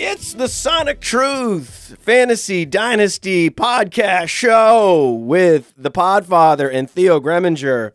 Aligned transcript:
It's 0.00 0.32
the 0.32 0.46
Sonic 0.46 1.00
Truth 1.00 1.96
Fantasy 1.98 2.64
Dynasty 2.64 3.50
podcast 3.50 4.28
show 4.28 5.10
with 5.10 5.74
the 5.76 5.90
Podfather 5.90 6.72
and 6.72 6.88
Theo 6.88 7.18
Gremminger. 7.18 7.90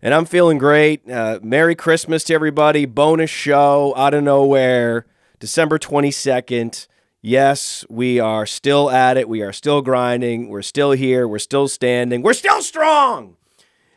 And 0.00 0.14
I'm 0.14 0.24
feeling 0.24 0.58
great. 0.58 1.10
Uh, 1.10 1.40
Merry 1.42 1.74
Christmas 1.74 2.22
to 2.24 2.34
everybody. 2.34 2.86
Bonus 2.86 3.28
show 3.28 3.92
out 3.96 4.14
of 4.14 4.22
nowhere, 4.22 5.04
December 5.40 5.80
22nd. 5.80 6.86
Yes, 7.20 7.84
we 7.90 8.20
are 8.20 8.46
still 8.46 8.88
at 8.88 9.16
it. 9.16 9.28
We 9.28 9.42
are 9.42 9.52
still 9.52 9.82
grinding. 9.82 10.48
We're 10.48 10.62
still 10.62 10.92
here. 10.92 11.26
We're 11.26 11.40
still 11.40 11.66
standing. 11.66 12.22
We're 12.22 12.34
still 12.34 12.62
strong. 12.62 13.36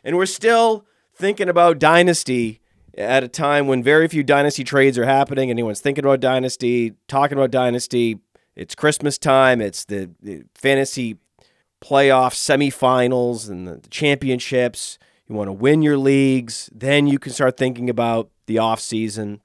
And 0.02 0.16
we're 0.16 0.26
still 0.26 0.84
thinking 1.14 1.48
about 1.48 1.78
Dynasty 1.78 2.60
at 2.96 3.22
a 3.22 3.28
time 3.28 3.66
when 3.66 3.82
very 3.82 4.08
few 4.08 4.22
Dynasty 4.22 4.64
trades 4.64 4.98
are 4.98 5.04
happening. 5.04 5.50
Anyone's 5.50 5.80
thinking 5.80 6.04
about 6.04 6.20
Dynasty, 6.20 6.94
talking 7.08 7.36
about 7.36 7.50
Dynasty. 7.50 8.18
It's 8.54 8.74
Christmas 8.74 9.18
time. 9.18 9.60
It's 9.60 9.84
the, 9.84 10.10
the 10.22 10.44
fantasy 10.54 11.18
playoff 11.82 12.32
semifinals 12.32 13.50
and 13.50 13.68
the 13.68 13.80
championships. 13.90 14.98
You 15.28 15.34
want 15.34 15.48
to 15.48 15.52
win 15.52 15.82
your 15.82 15.98
leagues. 15.98 16.70
Then 16.74 17.06
you 17.06 17.18
can 17.18 17.32
start 17.32 17.56
thinking 17.56 17.90
about 17.90 18.30
the 18.46 18.56
offseason. 18.56 19.40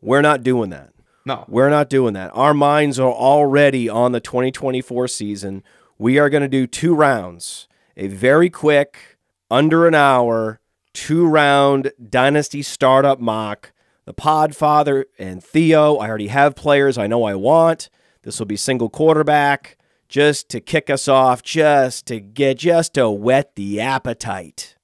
We're 0.00 0.22
not 0.22 0.42
doing 0.42 0.70
that. 0.70 0.92
No. 1.24 1.44
We're 1.48 1.70
not 1.70 1.90
doing 1.90 2.14
that. 2.14 2.30
Our 2.34 2.54
minds 2.54 3.00
are 3.00 3.10
already 3.10 3.88
on 3.88 4.12
the 4.12 4.20
2024 4.20 5.08
season. 5.08 5.64
We 5.98 6.18
are 6.18 6.30
going 6.30 6.42
to 6.42 6.48
do 6.48 6.66
two 6.66 6.94
rounds, 6.94 7.66
a 7.96 8.06
very 8.06 8.48
quick, 8.48 9.18
under 9.50 9.88
an 9.88 9.94
hour, 9.94 10.60
two 10.96 11.26
round 11.26 11.92
dynasty 12.08 12.62
startup 12.62 13.20
mock. 13.20 13.72
The 14.06 14.14
Podfather 14.14 15.04
and 15.18 15.44
Theo, 15.44 15.96
I 15.96 16.08
already 16.08 16.28
have 16.28 16.56
players 16.56 16.96
I 16.96 17.06
know 17.06 17.24
I 17.24 17.34
want. 17.34 17.90
This 18.22 18.38
will 18.38 18.46
be 18.46 18.56
single 18.56 18.88
quarterback 18.88 19.76
just 20.08 20.48
to 20.48 20.60
kick 20.60 20.88
us 20.88 21.06
off, 21.06 21.42
just 21.42 22.06
to 22.06 22.18
get, 22.18 22.58
just 22.58 22.94
to 22.94 23.10
whet 23.10 23.56
the 23.56 23.78
appetite. 23.78 24.76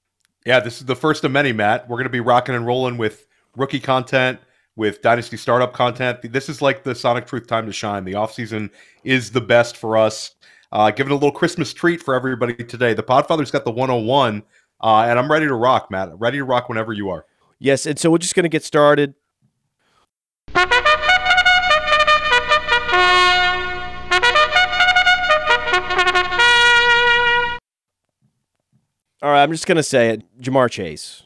Yeah, 0.44 0.60
this 0.60 0.80
is 0.80 0.86
the 0.86 0.96
first 0.96 1.24
of 1.24 1.30
many, 1.30 1.52
Matt. 1.52 1.88
We're 1.88 1.96
going 1.96 2.04
to 2.04 2.10
be 2.10 2.20
rocking 2.20 2.54
and 2.54 2.66
rolling 2.66 2.98
with 2.98 3.26
rookie 3.56 3.80
content, 3.80 4.38
with 4.76 5.00
Dynasty 5.00 5.38
startup 5.38 5.72
content. 5.72 6.18
This 6.30 6.48
is 6.48 6.60
like 6.60 6.82
the 6.82 6.94
Sonic 6.94 7.26
Truth 7.26 7.46
time 7.46 7.64
to 7.66 7.72
shine. 7.72 8.04
The 8.04 8.14
offseason 8.14 8.70
is 9.02 9.30
the 9.30 9.40
best 9.40 9.78
for 9.78 9.96
us. 9.96 10.34
Uh, 10.72 10.90
giving 10.90 11.10
a 11.10 11.14
little 11.14 11.32
Christmas 11.32 11.72
treat 11.72 12.02
for 12.02 12.14
everybody 12.14 12.54
today. 12.54 12.94
The 12.94 13.02
Podfather's 13.02 13.50
got 13.50 13.64
the 13.64 13.70
101, 13.70 14.42
uh, 14.82 15.06
and 15.08 15.18
I'm 15.18 15.30
ready 15.30 15.46
to 15.46 15.54
rock, 15.54 15.90
Matt. 15.90 16.10
Ready 16.18 16.38
to 16.38 16.44
rock 16.44 16.68
whenever 16.68 16.92
you 16.92 17.10
are. 17.10 17.24
Yes, 17.58 17.86
and 17.86 17.98
so 17.98 18.10
we're 18.10 18.18
just 18.18 18.34
going 18.34 18.44
to 18.44 18.48
get 18.48 18.64
started. 18.64 19.14
All 29.22 29.30
right, 29.30 29.42
I'm 29.42 29.52
just 29.52 29.66
going 29.66 29.76
to 29.76 29.82
say 29.84 30.10
it. 30.10 30.40
Ja'Marr 30.40 30.68
Chase. 30.70 31.22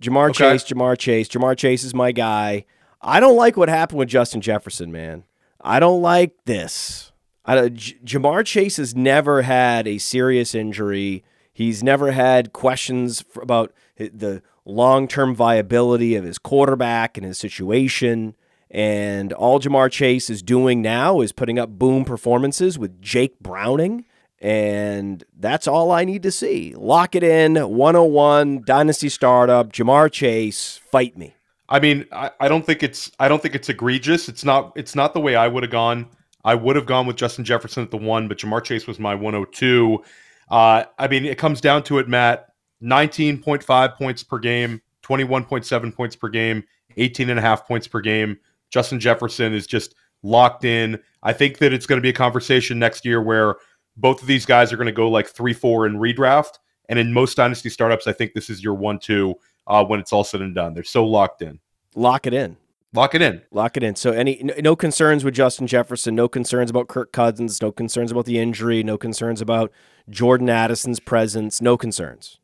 Ja'Marr 0.00 0.30
Okay. 0.30 0.50
Chase, 0.52 0.64
Ja'Marr 0.64 0.98
Chase. 0.98 1.28
Ja'Marr 1.28 1.56
Chase 1.56 1.82
is 1.82 1.94
my 1.94 2.12
guy. 2.12 2.64
I 3.00 3.20
don't 3.20 3.36
like 3.36 3.56
what 3.56 3.68
happened 3.68 3.98
with 4.00 4.08
Justin 4.08 4.40
Jefferson, 4.40 4.92
man. 4.92 5.24
I 5.60 5.80
don't 5.80 6.02
like 6.02 6.32
this. 6.44 7.10
I, 7.46 7.70
J- 7.70 7.96
Ja'Marr 8.04 8.44
Chase 8.44 8.76
has 8.76 8.94
never 8.94 9.42
had 9.42 9.88
a 9.88 9.96
serious 9.98 10.54
injury. 10.54 11.24
He's 11.58 11.82
never 11.82 12.12
had 12.12 12.52
questions 12.52 13.24
about 13.34 13.74
the 13.96 14.42
long 14.64 15.08
term 15.08 15.34
viability 15.34 16.14
of 16.14 16.22
his 16.22 16.38
quarterback 16.38 17.16
and 17.16 17.26
his 17.26 17.36
situation. 17.36 18.36
And 18.70 19.32
all 19.32 19.58
Ja'Marr 19.58 19.90
Chase 19.90 20.30
is 20.30 20.40
doing 20.40 20.82
now 20.82 21.20
is 21.20 21.32
putting 21.32 21.58
up 21.58 21.70
boom 21.70 22.04
performances 22.04 22.78
with 22.78 23.02
Jake 23.02 23.40
Browning. 23.40 24.04
And 24.40 25.24
that's 25.36 25.66
all 25.66 25.90
I 25.90 26.04
need 26.04 26.22
to 26.22 26.30
see. 26.30 26.76
Lock 26.76 27.16
it 27.16 27.24
in 27.24 27.56
101 27.56 28.62
Dynasty 28.64 29.08
Startup, 29.08 29.72
Ja'Marr 29.72 30.12
Chase, 30.12 30.80
fight 30.92 31.18
me. 31.18 31.34
I 31.68 31.80
mean, 31.80 32.06
I, 32.12 32.30
I 32.38 32.46
don't 32.46 32.64
think 32.64 32.84
it's 32.84 33.10
I 33.18 33.26
don't 33.26 33.42
think 33.42 33.56
it's 33.56 33.68
egregious. 33.68 34.28
It's 34.28 34.44
not 34.44 34.74
it's 34.76 34.94
not 34.94 35.12
the 35.12 35.20
way 35.20 35.34
I 35.34 35.48
would 35.48 35.64
have 35.64 35.72
gone. 35.72 36.06
I 36.44 36.54
would 36.54 36.76
have 36.76 36.86
gone 36.86 37.08
with 37.08 37.16
Justin 37.16 37.44
Jefferson 37.44 37.82
at 37.82 37.90
the 37.90 37.96
one, 37.96 38.28
but 38.28 38.38
Ja'Marr 38.38 38.62
Chase 38.62 38.86
was 38.86 39.00
my 39.00 39.16
102. 39.16 40.04
Uh, 40.50 40.84
I 40.98 41.08
mean, 41.08 41.24
it 41.24 41.38
comes 41.38 41.60
down 41.60 41.82
to 41.84 41.98
it, 41.98 42.08
Matt. 42.08 42.46
19.5 42.82 43.96
points 43.96 44.22
per 44.22 44.38
game, 44.38 44.80
21.7 45.02 45.94
points 45.94 46.16
per 46.16 46.28
game, 46.28 46.64
18 46.96 47.30
and 47.30 47.38
a 47.38 47.42
half 47.42 47.66
points 47.66 47.88
per 47.88 48.00
game. 48.00 48.38
Justin 48.70 49.00
Jefferson 49.00 49.52
is 49.52 49.66
just 49.66 49.94
locked 50.22 50.64
in. 50.64 51.00
I 51.22 51.32
think 51.32 51.58
that 51.58 51.72
it's 51.72 51.86
going 51.86 51.98
to 51.98 52.02
be 52.02 52.10
a 52.10 52.14
conversation 52.14 52.78
next 52.78 53.04
year 53.04 53.20
where 53.20 53.56
both 53.96 54.22
of 54.22 54.28
these 54.28 54.46
guys 54.46 54.72
are 54.72 54.76
going 54.76 54.86
to 54.86 54.92
go 54.92 55.08
like 55.08 55.26
three, 55.28 55.52
four 55.52 55.86
in 55.86 55.96
redraft. 55.96 56.58
And 56.88 56.98
in 56.98 57.12
most 57.12 57.36
dynasty 57.36 57.68
startups, 57.68 58.06
I 58.06 58.12
think 58.12 58.32
this 58.32 58.48
is 58.48 58.62
your 58.62 58.74
one, 58.74 58.98
two 58.98 59.34
uh, 59.66 59.84
when 59.84 60.00
it's 60.00 60.12
all 60.12 60.24
said 60.24 60.40
and 60.40 60.54
done. 60.54 60.74
They're 60.74 60.84
so 60.84 61.04
locked 61.04 61.42
in. 61.42 61.60
Lock 61.94 62.26
it 62.26 62.32
in. 62.32 62.56
Lock 62.94 63.14
it 63.14 63.20
in. 63.20 63.42
Lock 63.50 63.76
it 63.76 63.82
in. 63.82 63.96
So 63.96 64.12
any 64.12 64.42
no, 64.60 64.74
concerns 64.74 65.22
with 65.22 65.34
Justin 65.34 65.66
Jefferson, 65.66 66.14
no 66.14 66.28
concerns 66.28 66.70
about 66.70 66.88
Kirk 66.88 67.12
Cousins, 67.12 67.60
no 67.60 67.70
concerns 67.70 68.10
about 68.10 68.24
the 68.24 68.38
injury, 68.38 68.82
no 68.82 68.96
concerns 68.96 69.42
about 69.42 69.70
Jordan 70.08 70.48
Addison's 70.48 70.98
presence, 70.98 71.60
no 71.60 71.76
concerns. 71.76 72.38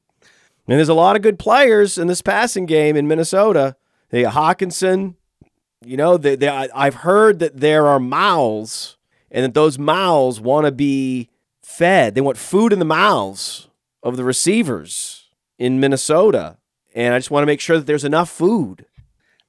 And 0.66 0.78
there's 0.78 0.88
a 0.88 0.94
lot 0.94 1.16
of 1.16 1.22
good 1.22 1.38
players 1.38 1.96
in 1.96 2.08
this 2.08 2.22
passing 2.22 2.66
game 2.66 2.96
in 2.96 3.08
Minnesota. 3.08 3.76
They 4.10 4.22
got 4.22 4.34
Hockenson. 4.34 5.14
You 5.84 5.96
know, 5.96 6.16
they, 6.16 6.36
they, 6.36 6.48
I, 6.48 6.68
I've 6.74 6.96
heard 6.96 7.38
that 7.38 7.60
there 7.60 7.86
are 7.86 8.00
mouths, 8.00 8.96
and 9.30 9.44
that 9.44 9.54
those 9.54 9.78
mouths 9.78 10.40
want 10.40 10.66
to 10.66 10.72
be 10.72 11.28
fed. 11.62 12.14
They 12.14 12.20
want 12.20 12.38
food 12.38 12.72
in 12.72 12.78
the 12.78 12.84
mouths 12.86 13.68
of 14.02 14.16
the 14.16 14.24
receivers 14.24 15.28
in 15.58 15.80
Minnesota, 15.80 16.58
and 16.94 17.14
I 17.14 17.18
just 17.18 17.30
want 17.30 17.42
to 17.42 17.46
make 17.46 17.60
sure 17.60 17.76
that 17.76 17.86
there's 17.86 18.04
enough 18.04 18.30
food. 18.30 18.86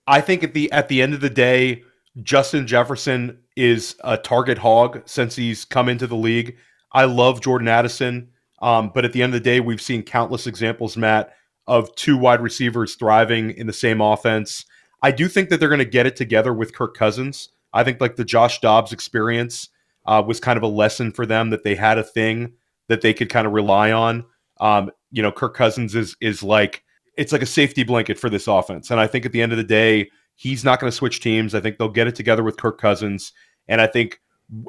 I 0.07 0.21
think 0.21 0.43
at 0.43 0.53
the 0.53 0.71
at 0.71 0.87
the 0.87 1.01
end 1.01 1.13
of 1.13 1.21
the 1.21 1.29
day, 1.29 1.83
Justin 2.23 2.67
Jefferson 2.67 3.39
is 3.55 3.95
a 4.03 4.17
target 4.17 4.57
hog 4.57 5.01
since 5.05 5.35
he's 5.35 5.65
come 5.65 5.89
into 5.89 6.07
the 6.07 6.15
league. 6.15 6.57
I 6.91 7.05
love 7.05 7.41
Jordan 7.41 7.67
Addison, 7.67 8.29
um, 8.61 8.91
but 8.93 9.05
at 9.05 9.13
the 9.13 9.21
end 9.21 9.33
of 9.33 9.41
the 9.41 9.49
day, 9.49 9.59
we've 9.59 9.81
seen 9.81 10.03
countless 10.03 10.47
examples, 10.47 10.95
Matt, 10.95 11.33
of 11.67 11.93
two 11.95 12.17
wide 12.17 12.41
receivers 12.41 12.95
thriving 12.95 13.51
in 13.51 13.67
the 13.67 13.73
same 13.73 14.01
offense. 14.01 14.65
I 15.01 15.11
do 15.11 15.27
think 15.27 15.49
that 15.49 15.59
they're 15.59 15.69
going 15.69 15.79
to 15.79 15.85
get 15.85 16.05
it 16.05 16.15
together 16.15 16.53
with 16.53 16.73
Kirk 16.73 16.95
Cousins. 16.95 17.49
I 17.73 17.83
think 17.83 17.99
like 17.99 18.15
the 18.15 18.25
Josh 18.25 18.59
Dobbs 18.61 18.93
experience 18.93 19.69
uh, 20.05 20.23
was 20.25 20.39
kind 20.39 20.57
of 20.57 20.63
a 20.63 20.67
lesson 20.67 21.11
for 21.11 21.25
them 21.25 21.49
that 21.49 21.63
they 21.63 21.75
had 21.75 21.97
a 21.97 22.03
thing 22.03 22.53
that 22.87 23.01
they 23.01 23.13
could 23.13 23.29
kind 23.29 23.45
of 23.45 23.53
rely 23.53 23.91
on. 23.91 24.25
Um, 24.59 24.91
you 25.11 25.21
know, 25.21 25.31
Kirk 25.31 25.53
Cousins 25.53 25.95
is 25.95 26.15
is 26.21 26.41
like 26.41 26.83
it's 27.17 27.31
like 27.31 27.41
a 27.41 27.47
safety 27.47 27.83
blanket 27.83 28.19
for 28.19 28.29
this 28.29 28.47
offense, 28.47 28.91
and 28.91 28.99
I 28.99 29.07
think 29.07 29.25
at 29.25 29.31
the 29.31 29.41
end 29.41 29.51
of 29.51 29.57
the 29.57 29.63
day, 29.63 30.09
he's 30.35 30.63
not 30.63 30.79
going 30.79 30.91
to 30.91 30.95
switch 30.95 31.19
teams. 31.19 31.55
I 31.55 31.59
think 31.59 31.77
they'll 31.77 31.89
get 31.89 32.07
it 32.07 32.15
together 32.15 32.43
with 32.43 32.57
Kirk 32.57 32.79
Cousins, 32.79 33.33
and 33.67 33.81
I 33.81 33.87
think 33.87 34.19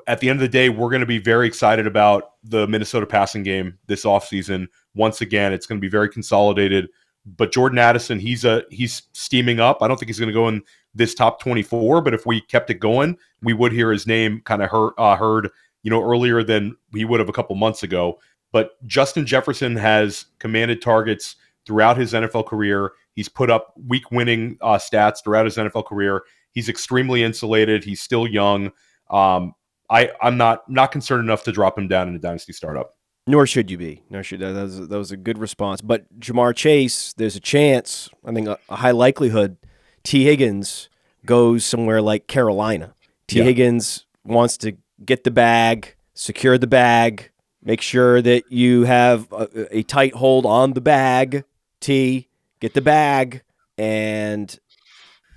at 0.06 0.20
the 0.20 0.30
end 0.30 0.38
of 0.38 0.40
the 0.40 0.48
day, 0.48 0.68
we're 0.68 0.90
going 0.90 1.00
to 1.00 1.06
be 1.06 1.18
very 1.18 1.46
excited 1.46 1.86
about 1.86 2.32
the 2.44 2.66
Minnesota 2.66 3.06
passing 3.06 3.42
game 3.42 3.78
this 3.86 4.04
offseason. 4.04 4.66
Once 4.94 5.20
again, 5.20 5.52
it's 5.52 5.66
going 5.66 5.78
to 5.78 5.84
be 5.84 5.90
very 5.90 6.08
consolidated. 6.08 6.88
But 7.26 7.52
Jordan 7.52 7.78
Addison, 7.78 8.20
he's 8.20 8.44
a 8.44 8.62
he's 8.70 9.02
steaming 9.12 9.60
up. 9.60 9.78
I 9.82 9.88
don't 9.88 9.98
think 9.98 10.08
he's 10.08 10.18
going 10.18 10.28
to 10.28 10.34
go 10.34 10.48
in 10.48 10.62
this 10.94 11.14
top 11.14 11.40
24, 11.40 12.00
but 12.00 12.14
if 12.14 12.24
we 12.24 12.40
kept 12.40 12.70
it 12.70 12.74
going, 12.74 13.18
we 13.42 13.52
would 13.52 13.72
hear 13.72 13.92
his 13.92 14.06
name 14.06 14.40
kind 14.44 14.62
of 14.62 14.70
heard, 14.70 14.92
uh, 14.96 15.16
heard, 15.16 15.50
you 15.82 15.90
know, 15.90 16.02
earlier 16.02 16.42
than 16.42 16.74
he 16.94 17.04
would 17.04 17.20
have 17.20 17.28
a 17.28 17.32
couple 17.32 17.54
months 17.56 17.82
ago. 17.82 18.18
But 18.52 18.70
Justin 18.86 19.26
Jefferson 19.26 19.76
has 19.76 20.26
commanded 20.38 20.80
targets 20.80 21.36
throughout 21.66 21.96
his 21.96 22.12
NFL 22.12 22.46
career. 22.46 22.92
He's 23.14 23.28
put 23.28 23.50
up 23.50 23.74
week 23.86 24.10
winning 24.10 24.58
uh, 24.60 24.78
stats 24.78 25.22
throughout 25.22 25.44
his 25.44 25.56
NFL 25.56 25.86
career. 25.86 26.22
He's 26.52 26.68
extremely 26.68 27.22
insulated. 27.22 27.84
He's 27.84 28.00
still 28.00 28.26
young. 28.26 28.72
Um, 29.10 29.54
I 29.90 30.10
I'm 30.20 30.36
not 30.36 30.68
not 30.70 30.92
concerned 30.92 31.24
enough 31.24 31.44
to 31.44 31.52
drop 31.52 31.78
him 31.78 31.88
down 31.88 32.08
in 32.08 32.14
a 32.14 32.18
dynasty 32.18 32.52
startup. 32.52 32.92
Nor 33.26 33.46
should 33.46 33.70
you 33.70 33.78
be. 33.78 34.02
Nor 34.08 34.22
should 34.22 34.40
that 34.40 34.54
was, 34.54 34.88
that 34.88 34.96
was 34.96 35.10
a 35.10 35.16
good 35.16 35.38
response. 35.38 35.80
But 35.80 36.06
Ja'Marr 36.20 36.54
Chase, 36.54 37.12
there's 37.14 37.36
a 37.36 37.40
chance. 37.40 38.08
I 38.24 38.32
think 38.32 38.48
a, 38.48 38.58
a 38.68 38.76
high 38.76 38.92
likelihood. 38.92 39.56
Tee 40.04 40.24
Higgins 40.24 40.88
goes 41.24 41.64
somewhere 41.64 42.00
like 42.00 42.28
Carolina. 42.28 42.94
T. 43.26 43.38
Yeah. 43.38 43.44
Higgins 43.44 44.06
wants 44.24 44.56
to 44.58 44.76
get 45.04 45.24
the 45.24 45.32
bag, 45.32 45.96
secure 46.14 46.56
the 46.56 46.68
bag, 46.68 47.30
make 47.62 47.80
sure 47.80 48.22
that 48.22 48.50
you 48.50 48.84
have 48.84 49.30
a, 49.32 49.78
a 49.78 49.82
tight 49.82 50.14
hold 50.14 50.46
on 50.46 50.74
the 50.74 50.80
bag. 50.80 51.44
T, 51.80 52.28
get 52.60 52.74
the 52.74 52.80
bag, 52.80 53.42
and 53.78 54.58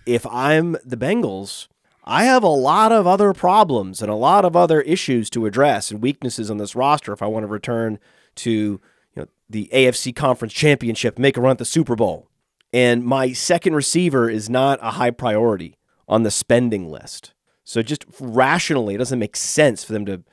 if 0.06 0.25
I'm 0.27 0.77
the 0.83 0.97
Bengals, 0.97 1.68
I 2.03 2.24
have 2.24 2.44
a 2.44 2.47
lot 2.47 2.91
of 2.91 3.06
other 3.06 3.33
problems 3.33 4.01
and 4.01 4.09
a 4.09 4.15
lot 4.15 4.44
of 4.45 4.56
other 4.56 4.81
issues 4.81 5.30
to 5.31 5.45
address 5.45 5.91
and 5.91 6.01
weaknesses 6.01 6.50
on 6.50 6.57
this 6.57 6.75
roster 6.75 7.13
if 7.13 7.21
I 7.21 7.27
want 7.27 7.44
to 7.44 7.47
return 7.47 8.00
to 8.38 8.51
you 8.51 8.81
know 9.15 9.27
the 9.50 9.69
AFC 9.71 10.15
Conference 10.15 10.53
Championship, 10.53 11.19
make 11.19 11.38
a 11.38 11.41
run 11.41 11.51
at 11.51 11.57
the 11.59 11.65
Super 11.65 11.95
Bowl. 11.95 12.27
And 12.71 13.03
my 13.03 13.33
second 13.33 13.75
receiver 13.75 14.30
is 14.30 14.50
not 14.50 14.80
a 14.81 14.92
high 14.92 15.12
priority 15.12 15.77
on 16.07 16.24
the 16.24 16.31
spending 16.31 16.89
list. 16.89 17.33
So 17.63 17.81
just 17.81 18.06
rationally, 18.19 18.95
it 18.95 19.00
doesn't 19.00 19.19
make 19.19 19.35
sense 19.35 19.83
for 19.83 19.94
them 19.94 20.06
to 20.06 20.18
to 20.18 20.24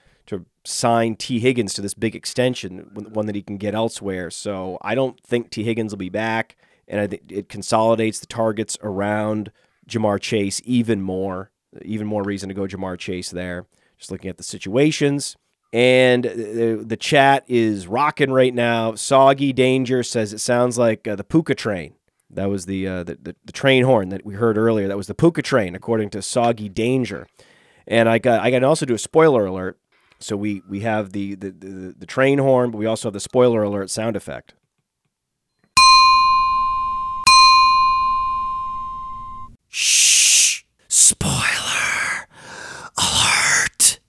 sign 0.66 1.16
Tee 1.16 1.38
Higgins 1.38 1.74
to 1.74 1.82
this 1.82 1.94
big 1.94 2.14
extension, 2.14 2.90
one 2.92 3.26
that 3.26 3.34
he 3.34 3.42
can 3.42 3.56
get 3.56 3.74
elsewhere. 3.74 4.30
So 4.30 4.78
I 4.82 4.94
don't 4.94 5.20
think 5.22 5.50
Tee 5.50 5.64
Higgins 5.64 5.92
will 5.92 5.98
be 5.98 6.08
back, 6.08 6.56
and 6.88 7.00
I 7.00 7.06
think 7.06 7.22
it 7.28 7.48
consolidates 7.48 8.20
the 8.20 8.26
targets 8.26 8.76
around 8.82 9.52
Ja'Marr 9.88 10.20
Chase 10.20 10.60
even 10.64 11.02
more 11.02 11.50
even 11.84 12.06
more 12.06 12.22
reason 12.22 12.48
to 12.48 12.54
go 12.54 12.66
Ja'Marr 12.66 12.98
Chase 12.98 13.30
there. 13.30 13.66
Just 13.98 14.10
looking 14.10 14.30
at 14.30 14.36
the 14.36 14.42
situations. 14.42 15.36
And 15.72 16.24
the, 16.24 16.82
the 16.86 16.96
chat 16.96 17.44
is 17.48 17.86
rocking 17.86 18.30
right 18.30 18.54
now. 18.54 18.94
Soggy 18.94 19.52
Danger 19.52 20.02
says 20.02 20.32
it 20.32 20.38
sounds 20.38 20.78
like 20.78 21.06
uh, 21.06 21.16
the 21.16 21.24
Puka 21.24 21.54
train. 21.54 21.94
That 22.30 22.48
was 22.48 22.66
the, 22.66 22.86
uh, 22.86 23.04
the, 23.04 23.18
the, 23.20 23.36
the 23.44 23.52
train 23.52 23.84
horn 23.84 24.08
that 24.10 24.24
we 24.24 24.34
heard 24.34 24.58
earlier. 24.58 24.88
That 24.88 24.96
was 24.96 25.06
the 25.06 25.14
Puka 25.14 25.42
train, 25.42 25.74
according 25.74 26.10
to 26.10 26.22
Soggy 26.22 26.68
Danger. 26.68 27.26
And 27.86 28.08
I 28.08 28.18
got 28.18 28.40
I 28.40 28.50
to 28.50 28.66
also 28.66 28.86
do 28.86 28.94
a 28.94 28.98
spoiler 28.98 29.46
alert. 29.46 29.78
So 30.18 30.36
we 30.36 30.62
we 30.68 30.80
have 30.80 31.12
the, 31.12 31.34
the 31.34 31.50
the 31.50 31.94
the 31.98 32.06
train 32.06 32.38
horn, 32.38 32.70
but 32.70 32.78
we 32.78 32.86
also 32.86 33.08
have 33.08 33.12
the 33.12 33.20
spoiler 33.20 33.62
alert 33.62 33.90
sound 33.90 34.16
effect. 34.16 34.54
Shh! 39.68 40.62
Spoiler. 40.88 42.28
Alert. 42.96 44.00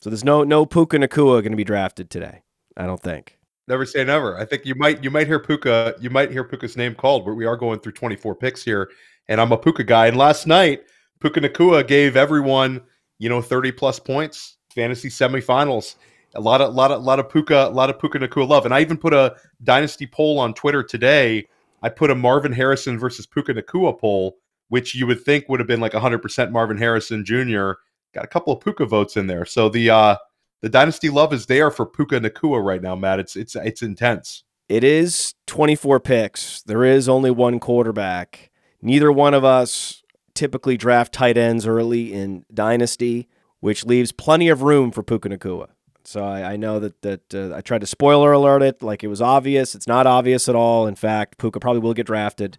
So 0.00 0.10
there's 0.10 0.24
no 0.24 0.42
no 0.42 0.66
Puka 0.66 0.98
Nacua 0.98 1.40
going 1.42 1.52
to 1.52 1.56
be 1.56 1.64
drafted 1.64 2.10
today. 2.10 2.42
I 2.76 2.86
don't 2.86 3.00
think. 3.00 3.38
Never 3.68 3.84
say 3.86 4.04
never. 4.04 4.38
I 4.38 4.44
think 4.44 4.64
you 4.64 4.74
might 4.74 5.02
you 5.02 5.10
might 5.10 5.26
hear 5.26 5.40
Puka 5.40 5.94
you 6.00 6.10
might 6.10 6.30
hear 6.30 6.44
Puka's 6.44 6.76
name 6.76 6.94
called, 6.94 7.24
but 7.24 7.34
we 7.34 7.46
are 7.46 7.56
going 7.56 7.80
through 7.80 7.92
24 7.92 8.34
picks 8.34 8.64
here, 8.64 8.90
and 9.28 9.40
I'm 9.40 9.52
a 9.52 9.58
Puka 9.58 9.84
guy. 9.84 10.08
And 10.08 10.16
last 10.16 10.46
night, 10.46 10.82
Puka 11.20 11.40
Nacua 11.40 11.86
gave 11.86 12.16
everyone 12.16 12.80
you 13.18 13.28
know 13.28 13.40
30 13.40 13.72
plus 13.72 13.98
points, 13.98 14.55
fantasy 14.76 15.08
semifinals. 15.08 15.96
A 16.36 16.40
lot 16.40 16.60
of 16.60 16.72
lot 16.72 16.92
of 16.92 17.02
lot 17.02 17.18
of 17.18 17.28
Puka 17.28 17.66
a 17.66 17.70
lot 17.70 17.90
of 17.90 17.98
Puka 17.98 18.20
Nacua 18.20 18.48
love, 18.48 18.64
and 18.64 18.72
I 18.72 18.80
even 18.80 18.96
put 18.96 19.12
a 19.12 19.34
dynasty 19.64 20.06
poll 20.06 20.38
on 20.38 20.54
Twitter 20.54 20.84
today. 20.84 21.48
I 21.82 21.88
put 21.88 22.10
a 22.10 22.14
Marvin 22.14 22.52
Harrison 22.52 22.98
versus 22.98 23.26
Puka 23.26 23.54
Nacua 23.54 23.98
poll, 23.98 24.36
which 24.68 24.94
you 24.94 25.08
would 25.08 25.24
think 25.24 25.48
would 25.48 25.60
have 25.60 25.66
been 25.66 25.80
like 25.80 25.92
100% 25.92 26.50
Marvin 26.52 26.78
Harrison 26.78 27.24
Jr 27.24 27.72
got 28.16 28.24
a 28.24 28.28
couple 28.28 28.52
of 28.52 28.60
Puka 28.60 28.86
votes 28.86 29.16
in 29.16 29.28
there. 29.28 29.44
So 29.44 29.68
the 29.68 29.90
uh 29.90 30.16
the 30.62 30.68
dynasty 30.68 31.10
love 31.10 31.32
is 31.32 31.46
there 31.46 31.70
for 31.70 31.86
Puka 31.86 32.18
Nacua 32.20 32.64
right 32.64 32.82
now, 32.82 32.96
Matt. 32.96 33.20
It's 33.20 33.36
it's 33.36 33.54
it's 33.54 33.82
intense. 33.82 34.42
It 34.68 34.82
is 34.82 35.34
24 35.46 36.00
picks. 36.00 36.62
There 36.62 36.82
is 36.82 37.08
only 37.08 37.30
one 37.30 37.60
quarterback. 37.60 38.50
Neither 38.82 39.12
one 39.12 39.32
of 39.32 39.44
us 39.44 40.02
typically 40.34 40.76
draft 40.76 41.12
tight 41.12 41.38
ends 41.38 41.66
early 41.66 42.12
in 42.12 42.44
dynasty, 42.52 43.28
which 43.60 43.84
leaves 43.84 44.12
plenty 44.12 44.48
of 44.48 44.62
room 44.62 44.90
for 44.90 45.02
Puka 45.02 45.28
Nacua. 45.28 45.68
So 46.04 46.24
I, 46.24 46.52
I, 46.52 46.56
know 46.56 46.78
that 46.78 47.02
that 47.02 47.34
uh, 47.34 47.56
I 47.56 47.60
tried 47.60 47.80
to 47.80 47.86
spoiler 47.86 48.30
alert 48.32 48.62
it 48.62 48.80
like 48.82 49.02
it 49.02 49.08
was 49.08 49.20
obvious. 49.20 49.74
It's 49.74 49.88
not 49.88 50.06
obvious 50.06 50.48
at 50.48 50.54
all. 50.54 50.86
In 50.86 50.94
fact, 50.94 51.36
Puka 51.38 51.58
probably 51.58 51.80
will 51.80 51.94
get 51.94 52.06
drafted. 52.06 52.58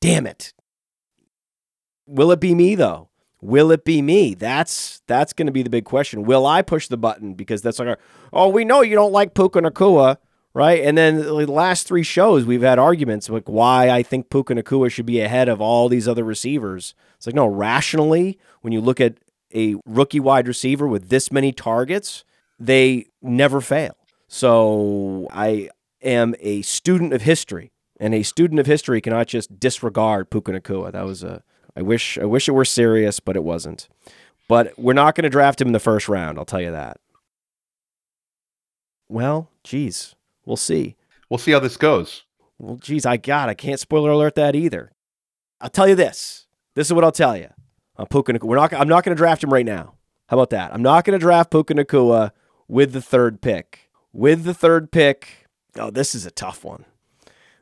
Damn 0.00 0.26
it. 0.26 0.52
Will 2.06 2.30
it 2.30 2.40
be 2.40 2.54
me 2.54 2.74
though? 2.74 3.08
Will 3.40 3.70
it 3.70 3.84
be 3.84 4.02
me? 4.02 4.34
That's 4.34 5.00
that's 5.06 5.32
going 5.32 5.46
to 5.46 5.52
be 5.52 5.62
the 5.62 5.70
big 5.70 5.84
question. 5.84 6.24
Will 6.24 6.46
I 6.46 6.62
push 6.62 6.88
the 6.88 6.96
button 6.96 7.34
because 7.34 7.62
that's 7.62 7.78
like, 7.78 7.98
oh, 8.32 8.48
we 8.48 8.64
know 8.64 8.82
you 8.82 8.94
don't 8.94 9.12
like 9.12 9.34
Puka 9.34 9.60
Nacua, 9.60 10.18
right? 10.52 10.82
And 10.82 10.98
then 10.98 11.18
the 11.18 11.46
last 11.46 11.86
three 11.86 12.02
shows 12.02 12.44
we've 12.44 12.62
had 12.62 12.78
arguments 12.78 13.30
like 13.30 13.48
why 13.48 13.90
I 13.90 14.02
think 14.02 14.28
Puka 14.28 14.54
Nacua 14.54 14.90
should 14.90 15.06
be 15.06 15.20
ahead 15.20 15.48
of 15.48 15.60
all 15.60 15.88
these 15.88 16.08
other 16.08 16.24
receivers. 16.24 16.94
It's 17.16 17.26
like 17.26 17.34
no, 17.34 17.46
rationally, 17.46 18.38
when 18.60 18.72
you 18.72 18.80
look 18.80 19.00
at 19.00 19.14
a 19.54 19.76
rookie 19.86 20.20
wide 20.20 20.48
receiver 20.48 20.86
with 20.86 21.08
this 21.08 21.32
many 21.32 21.52
targets, 21.52 22.24
they 22.58 23.06
never 23.22 23.60
fail. 23.60 23.96
So 24.26 25.28
I 25.30 25.70
am 26.02 26.34
a 26.40 26.62
student 26.62 27.12
of 27.12 27.22
history, 27.22 27.72
and 27.98 28.14
a 28.14 28.22
student 28.22 28.60
of 28.60 28.66
history 28.66 29.00
cannot 29.00 29.26
just 29.28 29.58
disregard 29.58 30.30
Puka 30.30 30.52
Nacua. 30.52 30.92
That 30.92 31.04
was 31.04 31.22
a 31.22 31.42
I 31.78 31.82
wish 31.82 32.18
I 32.18 32.24
wish 32.24 32.48
it 32.48 32.52
were 32.52 32.64
serious, 32.64 33.20
but 33.20 33.36
it 33.36 33.44
wasn't. 33.44 33.88
But 34.48 34.76
we're 34.76 34.94
not 34.94 35.14
going 35.14 35.22
to 35.24 35.30
draft 35.30 35.60
him 35.60 35.68
in 35.68 35.72
the 35.72 35.78
first 35.78 36.08
round. 36.08 36.36
I'll 36.38 36.44
tell 36.44 36.60
you 36.60 36.72
that. 36.72 36.98
Well, 39.08 39.50
geez, 39.62 40.16
we'll 40.44 40.56
see. 40.56 40.96
We'll 41.30 41.38
see 41.38 41.52
how 41.52 41.60
this 41.60 41.76
goes. 41.76 42.24
Well, 42.58 42.76
geez, 42.76 43.06
I 43.06 43.16
got. 43.16 43.48
I 43.48 43.54
can't 43.54 43.78
spoiler 43.78 44.10
alert 44.10 44.34
that 44.34 44.56
either. 44.56 44.90
I'll 45.60 45.70
tell 45.70 45.86
you 45.86 45.94
this. 45.94 46.46
This 46.74 46.88
is 46.88 46.92
what 46.92 47.04
I'll 47.04 47.12
tell 47.12 47.36
you. 47.36 47.48
I'm 47.98 48.06
Puka 48.06 48.32
Nacua. 48.32 48.44
We're 48.44 48.56
not. 48.56 48.72
I'm 48.72 48.88
not 48.88 49.04
going 49.04 49.16
to 49.16 49.20
draft 49.20 49.42
him 49.42 49.52
right 49.52 49.66
now. 49.66 49.94
How 50.28 50.36
about 50.36 50.50
that? 50.50 50.72
I'm 50.72 50.82
not 50.82 51.04
going 51.04 51.18
to 51.18 51.22
draft 51.22 51.50
Puka 51.50 51.74
Nacua 51.74 52.30
with 52.68 52.92
the 52.92 53.02
third 53.02 53.40
pick. 53.40 53.90
With 54.12 54.44
the 54.44 54.54
third 54.54 54.92
pick. 54.92 55.46
Oh, 55.76 55.90
this 55.90 56.14
is 56.14 56.24
a 56.24 56.30
tough 56.30 56.64
one. 56.64 56.84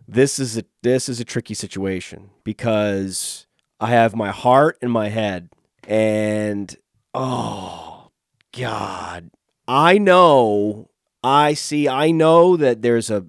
This 0.06 0.38
is 0.38 0.58
a 0.58 0.64
this 0.82 1.08
is 1.08 1.20
a 1.20 1.24
tricky 1.24 1.54
situation 1.54 2.30
because 2.44 3.46
I 3.80 3.88
have 3.88 4.14
my 4.14 4.30
heart 4.30 4.78
and 4.82 4.92
my 4.92 5.08
head. 5.08 5.48
And 5.88 6.76
oh, 7.14 8.10
God. 8.52 9.30
I 9.68 9.98
know, 9.98 10.90
I 11.24 11.54
see, 11.54 11.88
I 11.88 12.12
know 12.12 12.56
that 12.56 12.82
there's 12.82 13.10
a 13.10 13.26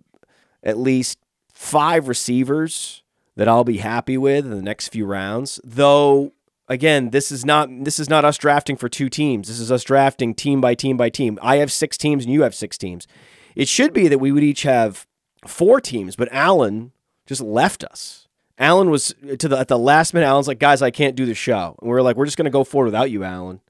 at 0.62 0.78
least 0.78 1.18
five 1.52 2.08
receivers 2.08 3.02
that 3.36 3.48
I'll 3.48 3.64
be 3.64 3.78
happy 3.78 4.18
with 4.18 4.46
in 4.46 4.52
the 4.52 4.62
next 4.62 4.90
few 4.90 5.06
rounds. 5.06 5.60
Though 5.64 6.34
again, 6.68 7.10
this 7.12 7.32
is 7.32 7.46
not 7.46 7.70
this 7.84 8.00
is 8.00 8.10
not 8.10 8.26
us 8.26 8.38
drafting 8.38 8.76
for 8.76 8.90
two 8.90 9.10
teams. 9.10 9.48
This 9.48 9.60
is 9.60 9.72
us 9.72 9.84
drafting 9.84 10.34
team 10.34 10.62
by 10.62 10.76
team 10.76 10.98
by 10.98 11.10
team. 11.10 11.40
I 11.42 11.58
have 11.58 11.72
six 11.72 11.98
teams 11.98 12.26
and 12.26 12.34
you 12.34 12.44
have 12.44 12.56
six 12.56 12.78
teams. 12.78 13.08
It 13.56 13.68
should 13.68 13.94
be 13.94 14.08
that 14.08 14.20
we 14.20 14.32
would 14.32 14.44
each 14.44 14.64
have 14.64 15.08
four 15.46 15.82
teams, 15.82 16.16
but 16.16 16.30
Allen 16.32 16.92
just 17.26 17.42
left 17.42 17.84
us. 17.84 18.28
Alan 18.60 18.90
was 18.90 19.14
uh, 19.30 19.36
to 19.36 19.48
the 19.48 19.58
at 19.58 19.68
the 19.68 19.80
last 19.80 20.14
minute. 20.14 20.28
Alan's 20.28 20.48
like, 20.48 20.60
guys, 20.60 20.82
I 20.82 20.92
can't 20.92 21.16
do 21.16 21.26
the 21.26 21.36
show. 21.36 21.76
And 21.82 21.90
we 21.90 21.98
are 21.98 22.02
like, 22.02 22.16
we're 22.16 22.26
just 22.26 22.38
gonna 22.38 22.50
go 22.50 22.64
forward 22.64 22.88
without 22.88 23.12
you, 23.12 23.24
Alan. 23.24 23.62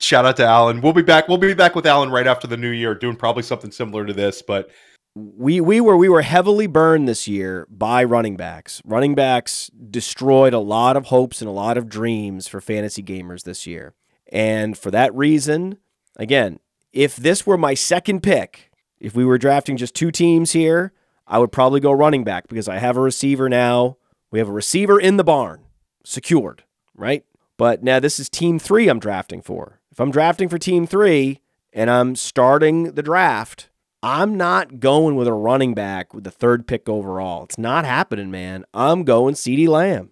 Shout 0.00 0.24
out 0.24 0.36
to 0.38 0.44
Alan. 0.44 0.80
We'll 0.80 0.92
be 0.92 1.02
back. 1.02 1.28
We'll 1.28 1.38
be 1.38 1.54
back 1.54 1.76
with 1.76 1.86
Alan 1.86 2.10
right 2.10 2.26
after 2.26 2.48
the 2.48 2.56
new 2.56 2.70
year, 2.70 2.94
doing 2.94 3.14
probably 3.14 3.44
something 3.44 3.70
similar 3.70 4.04
to 4.04 4.12
this. 4.12 4.42
But 4.42 4.70
we 5.14 5.60
we 5.60 5.80
were 5.80 5.96
we 5.96 6.08
were 6.08 6.22
heavily 6.22 6.66
burned 6.66 7.08
this 7.08 7.28
year 7.28 7.66
by 7.70 8.02
running 8.04 8.36
backs. 8.36 8.80
Running 8.84 9.14
backs 9.14 9.70
destroyed 9.90 10.54
a 10.54 10.58
lot 10.58 10.96
of 10.96 11.06
hopes 11.06 11.40
and 11.40 11.48
a 11.48 11.52
lot 11.52 11.76
of 11.76 11.88
dreams 11.88 12.48
for 12.48 12.60
fantasy 12.60 13.02
gamers 13.02 13.44
this 13.44 13.66
year. 13.66 13.94
And 14.30 14.76
for 14.76 14.90
that 14.90 15.14
reason, 15.14 15.76
again, 16.16 16.58
if 16.92 17.16
this 17.16 17.46
were 17.46 17.58
my 17.58 17.74
second 17.74 18.22
pick, 18.22 18.70
if 18.98 19.14
we 19.14 19.24
were 19.24 19.38
drafting 19.38 19.76
just 19.76 19.94
two 19.94 20.10
teams 20.10 20.52
here, 20.52 20.92
I 21.26 21.38
would 21.38 21.52
probably 21.52 21.80
go 21.80 21.92
running 21.92 22.24
back 22.24 22.48
because 22.48 22.68
I 22.68 22.78
have 22.78 22.96
a 22.96 23.00
receiver 23.00 23.48
now 23.48 23.98
we 24.32 24.38
have 24.38 24.48
a 24.48 24.52
receiver 24.52 24.98
in 24.98 25.18
the 25.18 25.24
barn, 25.24 25.60
secured, 26.04 26.64
right? 26.96 27.24
But 27.58 27.82
now 27.84 28.00
this 28.00 28.18
is 28.18 28.30
team 28.30 28.58
three 28.58 28.88
I'm 28.88 28.98
drafting 28.98 29.42
for. 29.42 29.78
if 29.92 30.00
I'm 30.00 30.10
drafting 30.10 30.48
for 30.48 30.56
team 30.56 30.86
three 30.86 31.42
and 31.72 31.90
I'm 31.90 32.16
starting 32.16 32.94
the 32.94 33.02
draft, 33.02 33.68
I'm 34.04 34.36
not 34.36 34.80
going 34.80 35.14
with 35.14 35.28
a 35.28 35.32
running 35.32 35.74
back 35.74 36.12
with 36.12 36.24
the 36.24 36.30
third 36.32 36.66
pick 36.66 36.88
overall. 36.88 37.44
It's 37.44 37.56
not 37.56 37.84
happening, 37.84 38.32
man. 38.32 38.64
I'm 38.74 39.04
going 39.04 39.34
CeeDee 39.34 39.68
Lamb. 39.68 40.10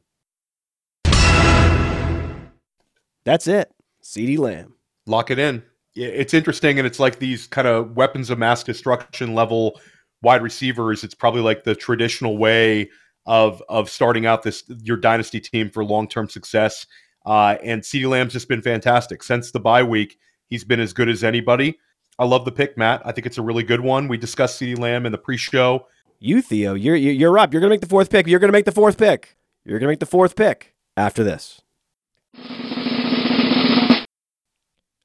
That's 3.25 3.49
it. 3.49 3.73
CeeDee 4.00 4.38
Lamb. 4.38 4.75
Lock 5.06 5.32
it 5.32 5.40
in. 5.40 5.64
It's 5.97 6.35
interesting, 6.35 6.78
and 6.78 6.87
it's 6.87 7.00
like 7.00 7.18
these 7.18 7.49
kind 7.49 7.66
of 7.66 7.97
weapons 7.97 8.30
of 8.30 8.38
mass 8.38 8.62
destruction 8.62 9.35
level 9.35 9.80
wide 10.23 10.42
receivers. 10.42 11.02
It's 11.02 11.14
probably 11.14 11.40
like 11.40 11.64
the 11.64 11.75
traditional 11.75 12.38
way 12.38 12.90
of 13.26 13.61
of 13.68 13.90
starting 13.90 14.25
out 14.25 14.44
this 14.44 14.62
your 14.85 14.99
dynasty 14.99 15.40
team 15.40 15.68
for 15.68 15.85
long 15.85 16.06
term 16.06 16.28
success. 16.28 16.87
Uh, 17.26 17.56
and 17.64 17.82
CeeDee 17.82 18.09
Lamb's 18.09 18.35
just 18.35 18.49
been 18.49 18.62
fantastic 18.62 19.25
since 19.25 19.50
the 19.50 19.61
bye 19.61 19.82
week. 19.82 20.16
He's 20.47 20.62
been 20.62 20.80
as 20.80 20.92
good 20.92 21.09
as 21.09 21.25
anybody. 21.25 21.76
I 22.21 22.27
love 22.27 22.45
the 22.45 22.53
pick, 22.53 22.77
Matt. 22.77 23.00
I 23.07 23.12
think 23.12 23.27
it's 23.27 23.39
a 23.39 23.43
really 23.43 23.62
good 23.62 23.81
one. 23.81 24.07
We 24.07 24.19
discussed 24.19 24.61
CeeDee 24.61 24.79
Lamb 24.79 25.07
in 25.07 25.12
the 25.12 25.19
pre-show. 25.19 25.87
You, 26.19 26.43
Theo, 26.43 26.75
you're 26.75 26.95
you're 26.95 27.39
up. 27.39 27.53
You're 27.53 27.62
gonna 27.62 27.71
make 27.71 27.81
the 27.81 27.87
fourth 27.87 28.11
pick. 28.11 28.27
You're 28.27 28.39
gonna 28.39 28.53
make 28.53 28.67
the 28.67 28.73
fourth 28.73 28.99
pick. 28.99 29.39
You're 29.65 29.79
gonna 29.79 29.91
make 29.91 30.00
the 30.00 30.07
fourth 30.07 30.37
pick 30.37 30.75
after 30.99 31.25
this. 31.25 31.60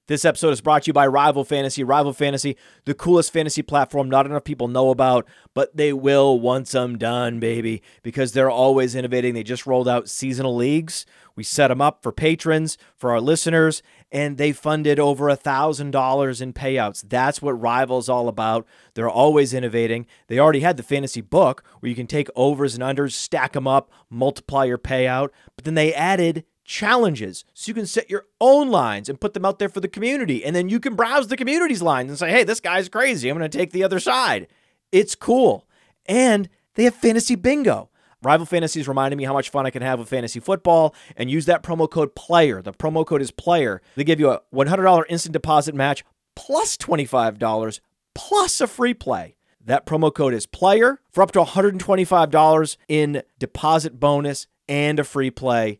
This 0.08 0.24
episode 0.24 0.52
is 0.52 0.62
brought 0.62 0.84
to 0.84 0.90
you 0.90 0.94
by 0.94 1.08
Rival 1.08 1.44
Fantasy. 1.44 1.84
Rival 1.84 2.14
Fantasy, 2.14 2.56
the 2.86 2.94
coolest 2.94 3.34
fantasy 3.34 3.64
platform 3.64 4.08
not 4.08 4.28
enough 4.28 4.44
people 4.44 4.68
know 4.68 4.92
about, 4.92 5.28
but 5.56 5.76
they 5.76 5.94
will 5.94 6.40
once 6.40 6.76
I'm 6.76 7.00
done, 7.00 7.40
baby, 7.40 7.82
because 8.04 8.32
they're 8.32 8.52
always 8.52 8.94
innovating. 8.94 9.34
They 9.34 9.42
just 9.42 9.66
rolled 9.66 9.88
out 9.88 10.08
seasonal 10.08 10.56
leagues. 10.56 11.08
We 11.36 11.44
set 11.44 11.70
them 11.70 11.82
up 11.82 12.04
for 12.04 12.12
patrons, 12.12 12.78
for 12.96 13.14
our 13.14 13.20
listeners, 13.20 13.82
and 14.12 14.38
they 14.38 14.52
funded 14.52 15.00
over 15.00 15.28
a 15.28 15.36
$1,000 15.36 16.42
in 16.42 16.54
payouts. 16.54 17.04
That's 17.10 17.42
what 17.42 17.60
Rival's 17.60 18.08
all 18.08 18.28
about. 18.28 18.68
They're 18.94 19.10
always 19.10 19.56
innovating. 19.56 20.06
They 20.28 20.38
already 20.38 20.60
had 20.60 20.78
the 20.78 20.84
fantasy 20.84 21.22
book 21.22 21.64
where 21.80 21.90
you 21.90 21.96
can 21.96 22.06
take 22.06 22.30
overs 22.36 22.76
and 22.76 22.84
unders, 22.84 23.14
stack 23.14 23.54
them 23.54 23.68
up, 23.68 23.90
multiply 24.12 24.66
your 24.66 24.78
payout, 24.78 25.30
but 25.56 25.66
then 25.66 25.74
they 25.74 25.96
added 25.96 26.46
challenges 26.66 27.46
so 27.54 27.70
you 27.70 27.74
can 27.74 27.86
set 27.86 28.10
your 28.10 28.26
own 28.42 28.70
lines 28.70 29.08
and 29.08 29.22
put 29.22 29.34
them 29.34 29.46
out 29.46 29.60
there 29.60 29.70
for 29.70 29.80
the 29.80 29.88
community. 29.88 30.44
And 30.44 30.56
then 30.56 30.68
you 30.68 30.80
can 30.80 30.96
browse 30.96 31.28
the 31.28 31.38
community's 31.38 31.82
lines 31.82 32.10
and 32.10 32.20
say, 32.20 32.30
hey, 32.30 32.44
this 32.44 32.60
guy's 32.60 32.90
crazy. 32.90 33.30
I'm 33.30 33.38
going 33.38 33.50
to 33.50 33.58
take 33.58 33.72
the 33.72 33.84
other 33.84 34.00
side. 34.00 34.48
It's 34.92 35.16
cool. 35.16 35.68
And 36.06 36.50
they 36.74 36.84
have 36.84 36.96
fantasy 36.96 37.36
bingo. 37.36 37.90
Rival 38.22 38.48
Fantasy 38.48 38.80
is 38.80 38.88
reminding 38.88 39.18
me 39.18 39.24
how 39.24 39.34
much 39.34 39.52
fun 39.52 39.68
I 39.68 39.70
can 39.70 39.84
have 39.84 40.00
with 40.00 40.10
fantasy 40.10 40.40
football 40.40 40.96
and 41.16 41.30
use 41.30 41.46
that 41.46 41.62
promo 41.62 41.90
code 41.90 42.16
PLAYER. 42.16 42.64
The 42.64 42.74
promo 42.74 43.06
code 43.06 43.22
is 43.22 43.30
PLAYER. 43.30 43.82
They 43.96 44.04
give 44.04 44.20
you 44.20 44.32
a 44.32 44.42
$100 44.54 45.04
instant 45.10 45.34
deposit 45.34 45.76
match 45.76 46.04
plus 46.36 46.76
$25 46.76 47.80
plus 48.16 48.62
a 48.62 48.68
free 48.68 48.96
play. 48.96 49.36
That 49.64 49.86
promo 49.86 50.14
code 50.14 50.34
is 50.34 50.48
PLAYER 50.48 50.98
for 51.12 51.22
up 51.22 51.32
to 51.34 51.44
$125 51.44 52.78
in 52.88 53.22
deposit 53.38 54.00
bonus 54.00 54.48
and 54.68 55.00
a 55.00 55.04
free 55.04 55.30
play. 55.30 55.80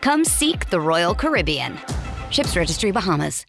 Come 0.00 0.24
seek 0.24 0.70
the 0.70 0.80
Royal 0.80 1.14
Caribbean. 1.14 1.78
Ships 2.30 2.56
Registry 2.56 2.90
Bahamas. 2.90 3.44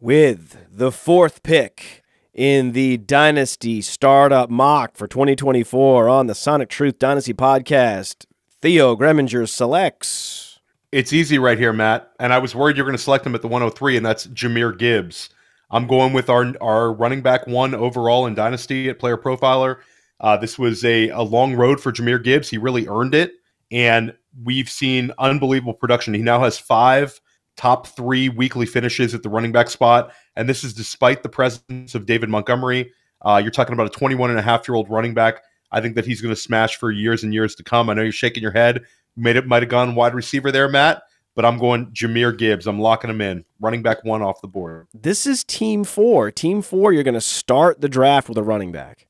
With 0.00 0.58
the 0.70 0.92
fourth 0.92 1.42
pick 1.42 2.04
in 2.32 2.70
the 2.70 2.98
Dynasty 2.98 3.82
Startup 3.82 4.48
Mock 4.48 4.96
for 4.96 5.08
2024 5.08 6.08
on 6.08 6.28
the 6.28 6.36
Sonic 6.36 6.68
Truth 6.68 7.00
Dynasty 7.00 7.34
podcast, 7.34 8.24
Theo 8.62 8.94
Gremminger 8.94 9.48
selects. 9.48 10.60
It's 10.92 11.12
easy 11.12 11.36
right 11.38 11.58
here, 11.58 11.72
Matt. 11.72 12.12
And 12.20 12.32
I 12.32 12.38
was 12.38 12.54
worried 12.54 12.76
you're 12.76 12.86
going 12.86 12.96
to 12.96 13.02
select 13.02 13.26
him 13.26 13.34
at 13.34 13.42
the 13.42 13.48
103, 13.48 13.96
and 13.96 14.06
that's 14.06 14.28
Jahmyr 14.28 14.78
Gibbs. 14.78 15.30
I'm 15.70 15.86
going 15.86 16.12
with 16.12 16.30
our 16.30 16.54
our 16.60 16.92
running 16.92 17.20
back 17.20 17.46
one 17.46 17.74
overall 17.74 18.24
in 18.26 18.34
Dynasty 18.34 18.88
at 18.88 18.98
Player 18.98 19.16
Profiler. 19.18 19.78
Uh, 20.20 20.36
this 20.36 20.58
was 20.58 20.84
a, 20.84 21.08
a 21.10 21.22
long 21.22 21.54
road 21.54 21.80
for 21.80 21.92
Jahmyr 21.92 22.22
Gibbs. 22.22 22.48
He 22.48 22.58
really 22.58 22.86
earned 22.88 23.14
it. 23.14 23.34
And 23.70 24.14
we've 24.44 24.68
seen 24.68 25.12
unbelievable 25.18 25.74
production. 25.74 26.14
He 26.14 26.22
now 26.22 26.40
has 26.40 26.58
five 26.58 27.20
top 27.56 27.88
three 27.88 28.28
weekly 28.28 28.66
finishes 28.66 29.14
at 29.14 29.22
the 29.22 29.28
running 29.28 29.52
back 29.52 29.68
spot. 29.68 30.12
And 30.36 30.48
this 30.48 30.64
is 30.64 30.72
despite 30.72 31.22
the 31.22 31.28
presence 31.28 31.94
of 31.94 32.06
David 32.06 32.28
Montgomery. 32.28 32.92
Uh, 33.22 33.40
you're 33.42 33.50
talking 33.50 33.72
about 33.72 33.86
a 33.86 33.90
21 33.90 34.30
and 34.30 34.38
a 34.38 34.42
half 34.42 34.68
year 34.68 34.76
old 34.76 34.88
running 34.88 35.12
back. 35.12 35.42
I 35.70 35.80
think 35.80 35.96
that 35.96 36.06
he's 36.06 36.20
going 36.20 36.34
to 36.34 36.40
smash 36.40 36.76
for 36.76 36.90
years 36.90 37.22
and 37.22 37.34
years 37.34 37.54
to 37.56 37.62
come. 37.62 37.90
I 37.90 37.94
know 37.94 38.02
you're 38.02 38.12
shaking 38.12 38.42
your 38.42 38.52
head. 38.52 38.84
Made 39.16 39.36
it 39.36 39.46
might 39.46 39.62
have 39.62 39.68
gone 39.68 39.96
wide 39.96 40.14
receiver 40.14 40.52
there, 40.52 40.68
Matt, 40.68 41.02
but 41.34 41.44
I'm 41.44 41.58
going 41.58 41.86
Jahmyr 41.86 42.38
Gibbs. 42.38 42.68
I'm 42.68 42.78
locking 42.78 43.10
him 43.10 43.20
in. 43.20 43.44
Running 43.60 43.82
back 43.82 44.04
one 44.04 44.22
off 44.22 44.40
the 44.40 44.48
board. 44.48 44.86
This 44.94 45.26
is 45.26 45.42
team 45.42 45.82
four. 45.82 46.30
Team 46.30 46.62
four, 46.62 46.92
you're 46.92 47.02
going 47.02 47.14
to 47.14 47.20
start 47.20 47.80
the 47.80 47.88
draft 47.88 48.28
with 48.28 48.38
a 48.38 48.42
running 48.44 48.70
back. 48.70 49.07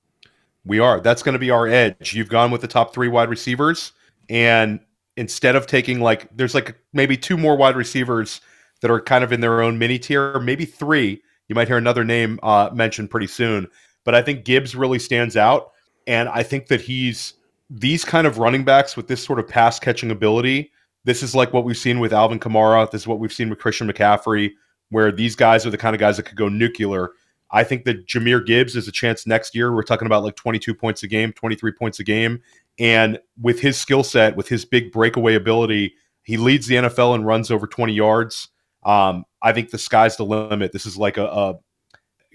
We 0.65 0.79
are. 0.79 1.01
That's 1.01 1.23
going 1.23 1.35
to 1.35 1.39
be 1.39 1.51
our 1.51 1.67
edge. 1.67 2.15
You've 2.15 2.29
gone 2.29 2.51
with 2.51 2.61
the 2.61 2.69
top 2.69 2.93
three 2.93 3.09
wide 3.09 3.31
receivers, 3.31 3.93
and 4.29 4.81
instead 5.17 5.57
of 5.57 5.67
taking 5.67 6.01
like, 6.01 6.29
there's 6.37 6.55
like 6.55 6.77
maybe 6.93 7.17
two 7.17 7.37
more 7.37 7.57
wide 7.57 7.77
receivers 7.77 8.41
that 8.81 8.91
are 8.91 9.01
kind 9.01 9.25
of 9.25 9.33
in 9.33 9.41
their 9.41 9.63
own 9.63 9.79
mini 9.79 9.99
tier, 9.99 10.39
maybe 10.41 10.65
three. 10.65 11.23
You 11.49 11.55
might 11.55 11.69
hear 11.69 11.79
another 11.79 12.05
name 12.05 12.39
uh, 12.43 12.71
mentioned 12.73 13.11
pretty 13.11 13.27
soon, 13.27 13.69
but 14.05 14.15
I 14.15 14.23
think 14.23 14.45
Gibbs 14.45 14.75
really 14.75 14.99
stands 14.99 15.37
out, 15.37 15.71
and 16.07 16.29
I 16.29 16.43
think 16.43 16.67
that 16.67 16.81
he's 16.81 17.35
these 17.71 18.05
kind 18.05 18.27
of 18.27 18.39
running 18.39 18.65
backs 18.65 18.97
with 18.97 19.09
this 19.09 19.23
sort 19.23 19.39
of 19.39 19.49
pass 19.49 19.79
catching 19.79 20.11
ability. 20.11 20.71
This 21.05 21.23
is 21.23 21.35
like 21.35 21.53
what 21.53 21.65
we've 21.65 21.77
seen 21.77 22.01
with 22.01 22.13
Alvin 22.13 22.39
Kamara. 22.39 22.91
This 22.91 23.03
is 23.03 23.07
what 23.07 23.19
we've 23.19 23.33
seen 23.33 23.49
with 23.49 23.59
Christian 23.59 23.91
McCaffrey, 23.91 24.53
where 24.91 25.11
these 25.13 25.35
guys 25.37 25.65
are 25.67 25.71
the 25.71 25.79
kind 25.79 25.95
of 25.95 26.01
guys 26.01 26.17
that 26.17 26.25
could 26.25 26.37
go 26.37 26.49
nuclear. 26.49 27.11
I 27.51 27.65
think 27.65 27.85
that 27.85 28.07
Jahmyr 28.07 28.45
Gibbs 28.45 28.77
is 28.77 28.89
a 28.89 28.93
chance 28.93 29.27
next 29.27 29.55
year. 29.55 29.75
We're 29.75 29.83
talking 29.83 30.07
about 30.07 30.23
like 30.23 30.37
22 30.37 30.75
points 30.75 31.03
a 31.03 31.09
game, 31.09 31.33
23 31.33 31.73
points 31.73 31.99
a 31.99 32.05
game. 32.05 32.41
And 32.79 33.19
with 33.41 33.61
his 33.61 33.79
skill 33.79 34.05
set, 34.05 34.37
with 34.37 34.49
his 34.49 34.65
big 34.65 34.93
breakaway 34.93 35.35
ability, 35.35 35.95
he 36.23 36.37
leads 36.37 36.67
the 36.67 36.77
NFL 36.77 37.15
and 37.15 37.27
runs 37.27 37.51
over 37.51 37.67
20 37.67 37.93
yards. 37.95 38.49
Um, 38.85 39.25
I 39.43 39.53
think 39.53 39.71
the 39.71 39.79
sky's 39.79 40.17
the 40.17 40.25
limit. 40.25 40.73
This 40.73 40.87
is 40.87 40.97
like 40.97 41.17
a, 41.17 41.27
a 41.27 41.55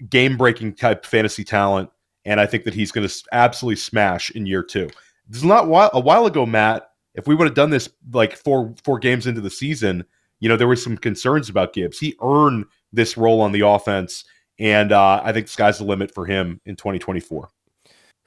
game 0.08 0.36
breaking 0.36 0.74
type 0.74 1.06
fantasy 1.06 1.44
talent. 1.44 1.90
And 2.24 2.40
I 2.40 2.46
think 2.46 2.64
that 2.64 2.74
he's 2.74 2.90
going 2.90 3.06
to 3.06 3.24
absolutely 3.32 3.76
smash 3.76 4.30
in 4.30 4.46
year 4.46 4.62
two. 4.62 4.88
This 5.28 5.38
is 5.38 5.44
not 5.44 5.64
a 5.94 6.00
while 6.00 6.26
ago, 6.26 6.44
Matt. 6.44 6.90
If 7.14 7.28
we 7.28 7.34
would 7.34 7.46
have 7.46 7.54
done 7.54 7.70
this 7.70 7.88
like 8.12 8.36
four 8.36 8.74
four 8.82 8.98
games 8.98 9.26
into 9.26 9.40
the 9.40 9.50
season, 9.50 10.04
you 10.40 10.48
know, 10.48 10.56
there 10.56 10.66
were 10.66 10.76
some 10.76 10.96
concerns 10.96 11.48
about 11.48 11.72
Gibbs. 11.72 11.98
He 11.98 12.16
earned 12.20 12.64
this 12.92 13.16
role 13.16 13.40
on 13.40 13.52
the 13.52 13.60
offense 13.60 14.24
and 14.58 14.92
uh, 14.92 15.20
I 15.22 15.32
think 15.32 15.46
the 15.46 15.52
sky's 15.52 15.78
the 15.78 15.84
limit 15.84 16.12
for 16.12 16.26
him 16.26 16.60
in 16.64 16.76
2024. 16.76 17.48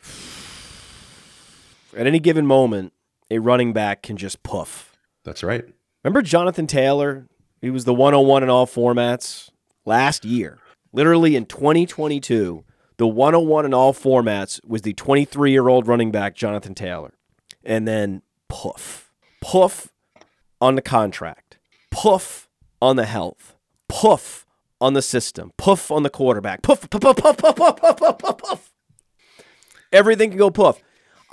At 1.98 2.05
any 2.05 2.19
given 2.19 2.46
moment, 2.46 2.93
a 3.31 3.39
running 3.39 3.74
back 3.74 4.03
can 4.03 4.17
just 4.17 4.43
poof. 4.43 4.96
That's 5.24 5.43
right. 5.43 5.65
Remember 6.03 6.22
Jonathan 6.22 6.67
Taylor? 6.67 7.27
He 7.62 7.69
was 7.69 7.86
the 7.86 7.93
101 7.93 8.43
in 8.43 8.50
all 8.50 8.67
formats 8.67 9.50
last 9.86 10.24
year. 10.25 10.60
Literally 10.93 11.36
in 11.36 11.46
2022, 11.46 12.63
the 12.98 13.07
101 13.07 13.65
in 13.65 13.74
all 13.74 13.93
formats 13.93 14.60
was 14.65 14.84
the 14.84 14.93
23 14.93 15.51
year 15.51 15.67
old 15.67 15.88
running 15.88 16.12
back, 16.12 16.36
Jonathan 16.36 16.75
Taylor. 16.75 17.13
And 17.63 17.88
then 17.88 18.22
poof, 18.48 19.12
poof, 19.41 19.91
on 20.60 20.75
the 20.75 20.81
contract, 20.81 21.57
poof 21.91 22.48
on 22.81 22.96
the 22.96 23.05
health, 23.05 23.55
poof 23.88 24.46
on 24.79 24.93
the 24.93 25.01
system, 25.01 25.51
poof 25.57 25.91
on 25.91 26.03
the 26.03 26.10
quarterback, 26.10 26.62
poof, 26.62 26.89
poof, 26.89 27.01
poof, 27.01 27.15
poof, 27.15 27.38
poof, 27.38 27.55
poof, 27.55 27.75
poof, 27.75 27.98
poof, 27.98 28.17
poof, 28.17 28.38
poof. 28.38 28.72
Everything 29.91 30.29
can 30.29 30.38
go 30.38 30.50
poof. 30.50 30.81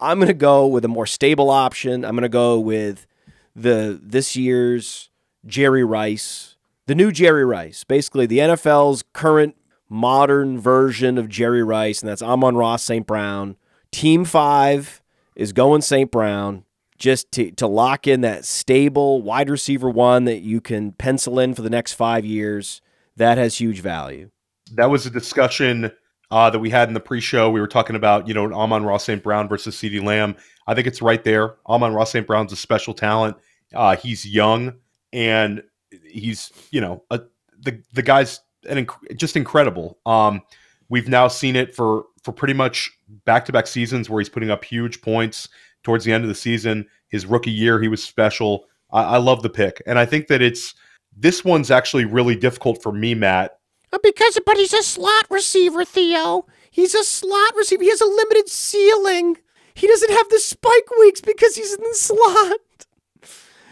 I'm 0.00 0.18
going 0.18 0.28
to 0.28 0.34
go 0.34 0.66
with 0.66 0.84
a 0.84 0.88
more 0.88 1.06
stable 1.06 1.50
option. 1.50 2.04
I'm 2.04 2.12
going 2.12 2.22
to 2.22 2.28
go 2.28 2.58
with 2.58 3.06
the 3.54 4.00
this 4.02 4.36
year's 4.36 5.10
Jerry 5.46 5.84
Rice, 5.84 6.56
the 6.86 6.94
new 6.94 7.12
Jerry 7.12 7.44
Rice, 7.44 7.84
basically 7.84 8.26
the 8.26 8.38
NFL's 8.38 9.04
current 9.12 9.56
modern 9.88 10.58
version 10.58 11.18
of 11.18 11.28
Jerry 11.28 11.62
Rice, 11.62 12.00
and 12.00 12.08
that's 12.08 12.22
Amon-Ra 12.22 12.76
St. 12.76 13.06
Brown. 13.06 13.56
Team 13.92 14.24
five 14.24 15.02
is 15.36 15.52
going 15.52 15.82
St. 15.82 16.10
Brown 16.10 16.64
just 16.98 17.30
to, 17.32 17.50
to 17.52 17.66
lock 17.66 18.06
in 18.06 18.20
that 18.22 18.44
stable 18.44 19.22
wide 19.22 19.50
receiver 19.50 19.90
one 19.90 20.24
that 20.24 20.40
you 20.40 20.60
can 20.60 20.92
pencil 20.92 21.38
in 21.38 21.54
for 21.54 21.62
the 21.62 21.70
next 21.70 21.92
five 21.92 22.24
years. 22.24 22.80
That 23.16 23.38
has 23.38 23.56
huge 23.56 23.80
value. 23.80 24.30
That 24.72 24.90
was 24.90 25.06
a 25.06 25.10
discussion 25.10 25.92
uh, 26.30 26.50
that 26.50 26.58
we 26.58 26.70
had 26.70 26.88
in 26.88 26.94
the 26.94 27.00
pre-show. 27.00 27.50
We 27.50 27.60
were 27.60 27.68
talking 27.68 27.96
about, 27.96 28.26
you 28.26 28.34
know, 28.34 28.52
Amon-Ra 28.52 28.96
St. 28.96 29.22
Brown 29.22 29.48
versus 29.48 29.76
CeeDee 29.76 30.02
Lamb. 30.02 30.36
I 30.66 30.74
think 30.74 30.86
it's 30.86 31.02
right 31.02 31.22
there. 31.22 31.56
Amon-Ra 31.68 32.04
St. 32.04 32.26
Brown's 32.26 32.52
a 32.52 32.56
special 32.56 32.94
talent. 32.94 33.36
Uh, 33.72 33.96
he's 33.96 34.26
young 34.26 34.74
and 35.12 35.62
he's, 36.04 36.52
you 36.70 36.80
know, 36.80 37.04
a, 37.10 37.20
the 37.60 37.80
the 37.92 38.02
guy's 38.02 38.40
an 38.68 38.84
inc- 38.84 39.16
just 39.16 39.36
incredible. 39.36 39.98
Um, 40.06 40.42
we've 40.88 41.08
now 41.08 41.28
seen 41.28 41.56
it 41.56 41.74
for 41.74 42.04
for 42.22 42.32
pretty 42.32 42.54
much 42.54 42.90
back-to-back 43.24 43.66
seasons 43.66 44.08
where 44.08 44.20
he's 44.20 44.28
putting 44.28 44.50
up 44.50 44.64
huge 44.64 45.02
points 45.02 45.48
towards 45.82 46.04
the 46.04 46.12
end 46.12 46.24
of 46.24 46.28
the 46.28 46.34
season. 46.34 46.86
His 47.08 47.26
rookie 47.26 47.50
year, 47.50 47.80
he 47.80 47.88
was 47.88 48.02
special. 48.02 48.64
I, 48.90 49.02
I 49.02 49.16
love 49.18 49.42
the 49.42 49.50
pick, 49.50 49.82
and 49.86 49.98
I 49.98 50.06
think 50.06 50.28
that 50.28 50.42
it's 50.42 50.74
this 51.16 51.44
one's 51.44 51.70
actually 51.70 52.04
really 52.04 52.36
difficult 52.36 52.82
for 52.82 52.92
me, 52.92 53.14
Matt, 53.14 53.58
uh, 53.92 53.98
Because, 54.02 54.38
but 54.44 54.56
he's 54.56 54.72
a 54.72 54.82
slot 54.82 55.26
receiver, 55.30 55.84
Theo. 55.84 56.46
He's 56.70 56.94
a 56.94 57.04
slot 57.04 57.54
receiver. 57.56 57.82
He 57.84 57.90
has 57.90 58.00
a 58.00 58.06
limited 58.06 58.48
ceiling. 58.48 59.38
He 59.74 59.86
doesn't 59.86 60.10
have 60.10 60.28
the 60.28 60.40
spike 60.40 60.90
weeks 61.00 61.20
because 61.20 61.54
he's 61.56 61.74
in 61.74 61.80
the 61.82 61.94
slot. 61.94 62.58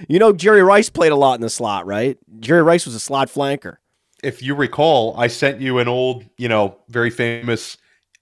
You 0.09 0.19
know, 0.19 0.33
Jerry 0.33 0.63
Rice 0.63 0.91
played 0.91 1.13
a 1.13 1.17
lot 1.17 1.35
in 1.35 1.41
the 1.41 1.51
slot, 1.51 1.87
right? 1.87 2.19
Jerry 2.41 2.63
Rice 2.63 2.87
was 2.87 2.95
a 2.95 3.01
slot 3.01 3.29
flanker. 3.29 3.77
if 4.23 4.43
you 4.43 4.55
recall, 4.55 5.15
I 5.19 5.27
sent 5.27 5.61
you 5.61 5.79
an 5.79 5.89
old, 5.89 6.25
you 6.39 6.49
know, 6.49 6.77
very 6.89 7.11
famous 7.11 7.77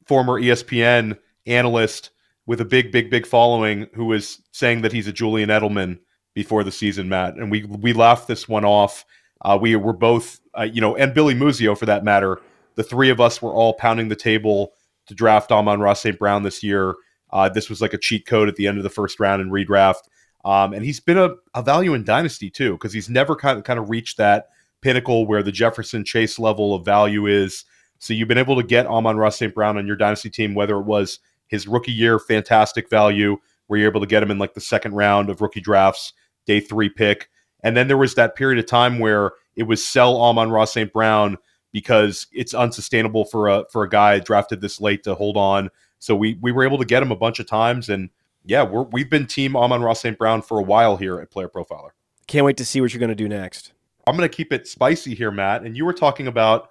former 0.06 0.40
ESPN 0.40 1.18
analyst 1.46 2.10
with 2.46 2.60
a 2.60 2.64
big, 2.64 2.90
big, 2.90 3.10
big 3.10 3.26
following 3.26 3.86
who 3.94 4.06
was 4.06 4.40
saying 4.52 4.82
that 4.82 4.92
he's 4.92 5.06
a 5.06 5.12
Julian 5.12 5.50
Edelman 5.50 5.98
before 6.34 6.64
the 6.64 6.72
season, 6.72 7.08
Matt. 7.08 7.34
And 7.34 7.50
we 7.50 7.64
we 7.64 7.92
laughed 7.92 8.28
this 8.28 8.48
one 8.48 8.64
off. 8.64 9.04
Uh, 9.42 9.58
we 9.60 9.74
were 9.76 9.92
both, 9.92 10.40
uh, 10.58 10.62
you 10.62 10.80
know, 10.80 10.96
and 10.96 11.14
Billy 11.14 11.34
Muzio 11.34 11.76
for 11.76 11.86
that 11.86 12.04
matter. 12.04 12.40
The 12.74 12.82
three 12.82 13.10
of 13.10 13.20
us 13.20 13.40
were 13.40 13.52
all 13.52 13.74
pounding 13.74 14.08
the 14.08 14.16
table 14.16 14.72
to 15.06 15.14
draft 15.14 15.50
Amon-Ra 15.50 15.94
St. 15.94 16.18
Brown 16.18 16.42
this 16.42 16.62
year. 16.62 16.94
Uh, 17.30 17.48
this 17.48 17.68
was 17.68 17.80
like 17.80 17.94
a 17.94 17.98
cheat 17.98 18.26
code 18.26 18.48
at 18.48 18.56
the 18.56 18.66
end 18.66 18.76
of 18.76 18.84
the 18.84 18.90
first 18.90 19.18
round 19.18 19.40
in 19.40 19.50
redraft. 19.50 20.02
Um, 20.44 20.72
and 20.72 20.84
he's 20.84 21.00
been 21.00 21.18
a, 21.18 21.30
a 21.54 21.62
value 21.62 21.94
in 21.94 22.04
dynasty 22.04 22.50
too, 22.50 22.72
because 22.72 22.92
he's 22.92 23.10
never 23.10 23.36
kind 23.36 23.58
of 23.58 23.64
kind 23.64 23.78
of 23.78 23.90
reached 23.90 24.16
that 24.18 24.48
pinnacle 24.80 25.26
where 25.26 25.42
the 25.42 25.52
Jefferson 25.52 26.04
Chase 26.04 26.38
level 26.38 26.74
of 26.74 26.84
value 26.84 27.26
is. 27.26 27.64
So 27.98 28.14
you've 28.14 28.28
been 28.28 28.38
able 28.38 28.56
to 28.56 28.62
get 28.62 28.86
Amon-Ra 28.86 29.28
St. 29.28 29.54
Brown 29.54 29.76
on 29.76 29.86
your 29.86 29.96
dynasty 29.96 30.30
team, 30.30 30.54
whether 30.54 30.76
it 30.76 30.86
was 30.86 31.18
his 31.48 31.66
rookie 31.68 31.92
year, 31.92 32.18
fantastic 32.18 32.88
value, 32.88 33.36
where 33.70 33.78
you're 33.78 33.88
able 33.88 34.00
to 34.00 34.06
get 34.06 34.20
him 34.20 34.32
in 34.32 34.38
like 34.38 34.54
the 34.54 34.60
second 34.60 34.94
round 34.94 35.30
of 35.30 35.40
rookie 35.40 35.60
drafts, 35.60 36.12
day 36.44 36.58
three 36.58 36.88
pick. 36.88 37.30
And 37.62 37.76
then 37.76 37.86
there 37.86 37.96
was 37.96 38.16
that 38.16 38.34
period 38.34 38.58
of 38.58 38.66
time 38.66 38.98
where 38.98 39.30
it 39.54 39.62
was 39.62 39.86
sell 39.86 40.20
Amon-Ra 40.20 40.64
St. 40.64 40.92
Brown 40.92 41.38
because 41.70 42.26
it's 42.32 42.52
unsustainable 42.52 43.26
for 43.26 43.46
a 43.46 43.64
for 43.70 43.84
a 43.84 43.88
guy 43.88 44.18
drafted 44.18 44.60
this 44.60 44.80
late 44.80 45.04
to 45.04 45.14
hold 45.14 45.36
on. 45.36 45.70
So 46.00 46.16
we 46.16 46.36
we 46.40 46.50
were 46.50 46.64
able 46.64 46.78
to 46.78 46.84
get 46.84 47.00
him 47.00 47.12
a 47.12 47.16
bunch 47.16 47.38
of 47.38 47.46
times, 47.46 47.88
and 47.88 48.10
yeah, 48.44 48.64
we're 48.64 48.82
we've 48.82 49.08
been 49.08 49.28
team 49.28 49.54
Amon-Ra 49.54 49.92
St. 49.92 50.18
Brown 50.18 50.42
for 50.42 50.58
a 50.58 50.64
while 50.64 50.96
here 50.96 51.20
at 51.20 51.30
Player 51.30 51.48
Profiler. 51.48 51.90
Can't 52.26 52.44
wait 52.44 52.56
to 52.56 52.64
see 52.64 52.80
what 52.80 52.92
you're 52.92 52.98
going 52.98 53.10
to 53.10 53.14
do 53.14 53.28
next. 53.28 53.72
I'm 54.04 54.16
going 54.16 54.28
to 54.28 54.36
keep 54.36 54.52
it 54.52 54.66
spicy 54.66 55.14
here, 55.14 55.30
Matt. 55.30 55.62
And 55.62 55.76
you 55.76 55.84
were 55.84 55.92
talking 55.92 56.26
about, 56.26 56.70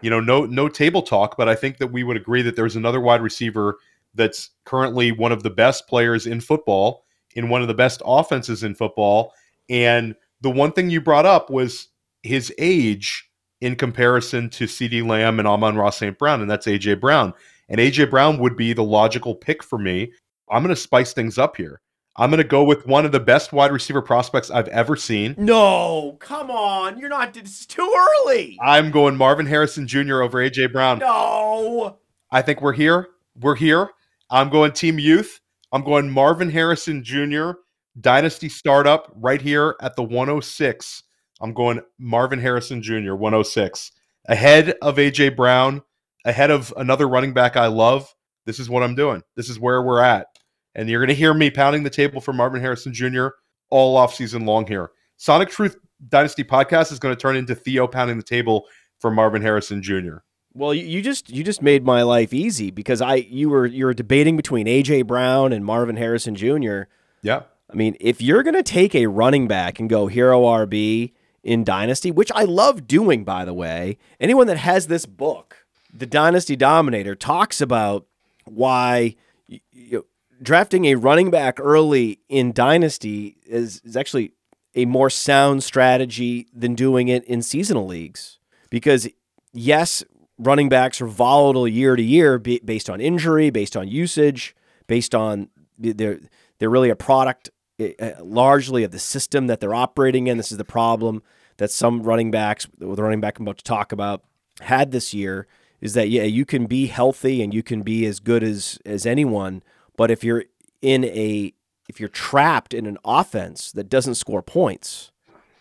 you 0.00 0.08
know, 0.08 0.20
no 0.20 0.46
no 0.46 0.70
table 0.70 1.02
talk, 1.02 1.36
but 1.36 1.46
I 1.46 1.54
think 1.54 1.76
that 1.76 1.88
we 1.88 2.04
would 2.04 2.16
agree 2.16 2.40
that 2.40 2.56
there's 2.56 2.76
another 2.76 3.00
wide 3.02 3.20
receiver 3.20 3.76
that's 4.18 4.50
currently 4.66 5.12
one 5.12 5.32
of 5.32 5.42
the 5.42 5.50
best 5.50 5.88
players 5.88 6.26
in 6.26 6.42
football, 6.42 7.06
in 7.34 7.48
one 7.48 7.62
of 7.62 7.68
the 7.68 7.74
best 7.74 8.02
offenses 8.04 8.62
in 8.62 8.74
football. 8.74 9.32
And 9.70 10.14
the 10.42 10.50
one 10.50 10.72
thing 10.72 10.90
you 10.90 11.00
brought 11.00 11.24
up 11.24 11.48
was 11.48 11.88
his 12.22 12.52
age 12.58 13.30
in 13.60 13.76
comparison 13.76 14.50
to 14.50 14.66
CeeDee 14.66 15.06
Lamb 15.06 15.38
and 15.38 15.48
Amon-Ra 15.48 15.90
St. 15.90 16.18
Brown, 16.18 16.40
and 16.42 16.50
that's 16.50 16.66
AJ 16.66 17.00
Brown. 17.00 17.32
And 17.68 17.80
AJ 17.80 18.10
Brown 18.10 18.38
would 18.38 18.56
be 18.56 18.72
the 18.72 18.84
logical 18.84 19.34
pick 19.34 19.62
for 19.62 19.78
me. 19.78 20.12
I'm 20.50 20.62
going 20.62 20.74
to 20.74 20.80
spice 20.80 21.12
things 21.12 21.38
up 21.38 21.56
here. 21.56 21.80
I'm 22.16 22.30
going 22.30 22.42
to 22.42 22.48
go 22.48 22.64
with 22.64 22.86
one 22.86 23.04
of 23.04 23.12
the 23.12 23.20
best 23.20 23.52
wide 23.52 23.70
receiver 23.70 24.02
prospects 24.02 24.50
I've 24.50 24.68
ever 24.68 24.96
seen. 24.96 25.36
No, 25.38 26.16
come 26.18 26.50
on. 26.50 26.98
You're 26.98 27.08
not. 27.08 27.36
It's 27.36 27.64
too 27.64 27.94
early. 27.96 28.58
I'm 28.60 28.90
going 28.90 29.16
Marvin 29.16 29.46
Harrison 29.46 29.86
Jr. 29.86 30.22
over 30.22 30.38
AJ 30.38 30.72
Brown. 30.72 30.98
No. 30.98 31.98
I 32.32 32.42
think 32.42 32.60
we're 32.60 32.72
here. 32.72 33.08
We're 33.38 33.54
here. 33.54 33.90
I'm 34.30 34.50
going 34.50 34.72
Team 34.72 34.98
Youth. 34.98 35.40
I'm 35.72 35.82
going 35.82 36.10
Marvin 36.10 36.50
Harrison 36.50 37.02
Jr. 37.02 37.52
Dynasty 38.00 38.48
startup 38.48 39.10
right 39.16 39.40
here 39.40 39.76
at 39.80 39.96
the 39.96 40.02
106. 40.02 41.02
I'm 41.40 41.54
going 41.54 41.80
Marvin 41.98 42.38
Harrison 42.38 42.82
Jr. 42.82 43.14
106 43.14 43.92
ahead 44.28 44.76
of 44.82 44.96
AJ 44.96 45.36
Brown, 45.36 45.82
ahead 46.24 46.50
of 46.50 46.74
another 46.76 47.08
running 47.08 47.32
back 47.32 47.56
I 47.56 47.68
love. 47.68 48.12
This 48.44 48.58
is 48.58 48.68
what 48.68 48.82
I'm 48.82 48.94
doing. 48.94 49.22
This 49.34 49.48
is 49.48 49.58
where 49.58 49.82
we're 49.82 50.02
at. 50.02 50.26
And 50.74 50.88
you're 50.88 51.00
going 51.00 51.08
to 51.08 51.14
hear 51.14 51.34
me 51.34 51.50
pounding 51.50 51.82
the 51.82 51.90
table 51.90 52.20
for 52.20 52.32
Marvin 52.32 52.60
Harrison 52.60 52.92
Jr. 52.92 53.28
all 53.70 53.96
off 53.96 54.14
season 54.14 54.44
long 54.44 54.66
here. 54.66 54.90
Sonic 55.16 55.48
Truth 55.48 55.76
Dynasty 56.08 56.44
podcast 56.44 56.92
is 56.92 56.98
going 56.98 57.14
to 57.14 57.20
turn 57.20 57.36
into 57.36 57.54
Theo 57.54 57.86
pounding 57.86 58.16
the 58.16 58.22
table 58.22 58.66
for 59.00 59.10
Marvin 59.10 59.42
Harrison 59.42 59.82
Jr. 59.82 60.18
Well, 60.58 60.74
you, 60.74 60.84
you 60.84 61.02
just 61.02 61.30
you 61.30 61.44
just 61.44 61.62
made 61.62 61.84
my 61.84 62.02
life 62.02 62.34
easy 62.34 62.70
because 62.70 63.00
I 63.00 63.14
you 63.16 63.48
were 63.48 63.64
you 63.64 63.84
were 63.86 63.94
debating 63.94 64.36
between 64.36 64.66
AJ 64.66 65.06
Brown 65.06 65.52
and 65.52 65.64
Marvin 65.64 65.96
Harrison 65.96 66.34
Jr. 66.34 66.82
Yeah. 67.22 67.42
I 67.70 67.74
mean, 67.74 67.96
if 68.00 68.20
you're 68.20 68.42
going 68.42 68.54
to 68.54 68.62
take 68.62 68.94
a 68.94 69.06
running 69.06 69.46
back 69.46 69.78
and 69.78 69.90
go 69.90 70.06
hero 70.06 70.42
RB 70.42 71.12
in 71.44 71.64
Dynasty, 71.64 72.10
which 72.10 72.32
I 72.34 72.44
love 72.44 72.86
doing, 72.86 73.24
by 73.24 73.44
the 73.44 73.52
way, 73.52 73.98
anyone 74.18 74.46
that 74.46 74.56
has 74.56 74.86
this 74.86 75.04
book, 75.06 75.66
The 75.92 76.06
Dynasty 76.06 76.56
Dominator, 76.56 77.14
talks 77.14 77.60
about 77.60 78.06
why 78.46 79.16
you 79.46 80.06
drafting 80.42 80.86
a 80.86 80.94
running 80.94 81.30
back 81.30 81.60
early 81.60 82.20
in 82.28 82.52
Dynasty 82.52 83.36
is, 83.46 83.80
is 83.84 83.96
actually 83.96 84.32
a 84.74 84.86
more 84.86 85.10
sound 85.10 85.62
strategy 85.62 86.46
than 86.54 86.74
doing 86.74 87.08
it 87.08 87.24
in 87.24 87.42
seasonal 87.42 87.86
leagues. 87.86 88.38
Because, 88.70 89.08
yes, 89.52 90.04
running 90.38 90.68
backs 90.68 91.00
are 91.00 91.06
volatile 91.06 91.68
year 91.68 91.96
to 91.96 92.02
year 92.02 92.38
based 92.38 92.88
on 92.88 93.00
injury, 93.00 93.50
based 93.50 93.76
on 93.76 93.88
usage, 93.88 94.54
based 94.86 95.14
on 95.14 95.48
they're, 95.78 96.20
they're 96.58 96.70
really 96.70 96.90
a 96.90 96.96
product 96.96 97.50
uh, 97.80 98.12
largely 98.20 98.82
of 98.84 98.90
the 98.90 98.98
system 98.98 99.46
that 99.46 99.60
they're 99.60 99.74
operating 99.74 100.26
in. 100.26 100.36
This 100.36 100.50
is 100.50 100.58
the 100.58 100.64
problem 100.64 101.22
that 101.58 101.70
some 101.70 102.02
running 102.02 102.30
backs, 102.30 102.66
the 102.78 102.86
running 102.86 103.20
back 103.20 103.38
I'm 103.38 103.44
about 103.46 103.58
to 103.58 103.64
talk 103.64 103.92
about, 103.92 104.22
had 104.60 104.90
this 104.90 105.14
year 105.14 105.46
is 105.80 105.94
that 105.94 106.08
yeah, 106.08 106.24
you 106.24 106.44
can 106.44 106.66
be 106.66 106.86
healthy 106.86 107.42
and 107.42 107.54
you 107.54 107.62
can 107.62 107.82
be 107.82 108.04
as 108.06 108.18
good 108.18 108.42
as 108.42 108.78
as 108.84 109.06
anyone, 109.06 109.62
but 109.96 110.10
if 110.10 110.24
you're 110.24 110.44
in 110.82 111.04
a 111.04 111.52
if 111.88 112.00
you're 112.00 112.08
trapped 112.08 112.74
in 112.74 112.86
an 112.86 112.98
offense 113.04 113.72
that 113.72 113.88
doesn't 113.88 114.16
score 114.16 114.42
points 114.42 115.10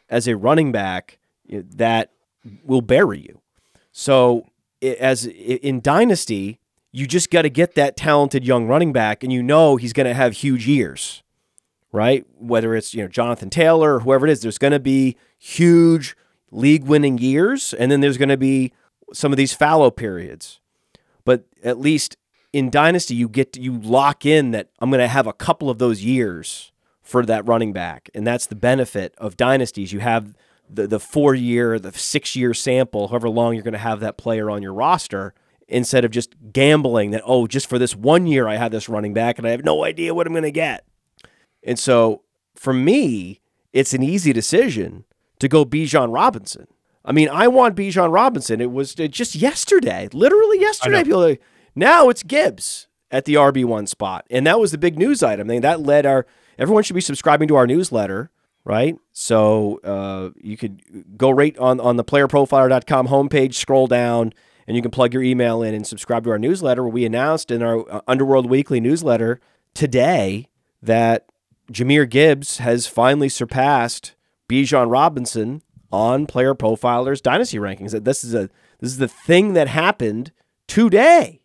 as 0.09 0.27
a 0.27 0.35
running 0.35 0.71
back, 0.71 1.19
that 1.47 2.11
will 2.63 2.81
bury 2.81 3.19
you. 3.19 3.41
So 3.91 4.47
as 4.81 5.25
in 5.25 5.81
dynasty, 5.81 6.59
you 6.91 7.05
just 7.07 7.29
got 7.29 7.43
to 7.43 7.49
get 7.49 7.75
that 7.75 7.97
talented 7.97 8.45
young 8.45 8.67
running 8.67 8.93
back, 8.93 9.23
and 9.23 9.31
you 9.31 9.43
know 9.43 9.75
he's 9.75 9.93
going 9.93 10.07
to 10.07 10.13
have 10.13 10.33
huge 10.33 10.67
years, 10.67 11.23
right? 11.91 12.25
Whether 12.37 12.75
it's 12.75 12.93
you 12.93 13.03
know 13.03 13.07
Jonathan 13.07 13.49
Taylor 13.49 13.95
or 13.95 13.99
whoever 14.01 14.27
it 14.27 14.31
is, 14.31 14.41
there's 14.41 14.57
going 14.57 14.73
to 14.73 14.79
be 14.79 15.17
huge 15.37 16.15
league-winning 16.49 17.17
years, 17.17 17.73
and 17.73 17.91
then 17.91 17.99
there's 17.99 18.17
going 18.17 18.29
to 18.29 18.37
be 18.37 18.71
some 19.13 19.33
of 19.33 19.37
these 19.37 19.53
fallow 19.53 19.91
periods. 19.91 20.59
But 21.25 21.45
at 21.63 21.79
least 21.79 22.17
in 22.53 22.69
dynasty, 22.69 23.15
you 23.15 23.27
get 23.27 23.53
to, 23.53 23.61
you 23.61 23.77
lock 23.77 24.25
in 24.25 24.51
that 24.51 24.69
I'm 24.79 24.89
going 24.89 25.01
to 25.01 25.07
have 25.07 25.27
a 25.27 25.33
couple 25.33 25.69
of 25.69 25.77
those 25.77 26.03
years 26.03 26.71
for 27.01 27.25
that 27.25 27.45
running 27.45 27.73
back, 27.73 28.09
and 28.15 28.25
that's 28.25 28.45
the 28.45 28.55
benefit 28.55 29.13
of 29.17 29.37
dynasties. 29.37 29.91
You 29.93 29.99
have 29.99 30.33
the 30.69 30.87
the 30.87 30.99
four 30.99 31.35
year, 31.35 31.79
the 31.79 31.91
six 31.91 32.35
year 32.35 32.53
sample, 32.53 33.09
however 33.09 33.29
long 33.29 33.53
you're 33.53 33.63
going 33.63 33.73
to 33.73 33.77
have 33.79 33.99
that 33.99 34.17
player 34.17 34.49
on 34.49 34.61
your 34.61 34.73
roster, 34.73 35.33
instead 35.67 36.05
of 36.05 36.11
just 36.11 36.35
gambling 36.53 37.11
that 37.11 37.21
oh, 37.25 37.47
just 37.47 37.67
for 37.67 37.77
this 37.79 37.95
one 37.95 38.27
year 38.27 38.47
I 38.47 38.55
have 38.55 38.71
this 38.71 38.89
running 38.89 39.13
back 39.13 39.37
and 39.37 39.47
I 39.47 39.51
have 39.51 39.63
no 39.63 39.83
idea 39.83 40.13
what 40.13 40.27
I'm 40.27 40.33
going 40.33 40.43
to 40.43 40.51
get. 40.51 40.85
And 41.63 41.77
so 41.77 42.23
for 42.55 42.73
me, 42.73 43.41
it's 43.73 43.93
an 43.93 44.01
easy 44.01 44.33
decision 44.33 45.05
to 45.39 45.47
go 45.47 45.65
Bijan 45.65 46.13
Robinson. 46.13 46.67
I 47.05 47.11
mean, 47.11 47.29
I 47.29 47.47
want 47.47 47.75
Bijan 47.75 48.11
Robinson. 48.11 48.59
It 48.59 48.71
was 48.71 48.93
just 48.95 49.35
yesterday, 49.35 50.09
literally 50.11 50.59
yesterday. 50.59 51.03
People 51.03 51.21
like, 51.21 51.41
now 51.75 52.09
it's 52.09 52.23
Gibbs 52.23 52.87
at 53.11 53.25
the 53.25 53.35
RB 53.35 53.63
one 53.63 53.87
spot, 53.87 54.25
and 54.29 54.45
that 54.45 54.59
was 54.59 54.71
the 54.71 54.77
big 54.77 54.97
news 54.97 55.23
item. 55.23 55.49
I 55.49 55.53
mean, 55.53 55.61
that 55.61 55.81
led 55.81 56.05
our 56.05 56.25
everyone 56.59 56.83
should 56.83 56.95
be 56.95 57.01
subscribing 57.01 57.47
to 57.47 57.55
our 57.55 57.67
newsletter, 57.67 58.29
right? 58.67 58.97
So 59.13 59.79
uh, 59.83 60.31
you 60.41 60.57
could 60.57 61.17
go 61.17 61.31
right 61.31 61.57
on 61.57 61.79
on 61.79 61.95
the 61.95 62.03
playerprofiler.com 62.03 63.07
homepage, 63.07 63.53
scroll 63.53 63.87
down, 63.87 64.33
and 64.67 64.75
you 64.75 64.81
can 64.81 64.91
plug 64.91 65.13
your 65.13 65.23
email 65.23 65.63
in 65.63 65.73
and 65.73 65.87
subscribe 65.87 66.25
to 66.25 66.31
our 66.31 66.37
newsletter. 66.37 66.85
We 66.85 67.05
announced 67.05 67.49
in 67.49 67.63
our 67.63 67.89
uh, 67.89 68.01
Underworld 68.07 68.49
Weekly 68.49 68.81
newsletter 68.81 69.39
today 69.73 70.49
that 70.81 71.29
Jahmyr 71.71 72.09
Gibbs 72.09 72.57
has 72.57 72.87
finally 72.87 73.29
surpassed 73.29 74.15
Bijan 74.49 74.91
Robinson 74.91 75.61
on 75.89 76.27
Player 76.27 76.53
Profiler's 76.53 77.21
dynasty 77.21 77.57
rankings. 77.57 78.03
This 78.03 78.25
is 78.25 78.33
a 78.33 78.49
this 78.79 78.91
is 78.91 78.97
the 78.97 79.07
thing 79.07 79.53
that 79.53 79.69
happened 79.69 80.33
today. 80.67 81.39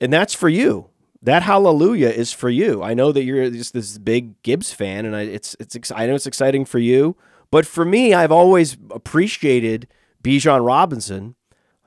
And 0.00 0.12
that's 0.12 0.34
for 0.34 0.48
you. 0.48 0.90
That 1.20 1.42
hallelujah 1.42 2.10
is 2.10 2.32
for 2.32 2.48
you. 2.48 2.82
I 2.82 2.94
know 2.94 3.10
that 3.10 3.24
you're 3.24 3.50
just 3.50 3.72
this 3.72 3.98
big 3.98 4.40
Gibbs 4.42 4.72
fan, 4.72 5.04
and 5.04 5.16
I, 5.16 5.22
it's 5.22 5.56
it's 5.58 5.90
I 5.90 6.06
know 6.06 6.14
it's 6.14 6.28
exciting 6.28 6.64
for 6.64 6.78
you, 6.78 7.16
but 7.50 7.66
for 7.66 7.84
me, 7.84 8.14
I've 8.14 8.30
always 8.30 8.76
appreciated 8.90 9.88
Bijan 10.22 10.64
Robinson 10.64 11.34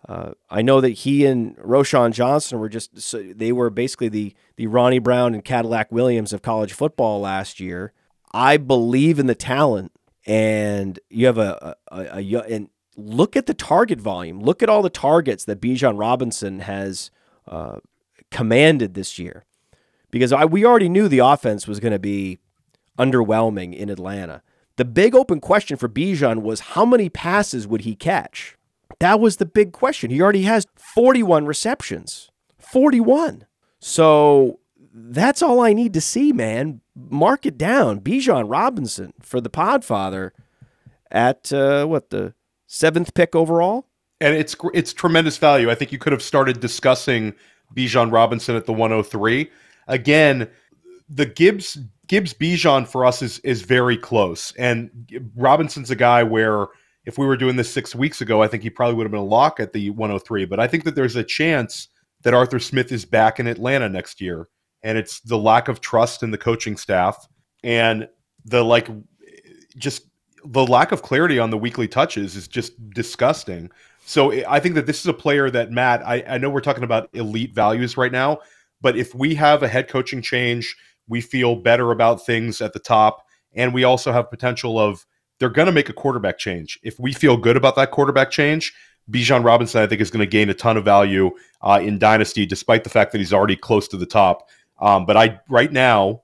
uh, 0.07 0.31
I 0.49 0.61
know 0.61 0.81
that 0.81 0.89
he 0.89 1.25
and 1.25 1.55
Roschon 1.57 2.11
Johnson 2.11 2.59
were 2.59 2.69
just 2.69 2.99
so 2.99 3.21
they 3.21 3.51
were 3.51 3.69
basically 3.69 4.09
the 4.09 4.33
the 4.55 4.67
Ronnie 4.67 4.99
Brown 4.99 5.33
and 5.33 5.45
Cadillac 5.45 5.91
Williams 5.91 6.33
of 6.33 6.41
college 6.41 6.73
football 6.73 7.21
last 7.21 7.59
year. 7.59 7.93
I 8.33 8.57
believe 8.57 9.19
in 9.19 9.27
the 9.27 9.35
talent, 9.35 9.91
and 10.25 10.99
you 11.09 11.27
have 11.27 11.37
a, 11.37 11.75
a, 11.91 11.97
a, 11.97 12.19
a 12.19 12.41
and 12.49 12.69
look 12.97 13.35
at 13.35 13.45
the 13.45 13.53
target 13.53 14.01
volume. 14.01 14.41
Look 14.41 14.63
at 14.63 14.69
all 14.69 14.81
the 14.81 14.89
targets 14.89 15.45
that 15.45 15.61
Bijan 15.61 15.99
Robinson 15.99 16.61
has 16.61 17.11
uh, 17.47 17.77
commanded 18.31 18.93
this 18.93 19.19
year, 19.19 19.45
because 20.09 20.31
I, 20.31 20.45
we 20.45 20.65
already 20.65 20.89
knew 20.89 21.07
the 21.07 21.19
offense 21.19 21.67
was 21.67 21.79
going 21.79 21.93
to 21.93 21.99
be 21.99 22.39
underwhelming 22.97 23.75
in 23.75 23.89
Atlanta. 23.89 24.41
The 24.77 24.85
big 24.85 25.13
open 25.13 25.39
question 25.39 25.77
for 25.77 25.89
Bijan 25.89 26.41
was 26.41 26.61
how 26.61 26.85
many 26.85 27.09
passes 27.09 27.67
would 27.67 27.81
he 27.81 27.95
catch? 27.95 28.57
That 28.99 29.19
was 29.19 29.37
the 29.37 29.45
big 29.45 29.71
question. 29.71 30.11
He 30.11 30.21
already 30.21 30.43
has 30.43 30.67
41 30.75 31.45
receptions. 31.45 32.31
41. 32.59 33.45
So 33.79 34.59
that's 34.93 35.41
all 35.41 35.61
I 35.61 35.73
need 35.73 35.93
to 35.93 36.01
see, 36.01 36.31
man. 36.31 36.81
Mark 36.95 37.45
it 37.45 37.57
down. 37.57 38.01
Bijan 38.01 38.49
Robinson 38.49 39.13
for 39.21 39.41
the 39.41 39.49
Podfather 39.49 40.31
at 41.09 41.51
uh, 41.51 41.85
what 41.85 42.09
the 42.09 42.33
seventh 42.67 43.13
pick 43.13 43.35
overall. 43.35 43.87
And 44.19 44.35
it's 44.35 44.55
it's 44.73 44.93
tremendous 44.93 45.37
value. 45.37 45.71
I 45.71 45.75
think 45.75 45.91
you 45.91 45.97
could 45.97 46.13
have 46.13 46.21
started 46.21 46.59
discussing 46.59 47.33
Bijan 47.75 48.11
Robinson 48.11 48.55
at 48.55 48.65
the 48.65 48.73
103. 48.73 49.49
Again, 49.87 50.49
the 51.09 51.25
Gibbs 51.25 51.77
Gibbs 52.07 52.33
Bijan 52.33 52.87
for 52.87 53.05
us 53.05 53.21
is 53.21 53.39
is 53.39 53.61
very 53.61 53.97
close, 53.97 54.53
and 54.57 54.89
Robinson's 55.35 55.91
a 55.91 55.95
guy 55.95 56.23
where 56.23 56.67
if 57.05 57.17
we 57.17 57.25
were 57.25 57.37
doing 57.37 57.55
this 57.55 57.71
six 57.71 57.95
weeks 57.95 58.21
ago, 58.21 58.43
I 58.43 58.47
think 58.47 58.63
he 58.63 58.69
probably 58.69 58.95
would 58.95 59.05
have 59.05 59.11
been 59.11 59.21
a 59.21 59.23
lock 59.23 59.59
at 59.59 59.73
the 59.73 59.89
103. 59.91 60.45
But 60.45 60.59
I 60.59 60.67
think 60.67 60.83
that 60.83 60.95
there's 60.95 61.15
a 61.15 61.23
chance 61.23 61.87
that 62.23 62.33
Arthur 62.33 62.59
Smith 62.59 62.91
is 62.91 63.05
back 63.05 63.39
in 63.39 63.47
Atlanta 63.47 63.89
next 63.89 64.21
year. 64.21 64.47
And 64.83 64.97
it's 64.97 65.19
the 65.21 65.37
lack 65.37 65.67
of 65.67 65.81
trust 65.81 66.23
in 66.23 66.31
the 66.31 66.37
coaching 66.37 66.77
staff 66.77 67.27
and 67.63 68.07
the 68.45 68.63
like, 68.63 68.89
just 69.77 70.07
the 70.45 70.65
lack 70.65 70.91
of 70.91 71.03
clarity 71.03 71.37
on 71.37 71.51
the 71.51 71.57
weekly 71.57 71.87
touches 71.87 72.35
is 72.35 72.47
just 72.47 72.73
disgusting. 72.91 73.69
So 74.11 74.33
I 74.45 74.59
think 74.59 74.75
that 74.75 74.87
this 74.87 74.99
is 74.99 75.07
a 75.07 75.13
player 75.13 75.49
that, 75.49 75.71
Matt, 75.71 76.05
I, 76.05 76.21
I 76.27 76.37
know 76.37 76.49
we're 76.49 76.59
talking 76.59 76.83
about 76.83 77.09
elite 77.13 77.55
values 77.55 77.95
right 77.95 78.11
now, 78.11 78.39
but 78.81 78.97
if 78.97 79.15
we 79.15 79.35
have 79.35 79.63
a 79.63 79.69
head 79.69 79.87
coaching 79.87 80.21
change, 80.21 80.75
we 81.07 81.21
feel 81.21 81.55
better 81.55 81.91
about 81.91 82.25
things 82.25 82.59
at 82.59 82.73
the 82.73 82.79
top. 82.79 83.25
And 83.53 83.73
we 83.73 83.85
also 83.85 84.11
have 84.11 84.29
potential 84.29 84.77
of 84.77 85.05
they're 85.39 85.47
going 85.47 85.67
to 85.67 85.71
make 85.71 85.87
a 85.87 85.93
quarterback 85.93 86.37
change. 86.37 86.77
If 86.83 86.99
we 86.99 87.13
feel 87.13 87.37
good 87.37 87.55
about 87.55 87.77
that 87.77 87.91
quarterback 87.91 88.31
change, 88.31 88.73
Bijan 89.09 89.45
Robinson, 89.45 89.81
I 89.81 89.87
think, 89.87 90.01
is 90.01 90.11
going 90.11 90.19
to 90.19 90.29
gain 90.29 90.49
a 90.49 90.53
ton 90.53 90.75
of 90.75 90.83
value 90.83 91.31
uh, 91.61 91.79
in 91.81 91.97
Dynasty, 91.97 92.45
despite 92.45 92.83
the 92.83 92.89
fact 92.89 93.13
that 93.13 93.19
he's 93.19 93.31
already 93.31 93.55
close 93.55 93.87
to 93.87 93.97
the 93.97 94.05
top. 94.05 94.49
Um, 94.81 95.05
but 95.05 95.15
I, 95.15 95.39
right 95.47 95.71
now, 95.71 96.23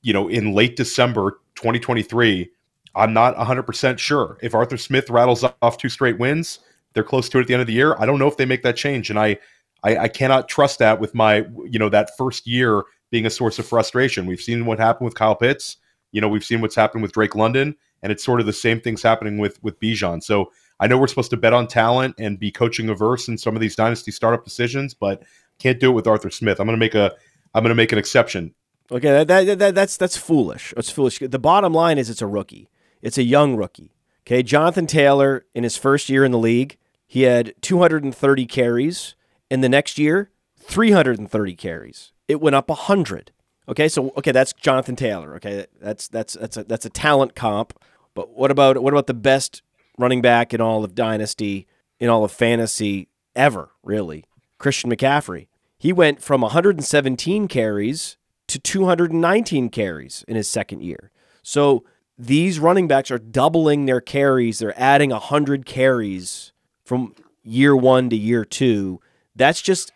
you 0.00 0.14
know, 0.14 0.28
in 0.28 0.54
late 0.54 0.76
December 0.76 1.32
2023, 1.56 2.50
I'm 2.94 3.12
not 3.12 3.36
100% 3.36 3.98
sure. 3.98 4.38
If 4.40 4.54
Arthur 4.54 4.78
Smith 4.78 5.10
rattles 5.10 5.44
off 5.60 5.76
two 5.76 5.90
straight 5.90 6.18
wins, 6.18 6.60
they're 6.96 7.04
close 7.04 7.28
to 7.28 7.38
it 7.38 7.42
at 7.42 7.46
the 7.46 7.54
end 7.54 7.60
of 7.60 7.68
the 7.68 7.74
year. 7.74 7.94
I 8.00 8.06
don't 8.06 8.18
know 8.18 8.26
if 8.26 8.36
they 8.36 8.44
make 8.44 8.62
that 8.64 8.74
change. 8.74 9.10
And 9.10 9.18
I, 9.18 9.38
I, 9.84 9.96
I 9.98 10.08
cannot 10.08 10.48
trust 10.48 10.80
that 10.80 10.98
with 10.98 11.14
my, 11.14 11.44
you 11.70 11.78
know, 11.78 11.88
that 11.90 12.16
first 12.16 12.46
year 12.46 12.82
being 13.10 13.26
a 13.26 13.30
source 13.30 13.58
of 13.58 13.66
frustration. 13.66 14.26
We've 14.26 14.40
seen 14.40 14.66
what 14.66 14.78
happened 14.78 15.04
with 15.04 15.14
Kyle 15.14 15.36
Pitts. 15.36 15.76
You 16.10 16.20
know, 16.20 16.28
we've 16.28 16.44
seen 16.44 16.60
what's 16.60 16.74
happened 16.74 17.02
with 17.02 17.12
Drake 17.12 17.36
London 17.36 17.76
and 18.02 18.12
it's 18.12 18.24
sort 18.24 18.40
of 18.40 18.46
the 18.46 18.52
same 18.52 18.80
things 18.80 19.02
happening 19.02 19.38
with 19.38 19.62
with 19.62 19.78
Bijan. 19.80 20.22
So 20.22 20.50
I 20.80 20.86
know 20.86 20.98
we're 20.98 21.06
supposed 21.06 21.30
to 21.30 21.36
bet 21.36 21.52
on 21.52 21.66
talent 21.66 22.14
and 22.18 22.38
be 22.38 22.50
coaching 22.50 22.88
averse 22.88 23.28
in 23.28 23.38
some 23.38 23.54
of 23.54 23.60
these 23.60 23.76
dynasty 23.76 24.10
startup 24.10 24.44
decisions, 24.44 24.94
but 24.94 25.22
can't 25.58 25.80
do 25.80 25.90
it 25.90 25.94
with 25.94 26.06
Arthur 26.06 26.30
Smith. 26.30 26.60
I'm 26.60 26.66
going 26.66 26.78
to 26.78 26.84
make 26.84 26.94
a 26.94 27.12
I'm 27.54 27.62
going 27.62 27.70
to 27.70 27.74
make 27.74 27.92
an 27.92 27.98
exception. 27.98 28.54
Okay, 28.90 29.24
that, 29.24 29.26
that, 29.28 29.58
that, 29.58 29.74
that's 29.74 29.96
that's 29.96 30.16
foolish. 30.16 30.74
It's 30.76 30.90
foolish. 30.90 31.18
The 31.18 31.38
bottom 31.38 31.72
line 31.72 31.98
is 31.98 32.10
it's 32.10 32.22
a 32.22 32.26
rookie. 32.26 32.68
It's 33.02 33.18
a 33.18 33.22
young 33.22 33.56
rookie. 33.56 33.92
Okay, 34.26 34.42
Jonathan 34.42 34.86
Taylor 34.86 35.44
in 35.54 35.64
his 35.64 35.76
first 35.76 36.08
year 36.08 36.24
in 36.24 36.32
the 36.32 36.38
league, 36.38 36.76
he 37.06 37.22
had 37.22 37.54
230 37.62 38.46
carries. 38.46 39.14
In 39.48 39.60
the 39.60 39.68
next 39.68 39.96
year, 39.98 40.30
330 40.58 41.54
carries. 41.54 42.12
It 42.26 42.40
went 42.40 42.56
up 42.56 42.68
100. 42.68 43.30
Okay, 43.68 43.88
so 43.88 44.12
okay, 44.16 44.32
that's 44.32 44.52
Jonathan 44.52 44.96
Taylor. 44.96 45.34
Okay, 45.36 45.66
that's 45.80 46.08
that's 46.08 46.34
that's 46.34 46.56
a 46.56 46.64
that's 46.64 46.86
a 46.86 46.90
talent 46.90 47.34
comp. 47.34 47.72
But 48.14 48.30
what 48.30 48.50
about 48.50 48.82
what 48.82 48.92
about 48.92 49.06
the 49.06 49.14
best 49.14 49.62
running 49.98 50.20
back 50.20 50.52
in 50.52 50.60
all 50.60 50.84
of 50.84 50.94
dynasty, 50.94 51.66
in 51.98 52.08
all 52.08 52.24
of 52.24 52.32
fantasy 52.32 53.08
ever, 53.34 53.70
really? 53.82 54.24
Christian 54.58 54.90
McCaffrey. 54.90 55.48
He 55.78 55.92
went 55.92 56.22
from 56.22 56.40
117 56.40 57.48
carries 57.48 58.16
to 58.48 58.58
219 58.58 59.68
carries 59.68 60.24
in 60.26 60.36
his 60.36 60.48
second 60.48 60.82
year. 60.82 61.10
So 61.42 61.84
these 62.18 62.58
running 62.58 62.88
backs 62.88 63.10
are 63.10 63.18
doubling 63.18 63.86
their 63.86 64.00
carries. 64.00 64.58
They're 64.60 64.78
adding 64.80 65.10
100 65.10 65.66
carries 65.66 66.52
from 66.86 67.14
year 67.42 67.76
1 67.76 68.10
to 68.10 68.16
year 68.16 68.44
2. 68.44 69.00
That's 69.34 69.60
just 69.60 69.92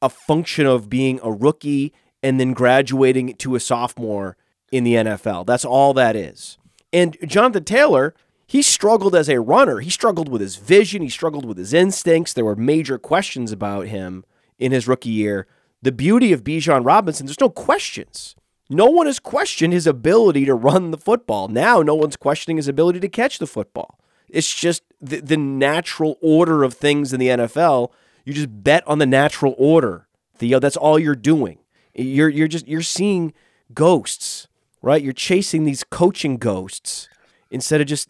a 0.00 0.08
function 0.08 0.66
of 0.66 0.88
being 0.88 1.20
a 1.22 1.30
rookie 1.30 1.92
and 2.22 2.40
then 2.40 2.54
graduating 2.54 3.34
to 3.36 3.54
a 3.54 3.60
sophomore 3.60 4.36
in 4.72 4.84
the 4.84 4.94
NFL. 4.94 5.46
That's 5.46 5.64
all 5.64 5.92
that 5.94 6.16
is. 6.16 6.58
And 6.92 7.16
Jonathan 7.26 7.64
Taylor, 7.64 8.14
he 8.46 8.62
struggled 8.62 9.14
as 9.14 9.28
a 9.28 9.40
runner. 9.40 9.80
He 9.80 9.90
struggled 9.90 10.28
with 10.28 10.40
his 10.40 10.56
vision, 10.56 11.02
he 11.02 11.08
struggled 11.08 11.44
with 11.44 11.58
his 11.58 11.72
instincts. 11.72 12.32
There 12.32 12.44
were 12.44 12.56
major 12.56 12.98
questions 12.98 13.52
about 13.52 13.86
him 13.86 14.24
in 14.58 14.72
his 14.72 14.88
rookie 14.88 15.10
year. 15.10 15.46
The 15.82 15.92
beauty 15.92 16.32
of 16.32 16.44
Bijan 16.44 16.84
Robinson, 16.84 17.26
there's 17.26 17.40
no 17.40 17.50
questions. 17.50 18.36
No 18.70 18.86
one 18.86 19.06
has 19.06 19.18
questioned 19.18 19.72
his 19.72 19.86
ability 19.86 20.46
to 20.46 20.54
run 20.54 20.92
the 20.92 20.98
football. 20.98 21.48
Now, 21.48 21.82
no 21.82 21.94
one's 21.94 22.16
questioning 22.16 22.56
his 22.56 22.68
ability 22.68 23.00
to 23.00 23.08
catch 23.08 23.38
the 23.38 23.46
football. 23.46 23.98
It's 24.32 24.52
just 24.52 24.82
the, 25.00 25.20
the 25.20 25.36
natural 25.36 26.16
order 26.22 26.64
of 26.64 26.74
things 26.74 27.12
in 27.12 27.20
the 27.20 27.28
NFL. 27.28 27.92
You 28.24 28.32
just 28.32 28.64
bet 28.64 28.82
on 28.88 28.98
the 28.98 29.06
natural 29.06 29.54
order, 29.58 30.08
Theo. 30.34 30.58
That's 30.58 30.76
all 30.76 30.98
you're 30.98 31.14
doing. 31.14 31.58
You're 31.94 32.30
you're 32.30 32.48
just 32.48 32.66
you're 32.66 32.80
seeing 32.80 33.34
ghosts, 33.74 34.48
right? 34.80 35.02
You're 35.02 35.12
chasing 35.12 35.64
these 35.64 35.84
coaching 35.84 36.38
ghosts 36.38 37.08
instead 37.50 37.82
of 37.82 37.86
just 37.86 38.08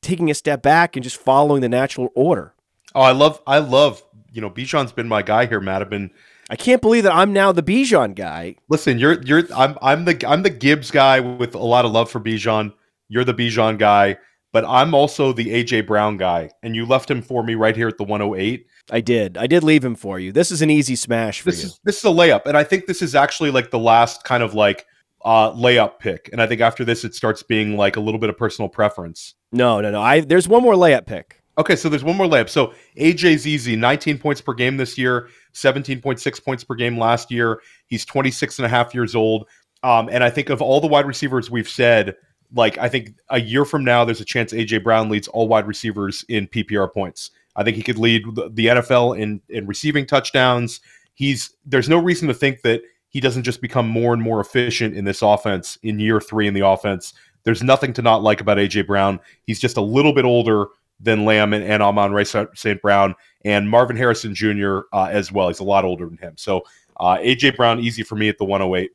taking 0.00 0.30
a 0.30 0.34
step 0.34 0.60
back 0.62 0.96
and 0.96 1.04
just 1.04 1.16
following 1.16 1.60
the 1.60 1.68
natural 1.68 2.08
order. 2.16 2.54
Oh, 2.94 3.02
I 3.02 3.12
love 3.12 3.40
I 3.46 3.58
love, 3.58 4.02
you 4.32 4.40
know, 4.40 4.50
Bijan's 4.50 4.92
been 4.92 5.08
my 5.08 5.22
guy 5.22 5.46
here, 5.46 5.60
Matt. 5.60 5.82
I've 5.82 5.90
been 5.90 6.10
I 6.48 6.56
can't 6.56 6.82
believe 6.82 7.04
that 7.04 7.14
I'm 7.14 7.32
now 7.32 7.52
the 7.52 7.62
Bijan 7.62 8.16
guy. 8.16 8.56
Listen, 8.68 8.98
you're 8.98 9.22
you're 9.22 9.44
I'm 9.54 9.78
I'm 9.80 10.04
the 10.04 10.24
I'm 10.26 10.42
the 10.42 10.50
Gibbs 10.50 10.90
guy 10.90 11.20
with 11.20 11.54
a 11.54 11.58
lot 11.58 11.84
of 11.84 11.92
love 11.92 12.10
for 12.10 12.18
Bijan. 12.18 12.72
You're 13.08 13.24
the 13.24 13.34
Bijan 13.34 13.78
guy, 13.78 14.16
but 14.52 14.64
I'm 14.64 14.94
also 14.94 15.32
the 15.32 15.46
AJ 15.46 15.86
Brown 15.86 16.16
guy, 16.16 16.50
and 16.62 16.74
you 16.74 16.86
left 16.86 17.10
him 17.10 17.22
for 17.22 17.42
me 17.42 17.54
right 17.54 17.76
here 17.76 17.88
at 17.88 17.98
the 17.98 18.04
108. 18.04 18.66
I 18.90 19.00
did. 19.00 19.36
I 19.36 19.46
did 19.46 19.62
leave 19.62 19.84
him 19.84 19.94
for 19.94 20.18
you. 20.18 20.32
This 20.32 20.50
is 20.50 20.62
an 20.62 20.70
easy 20.70 20.96
smash 20.96 21.40
for 21.40 21.50
this 21.50 21.62
you. 21.62 21.66
Is, 21.66 21.80
this 21.84 21.98
is 21.98 22.04
a 22.04 22.08
layup, 22.08 22.46
and 22.46 22.56
I 22.56 22.64
think 22.64 22.86
this 22.86 23.02
is 23.02 23.14
actually 23.14 23.50
like 23.50 23.70
the 23.70 23.78
last 23.78 24.24
kind 24.24 24.42
of 24.42 24.54
like 24.54 24.86
uh, 25.24 25.52
layup 25.52 25.98
pick. 25.98 26.28
And 26.32 26.40
I 26.40 26.46
think 26.46 26.60
after 26.60 26.84
this, 26.84 27.04
it 27.04 27.14
starts 27.14 27.42
being 27.42 27.76
like 27.76 27.96
a 27.96 28.00
little 28.00 28.20
bit 28.20 28.30
of 28.30 28.36
personal 28.36 28.68
preference. 28.68 29.34
No, 29.52 29.80
no, 29.80 29.90
no. 29.90 30.00
I 30.00 30.20
there's 30.20 30.48
one 30.48 30.62
more 30.62 30.74
layup 30.74 31.06
pick. 31.06 31.40
Okay, 31.58 31.76
so 31.76 31.88
there's 31.88 32.04
one 32.04 32.16
more 32.16 32.26
layup. 32.26 32.48
So 32.48 32.72
AJ's 32.96 33.46
easy, 33.46 33.76
19 33.76 34.18
points 34.18 34.40
per 34.40 34.54
game 34.54 34.78
this 34.78 34.96
year, 34.96 35.28
17.6 35.52 36.44
points 36.44 36.64
per 36.64 36.74
game 36.74 36.96
last 36.96 37.30
year. 37.30 37.60
He's 37.86 38.04
26 38.04 38.60
and 38.60 38.66
a 38.66 38.68
half 38.68 38.94
years 38.94 39.14
old. 39.14 39.46
Um, 39.82 40.08
and 40.10 40.22
I 40.22 40.30
think 40.30 40.48
of 40.48 40.62
all 40.62 40.80
the 40.80 40.86
wide 40.86 41.06
receivers 41.06 41.50
we've 41.50 41.68
said, 41.68 42.14
like 42.54 42.78
I 42.78 42.88
think 42.88 43.14
a 43.28 43.40
year 43.40 43.64
from 43.64 43.84
now, 43.84 44.04
there's 44.04 44.20
a 44.20 44.24
chance 44.24 44.52
AJ 44.52 44.82
Brown 44.82 45.08
leads 45.08 45.28
all 45.28 45.48
wide 45.48 45.66
receivers 45.66 46.24
in 46.28 46.46
PPR 46.48 46.92
points. 46.92 47.30
I 47.56 47.64
think 47.64 47.76
he 47.76 47.82
could 47.82 47.98
lead 47.98 48.24
the 48.52 48.66
NFL 48.66 49.18
in 49.18 49.40
in 49.48 49.66
receiving 49.66 50.06
touchdowns. 50.06 50.80
He's 51.14 51.50
there's 51.64 51.88
no 51.88 51.98
reason 51.98 52.28
to 52.28 52.34
think 52.34 52.62
that 52.62 52.82
he 53.08 53.20
doesn't 53.20 53.42
just 53.42 53.60
become 53.60 53.88
more 53.88 54.12
and 54.12 54.22
more 54.22 54.40
efficient 54.40 54.96
in 54.96 55.04
this 55.04 55.22
offense 55.22 55.78
in 55.82 55.98
year 55.98 56.20
three 56.20 56.46
in 56.46 56.54
the 56.54 56.66
offense. 56.66 57.12
There's 57.42 57.62
nothing 57.62 57.92
to 57.94 58.02
not 58.02 58.22
like 58.22 58.40
about 58.40 58.58
AJ 58.58 58.86
Brown. 58.86 59.20
He's 59.44 59.60
just 59.60 59.76
a 59.76 59.82
little 59.82 60.12
bit 60.12 60.24
older 60.24 60.66
than 61.00 61.24
Lamb 61.24 61.52
and, 61.54 61.64
and 61.64 61.82
Amon-Ra 61.82 62.24
St. 62.54 62.80
Brown 62.82 63.14
and 63.44 63.68
Marvin 63.68 63.96
Harrison 63.96 64.34
Jr. 64.34 64.80
Uh, 64.92 65.08
as 65.10 65.32
well. 65.32 65.48
He's 65.48 65.60
a 65.60 65.64
lot 65.64 65.84
older 65.84 66.06
than 66.06 66.18
him. 66.18 66.34
So 66.36 66.62
uh, 66.98 67.16
AJ 67.16 67.56
Brown 67.56 67.80
easy 67.80 68.02
for 68.02 68.16
me 68.16 68.28
at 68.28 68.36
the 68.38 68.44
108. 68.44 68.90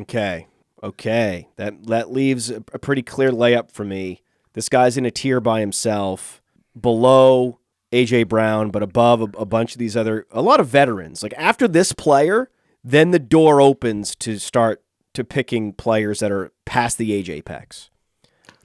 Okay. 0.00 0.46
Okay. 0.82 1.48
That 1.56 1.86
that 1.86 2.10
leaves 2.12 2.50
a, 2.50 2.60
pretty 2.60 3.02
clear 3.02 3.30
layup 3.30 3.70
for 3.70 3.84
me. 3.84 4.22
This 4.54 4.68
guy's 4.68 4.96
in 4.96 5.06
a 5.06 5.10
tier 5.10 5.40
by 5.40 5.60
himself, 5.60 6.42
below 6.78 7.58
AJ 7.92 8.28
Brown, 8.28 8.70
but 8.70 8.82
above 8.82 9.20
a, 9.20 9.28
a 9.38 9.46
bunch 9.46 9.72
of 9.72 9.78
these 9.78 9.96
other 9.96 10.26
a 10.30 10.42
lot 10.42 10.60
of 10.60 10.68
veterans. 10.68 11.22
Like 11.22 11.34
after 11.36 11.68
this 11.68 11.92
player, 11.92 12.50
then 12.82 13.10
the 13.10 13.18
door 13.18 13.60
opens 13.60 14.14
to 14.16 14.38
start 14.38 14.82
to 15.14 15.24
picking 15.24 15.72
players 15.72 16.20
that 16.20 16.32
are 16.32 16.52
past 16.64 16.98
the 16.98 17.12
age 17.12 17.30
apex. 17.30 17.90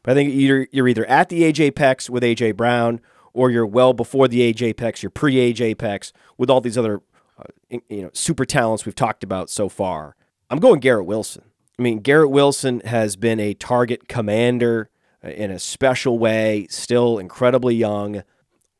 But 0.01 0.11
I 0.11 0.15
think 0.15 0.31
either 0.31 0.67
you're 0.71 0.87
either 0.87 1.05
at 1.05 1.29
the 1.29 1.43
age 1.43 1.59
apex 1.59 2.09
with 2.09 2.23
AJ 2.23 2.55
Brown, 2.55 3.01
or 3.33 3.51
you're 3.51 3.67
well 3.67 3.93
before 3.93 4.27
the 4.27 4.41
age 4.41 4.63
apex, 4.63 5.03
you're 5.03 5.09
pre 5.09 5.37
age 5.37 5.61
apex 5.61 6.13
with 6.37 6.49
all 6.49 6.61
these 6.61 6.77
other 6.77 7.01
uh, 7.37 7.77
you 7.89 8.01
know 8.01 8.09
super 8.13 8.45
talents 8.45 8.85
we've 8.85 8.95
talked 8.95 9.23
about 9.23 9.49
so 9.49 9.69
far. 9.69 10.15
I'm 10.49 10.59
going 10.59 10.79
Garrett 10.79 11.05
Wilson. 11.05 11.43
I 11.79 11.81
mean, 11.81 11.99
Garrett 11.99 12.31
Wilson 12.31 12.81
has 12.81 13.15
been 13.15 13.39
a 13.39 13.53
target 13.53 14.07
commander 14.07 14.89
uh, 15.23 15.29
in 15.29 15.51
a 15.51 15.59
special 15.59 16.17
way, 16.17 16.67
still 16.69 17.19
incredibly 17.19 17.75
young. 17.75 18.23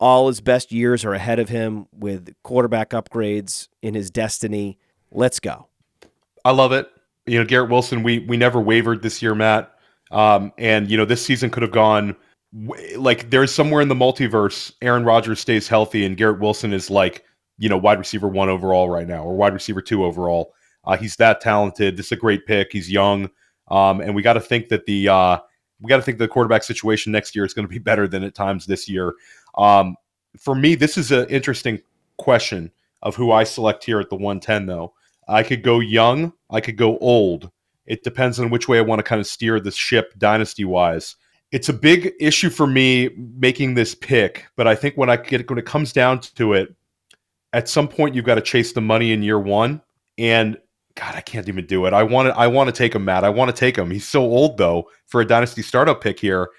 All 0.00 0.28
his 0.28 0.40
best 0.40 0.72
years 0.72 1.04
are 1.04 1.14
ahead 1.14 1.38
of 1.38 1.48
him 1.48 1.86
with 1.92 2.34
quarterback 2.42 2.90
upgrades 2.90 3.68
in 3.82 3.94
his 3.94 4.10
destiny. 4.10 4.78
Let's 5.10 5.40
go. 5.40 5.68
I 6.44 6.52
love 6.52 6.72
it. 6.72 6.88
You 7.26 7.38
know, 7.38 7.44
Garrett 7.44 7.70
Wilson, 7.70 8.02
we 8.02 8.20
we 8.20 8.36
never 8.36 8.60
wavered 8.60 9.02
this 9.02 9.20
year, 9.20 9.34
Matt. 9.34 9.72
Um, 10.10 10.52
and 10.56 10.90
you 10.90 10.96
know, 10.96 11.04
this 11.04 11.24
season 11.24 11.50
could 11.50 11.62
have 11.62 11.72
gone 11.72 12.16
like 12.96 13.30
there's 13.30 13.54
somewhere 13.54 13.82
in 13.82 13.88
the 13.88 13.94
multiverse. 13.94 14.72
Aaron 14.80 15.04
Rodgers 15.04 15.40
stays 15.40 15.68
healthy, 15.68 16.04
and 16.04 16.16
Garrett 16.16 16.40
Wilson 16.40 16.72
is 16.72 16.90
like 16.90 17.24
you 17.58 17.68
know 17.68 17.76
wide 17.76 17.98
receiver 17.98 18.28
one 18.28 18.48
overall 18.48 18.88
right 18.88 19.06
now, 19.06 19.22
or 19.22 19.36
wide 19.36 19.52
receiver 19.52 19.82
two 19.82 20.04
overall. 20.04 20.54
Uh, 20.88 20.96
he's 20.96 21.16
that 21.16 21.40
talented. 21.42 21.96
This 21.96 22.06
is 22.06 22.12
a 22.12 22.16
great 22.16 22.46
pick. 22.46 22.72
He's 22.72 22.90
young, 22.90 23.30
um, 23.70 24.00
and 24.00 24.14
we 24.14 24.22
got 24.22 24.32
to 24.32 24.40
think 24.40 24.70
that 24.70 24.86
the 24.86 25.08
uh, 25.08 25.38
we 25.80 25.88
got 25.88 25.96
to 25.98 26.02
think 26.02 26.18
the 26.18 26.26
quarterback 26.26 26.62
situation 26.62 27.12
next 27.12 27.36
year 27.36 27.44
is 27.44 27.52
going 27.52 27.66
to 27.66 27.70
be 27.70 27.78
better 27.90 28.08
than 28.08 28.24
at 28.24 28.34
times 28.34 28.66
this 28.66 28.88
year. 28.88 29.14
Um, 29.56 29.96
for 30.38 30.54
me, 30.54 30.74
this 30.74 30.96
is 30.96 31.12
an 31.12 31.28
interesting 31.28 31.80
question 32.16 32.72
of 33.02 33.14
who 33.14 33.30
I 33.30 33.44
select 33.44 33.84
here 33.84 34.00
at 34.00 34.08
the 34.08 34.16
110. 34.16 34.66
Though 34.66 34.94
I 35.28 35.42
could 35.42 35.62
go 35.62 35.78
young, 35.78 36.32
I 36.50 36.60
could 36.60 36.78
go 36.78 36.98
old. 36.98 37.50
It 37.86 38.02
depends 38.02 38.40
on 38.40 38.50
which 38.50 38.66
way 38.66 38.78
I 38.78 38.82
want 38.82 38.98
to 38.98 39.02
kind 39.02 39.20
of 39.20 39.26
steer 39.26 39.60
this 39.60 39.76
ship 39.76 40.14
dynasty 40.18 40.64
wise. 40.64 41.16
It's 41.52 41.68
a 41.68 41.74
big 41.74 42.12
issue 42.20 42.50
for 42.50 42.66
me 42.66 43.10
making 43.16 43.74
this 43.74 43.94
pick, 43.94 44.46
but 44.56 44.66
I 44.66 44.74
think 44.74 44.96
when 44.96 45.10
I 45.10 45.16
get 45.16 45.48
when 45.50 45.58
it 45.58 45.66
comes 45.66 45.92
down 45.92 46.20
to 46.20 46.54
it, 46.54 46.74
at 47.52 47.68
some 47.68 47.88
point 47.88 48.14
you've 48.14 48.24
got 48.24 48.36
to 48.36 48.42
chase 48.42 48.72
the 48.72 48.80
money 48.80 49.12
in 49.12 49.22
year 49.22 49.38
one. 49.38 49.82
And 50.18 50.58
God, 50.98 51.14
I 51.14 51.20
can't 51.20 51.48
even 51.48 51.64
do 51.64 51.86
it. 51.86 51.92
I 51.92 52.02
want 52.02 52.28
to 52.28 52.36
I 52.36 52.48
want 52.48 52.68
to 52.68 52.72
take 52.72 52.94
him, 52.94 53.04
Matt. 53.04 53.22
I 53.22 53.28
want 53.28 53.54
to 53.54 53.56
take 53.56 53.76
him. 53.76 53.90
He's 53.90 54.06
so 54.06 54.22
old 54.22 54.56
though 54.56 54.90
for 55.06 55.20
a 55.20 55.24
dynasty 55.24 55.62
startup 55.62 56.00
pick 56.00 56.18
here. 56.18 56.50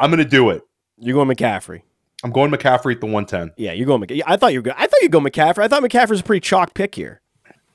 I'm 0.00 0.10
going 0.10 0.24
to 0.24 0.28
do 0.28 0.48
it. 0.50 0.62
You're 0.96 1.14
going 1.14 1.28
McCaffrey. 1.28 1.82
I'm 2.22 2.30
going 2.30 2.50
McCaffrey 2.50 2.94
at 2.94 3.00
the 3.00 3.06
110. 3.06 3.52
Yeah, 3.58 3.72
you're 3.72 3.86
going. 3.86 4.00
McC- 4.00 4.22
I 4.26 4.38
thought 4.38 4.54
you 4.54 4.60
were. 4.60 4.62
Good. 4.62 4.74
I 4.78 4.86
thought 4.86 5.02
you'd 5.02 5.12
go 5.12 5.20
McCaffrey. 5.20 5.64
I 5.64 5.68
thought 5.68 5.82
McCaffrey's 5.82 6.20
a 6.20 6.24
pretty 6.24 6.40
chalk 6.40 6.72
pick 6.72 6.94
here. 6.94 7.20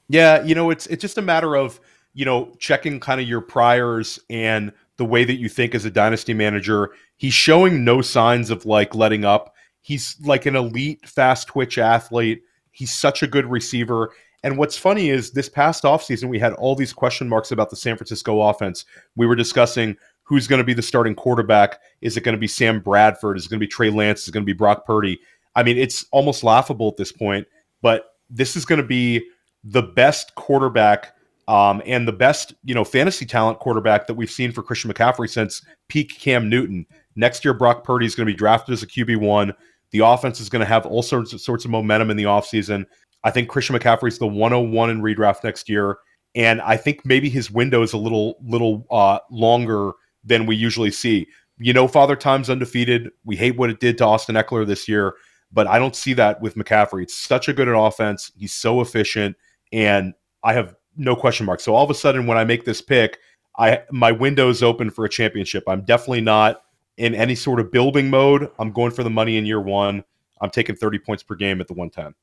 Yeah, 0.07 0.43
you 0.43 0.55
know, 0.55 0.71
it's 0.71 0.87
it's 0.87 1.01
just 1.01 1.19
a 1.19 1.21
matter 1.21 1.55
of 1.55 1.79
you 2.15 2.25
know 2.25 2.55
checking 2.57 2.99
kind 2.99 3.21
of 3.21 3.27
your 3.27 3.41
priors 3.41 4.19
and 4.31 4.73
the 4.97 5.05
way 5.05 5.23
that 5.23 5.35
you 5.35 5.47
think 5.47 5.75
as 5.75 5.85
a 5.85 5.91
dynasty 5.91 6.33
manager. 6.33 6.89
He's 7.17 7.35
showing 7.35 7.83
no 7.83 8.01
signs 8.01 8.49
of 8.49 8.65
like 8.65 8.95
letting 8.95 9.25
up. 9.25 9.53
He's 9.81 10.15
like 10.23 10.47
an 10.47 10.55
elite 10.55 11.07
fast 11.07 11.47
twitch 11.47 11.77
athlete. 11.77 12.41
He's 12.71 12.93
such 12.93 13.21
a 13.21 13.27
good 13.27 13.45
receiver. 13.45 14.09
And 14.43 14.58
what's 14.58 14.78
funny 14.78 15.10
is 15.10 15.32
this 15.32 15.49
past 15.49 15.84
offseason, 15.84 16.30
we 16.30 16.39
had 16.39 16.54
all 16.54 16.75
these 16.75 16.93
question 16.93 17.28
marks 17.28 17.52
about 17.52 17.69
the 17.69 17.75
San 17.75 17.97
Francisco 17.97 18.41
offense. 18.41 18.86
We 19.15 19.28
were 19.28 19.36
discussing 19.36 19.97
who's 20.23 20.47
going 20.47 20.60
to 20.60 20.63
be 20.65 20.73
the 20.73 20.82
starting 20.82 21.15
quarterback. 21.15 21.80
Is 22.02 22.15
it 22.15 22.21
going 22.21 22.36
to 22.36 22.39
be 22.39 22.47
Sam 22.47 22.80
Bradford? 22.80 23.38
Is 23.38 23.45
it 23.45 23.49
going 23.49 23.60
to 23.60 23.65
be 23.65 23.69
Trey 23.69 23.89
Lance? 23.89 24.21
Is 24.21 24.30
it 24.30 24.32
going 24.32 24.43
to 24.43 24.45
be 24.45 24.54
Brock 24.54 24.86
Purdy? 24.86 25.19
I 25.56 25.63
mean, 25.63 25.78
it's 25.78 26.06
almost 26.12 26.43
laughable 26.43 26.88
at 26.88 26.97
this 26.97 27.12
point, 27.12 27.47
but 27.82 28.15
this 28.30 28.56
is 28.56 28.63
going 28.63 28.80
to 28.80 28.88
be 28.88 29.25
the 29.63 29.82
best 29.82 30.36
quarterback 30.36 31.15
um, 31.47 31.82
and 31.86 32.08
the 32.08 32.13
best, 32.13 32.54
you 32.63 32.75
know, 32.75 32.84
fantasy 32.84 33.25
talent 33.25 33.60
quarterback 33.60 34.06
that 34.06 34.13
we've 34.13 34.30
seen 34.30 34.52
for 34.52 34.62
Christian 34.62 34.93
McCaffrey 34.93 35.28
since 35.28 35.65
peak 35.88 36.17
Cam 36.19 36.47
Newton. 36.47 36.86
Next 37.15 37.43
year, 37.43 37.56
Brock 37.56 37.84
Purdy 37.84 38.06
is 38.06 38.13
going 38.13 38.28
to 38.28 38.32
be 38.32 38.38
drafted 38.38 38.73
as 38.73 38.84
a 38.84 38.88
QB1. 38.88 39.54
The 39.91 39.99
offense 39.99 40.39
is 40.39 40.47
going 40.47 40.60
to 40.60 40.67
have 40.67 40.86
all 40.86 41.02
sorts 41.02 41.34
of, 41.34 41.41
sorts 41.41 41.65
of 41.65 41.71
momentum 41.71 42.12
in 42.12 42.17
the 42.17 42.25
offseason. 42.25 42.86
I 43.23 43.32
think 43.32 43.49
Christian 43.49 43.75
McCaffrey 43.75 44.08
is 44.08 44.19
the 44.19 44.27
101 44.27 44.89
in 44.89 45.01
redraft 45.01 45.43
next 45.43 45.69
year. 45.69 45.97
And 46.36 46.62
I 46.62 46.77
think 46.77 47.05
maybe 47.05 47.29
his 47.29 47.51
window 47.51 47.82
is 47.82 47.93
a 47.93 47.97
little 47.97 48.38
little 48.41 48.86
uh, 48.91 49.19
longer 49.32 49.93
than 50.23 50.45
we 50.45 50.55
usually 50.55 50.91
see. 50.91 51.27
You 51.58 51.73
know, 51.73 51.88
Father 51.88 52.15
Time's 52.15 52.49
undefeated. 52.49 53.10
We 53.25 53.36
hate 53.36 53.58
what 53.58 53.69
it 53.69 53.79
did 53.79 53.97
to 53.97 54.05
Austin 54.05 54.36
Ekeler 54.36 54.65
this 54.65 54.88
year, 54.88 55.15
but 55.51 55.67
I 55.67 55.79
don't 55.79 55.95
see 55.95 56.13
that 56.13 56.39
with 56.41 56.55
McCaffrey. 56.55 57.03
It's 57.03 57.17
such 57.17 57.49
a 57.49 57.53
good 57.53 57.67
an 57.67 57.73
offense. 57.73 58.32
He's 58.38 58.53
so 58.53 58.79
efficient, 58.79 59.36
and 59.73 60.13
I 60.43 60.53
have 60.53 60.75
no 60.95 61.15
question 61.15 61.45
mark. 61.45 61.60
So 61.60 61.73
all 61.73 61.84
of 61.84 61.89
a 61.89 61.95
sudden, 61.95 62.27
when 62.27 62.38
I 62.38 62.43
make 62.43 62.63
this 62.63 62.82
pick, 62.82 63.17
I 63.58 63.82
my 63.91 64.12
window 64.12 64.49
is 64.49 64.62
open 64.62 64.91
for 64.91 65.03
a 65.03 65.10
championship. 65.10 65.63
I'm 65.67 65.84
definitely 65.84 66.21
not 66.21 66.62
in 66.97 67.15
any 67.15 67.36
sort 67.36 67.60
of 67.60 67.71
building 67.71 68.10
mode. 68.10 68.49
I'm 68.60 68.71
going 68.71 68.91
for 68.91 69.03
the 69.03 69.10
money 69.10 69.38
in 69.38 69.45
year 69.45 69.62
one. 69.62 70.03
I'm 70.41 70.49
taking 70.49 70.75
30 70.75 70.99
points 70.99 71.23
per 71.23 71.36
game 71.36 71.60
at 71.60 71.67
the 71.67 71.73
110. 71.73 72.13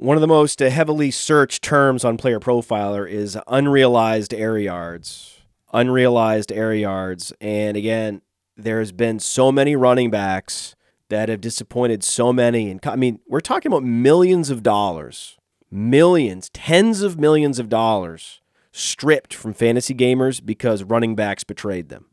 One 0.00 0.16
of 0.16 0.20
the 0.20 0.28
most 0.28 0.60
heavily 0.60 1.10
searched 1.10 1.64
terms 1.64 2.04
on 2.04 2.18
Player 2.18 2.38
Profiler 2.38 3.10
is 3.10 3.36
unrealized 3.48 4.32
air 4.32 4.56
yards. 4.56 5.40
Unrealized 5.72 6.52
air 6.52 6.72
yards. 6.72 7.32
And 7.40 7.76
again, 7.76 8.22
there's 8.56 8.92
been 8.92 9.18
so 9.18 9.50
many 9.50 9.74
running 9.74 10.08
backs 10.08 10.76
that 11.08 11.28
have 11.28 11.40
disappointed 11.40 12.04
so 12.04 12.32
many. 12.32 12.70
And 12.70 12.78
I 12.86 12.94
mean, 12.94 13.18
we're 13.26 13.40
talking 13.40 13.72
about 13.72 13.82
millions 13.82 14.50
of 14.50 14.62
dollars, 14.62 15.36
millions, 15.68 16.48
tens 16.50 17.02
of 17.02 17.18
millions 17.18 17.58
of 17.58 17.68
dollars 17.68 18.40
stripped 18.70 19.34
from 19.34 19.52
fantasy 19.52 19.94
gamers 19.94 20.40
because 20.44 20.84
running 20.84 21.16
backs 21.16 21.42
betrayed 21.42 21.88
them 21.88 22.06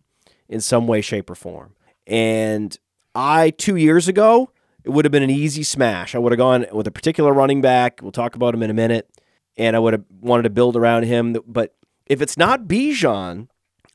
in 0.50 0.60
some 0.60 0.88
way, 0.88 1.02
shape, 1.02 1.30
or 1.30 1.36
form. 1.36 1.76
And 2.08 2.76
I, 3.13 3.52
two 3.52 3.76
years 3.76 4.08
ago, 4.08 4.50
it 4.86 4.91
would 4.91 5.04
have 5.04 5.12
been 5.12 5.24
an 5.24 5.32
easy 5.32 5.63
smash. 5.63 6.13
I 6.13 6.19
would 6.19 6.32
have 6.32 6.38
gone 6.38 6.67
with 6.71 6.86
a 6.86 6.91
particular 6.91 7.34
running 7.34 7.60
back. 7.60 8.00
We'll 8.04 8.12
talk 8.12 8.36
about 8.36 8.54
him 8.54 8.62
in 8.62 8.69
a 8.69 8.74
minute. 8.74 9.10
And 9.58 9.76
I 9.76 9.80
would 9.80 9.93
have 9.93 10.04
wanted 10.21 10.43
to 10.43 10.52
build 10.52 10.76
around 10.76 11.04
him. 11.04 11.36
But 11.48 11.74
if 12.06 12.21
it's 12.21 12.38
not 12.38 12.67
Bijan, 12.67 13.48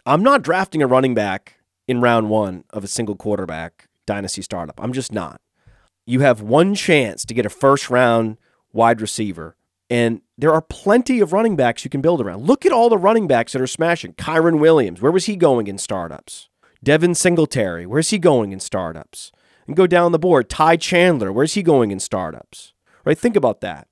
I'm 0.05 0.23
not 0.23 0.43
drafting 0.43 0.83
a 0.83 0.89
running 0.89 1.15
back 1.15 1.59
in 1.87 2.01
round 2.01 2.29
one 2.29 2.65
of 2.71 2.83
a 2.83 2.89
single 2.89 3.15
quarterback 3.15 3.89
dynasty 4.05 4.43
startup. 4.43 4.81
I'm 4.83 4.93
just 4.93 5.13
not. 5.13 5.41
You 6.07 6.21
have 6.21 6.41
one 6.41 6.75
chance 6.75 7.25
to 7.25 7.35
get 7.35 7.47
a 7.47 7.51
first 7.51 7.89
round 7.89 8.39
wide 8.73 9.01
receiver. 9.01 9.55
And 9.89 10.23
there 10.37 10.53
are 10.53 10.63
plenty 10.63 11.21
of 11.21 11.33
running 11.33 11.55
backs 11.55 11.85
you 11.85 11.91
can 11.91 12.01
build 12.01 12.21
around. 12.21 12.47
Look 12.47 12.67
at 12.67 12.73
all 12.73 12.89
the 12.89 12.99
running 12.99 13.29
backs 13.29 13.53
that 13.53 13.63
are 13.63 13.67
smashing. 13.69 14.15
Kyren 14.15 14.59
Williams, 14.59 15.01
where 15.01 15.13
was 15.13 15.27
he 15.27 15.37
going 15.37 15.69
in 15.69 15.79
startups? 15.79 16.49
Devin 16.83 17.15
Singletary, 17.15 17.87
where's 17.87 18.11
he 18.11 18.19
going 18.19 18.53
in 18.53 18.59
startups? 18.59 19.31
And 19.71 19.77
go 19.77 19.87
down 19.87 20.11
the 20.11 20.19
board. 20.19 20.51
Ty 20.51 20.77
Chandler, 20.79 21.33
where's 21.33 21.55
he 21.55 21.63
going 21.63 21.93
in 21.93 22.01
startups? 22.01 22.73
Right? 23.05 23.17
Think 23.17 23.37
about 23.37 23.61
that. 23.61 23.87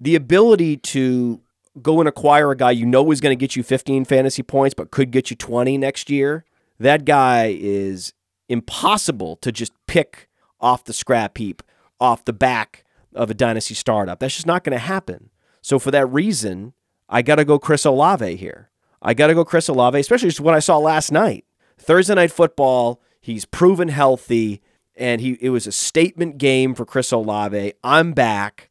The 0.00 0.14
ability 0.14 0.78
to 0.78 1.42
go 1.82 2.00
and 2.00 2.08
acquire 2.08 2.50
a 2.50 2.56
guy 2.56 2.70
you 2.70 2.86
know 2.86 3.10
is 3.10 3.20
going 3.20 3.36
to 3.36 3.38
get 3.38 3.54
you 3.54 3.62
15 3.62 4.06
fantasy 4.06 4.42
points, 4.42 4.72
but 4.72 4.90
could 4.90 5.10
get 5.10 5.28
you 5.28 5.36
20 5.36 5.76
next 5.76 6.08
year. 6.08 6.46
That 6.78 7.04
guy 7.04 7.54
is 7.60 8.14
impossible 8.48 9.36
to 9.36 9.52
just 9.52 9.72
pick 9.86 10.30
off 10.58 10.84
the 10.84 10.94
scrap 10.94 11.36
heap, 11.36 11.62
off 12.00 12.24
the 12.24 12.32
back 12.32 12.86
of 13.14 13.30
a 13.30 13.34
dynasty 13.34 13.74
startup. 13.74 14.20
That's 14.20 14.36
just 14.36 14.46
not 14.46 14.64
going 14.64 14.72
to 14.72 14.78
happen. 14.78 15.28
So 15.60 15.78
for 15.78 15.90
that 15.90 16.06
reason, 16.06 16.72
I 17.10 17.20
got 17.20 17.36
to 17.36 17.44
go 17.44 17.58
Chris 17.58 17.84
Olave 17.84 18.36
here. 18.36 18.70
I 19.02 19.12
got 19.12 19.26
to 19.26 19.34
go 19.34 19.44
Chris 19.44 19.68
Olave, 19.68 20.00
especially 20.00 20.30
just 20.30 20.40
what 20.40 20.54
I 20.54 20.60
saw 20.60 20.78
last 20.78 21.12
night. 21.12 21.44
Thursday 21.76 22.14
night 22.14 22.32
football, 22.32 23.02
he's 23.20 23.44
proven 23.44 23.88
healthy 23.88 24.62
and 24.96 25.20
he 25.20 25.38
it 25.40 25.50
was 25.50 25.66
a 25.66 25.72
statement 25.72 26.38
game 26.38 26.74
for 26.74 26.84
Chris 26.84 27.12
Olave. 27.12 27.72
I'm 27.82 28.12
back, 28.12 28.70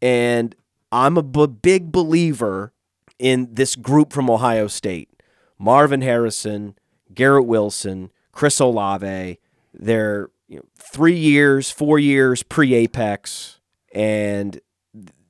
and 0.00 0.54
I'm 0.90 1.16
a 1.16 1.22
b- 1.22 1.46
big 1.46 1.92
believer 1.92 2.72
in 3.18 3.54
this 3.54 3.76
group 3.76 4.12
from 4.12 4.30
Ohio 4.30 4.66
State: 4.66 5.22
Marvin 5.58 6.02
Harrison, 6.02 6.76
Garrett 7.14 7.46
Wilson, 7.46 8.10
Chris 8.32 8.60
Olave. 8.60 9.38
They're 9.72 10.30
you 10.48 10.56
know, 10.56 10.64
three 10.76 11.16
years, 11.16 11.70
four 11.70 11.98
years 11.98 12.42
pre 12.42 12.74
Apex, 12.74 13.60
and 13.94 14.60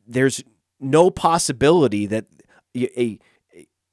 there's 0.07 0.43
no 0.81 1.11
possibility 1.11 2.07
that 2.07 2.25
a, 2.75 3.01
a, 3.01 3.19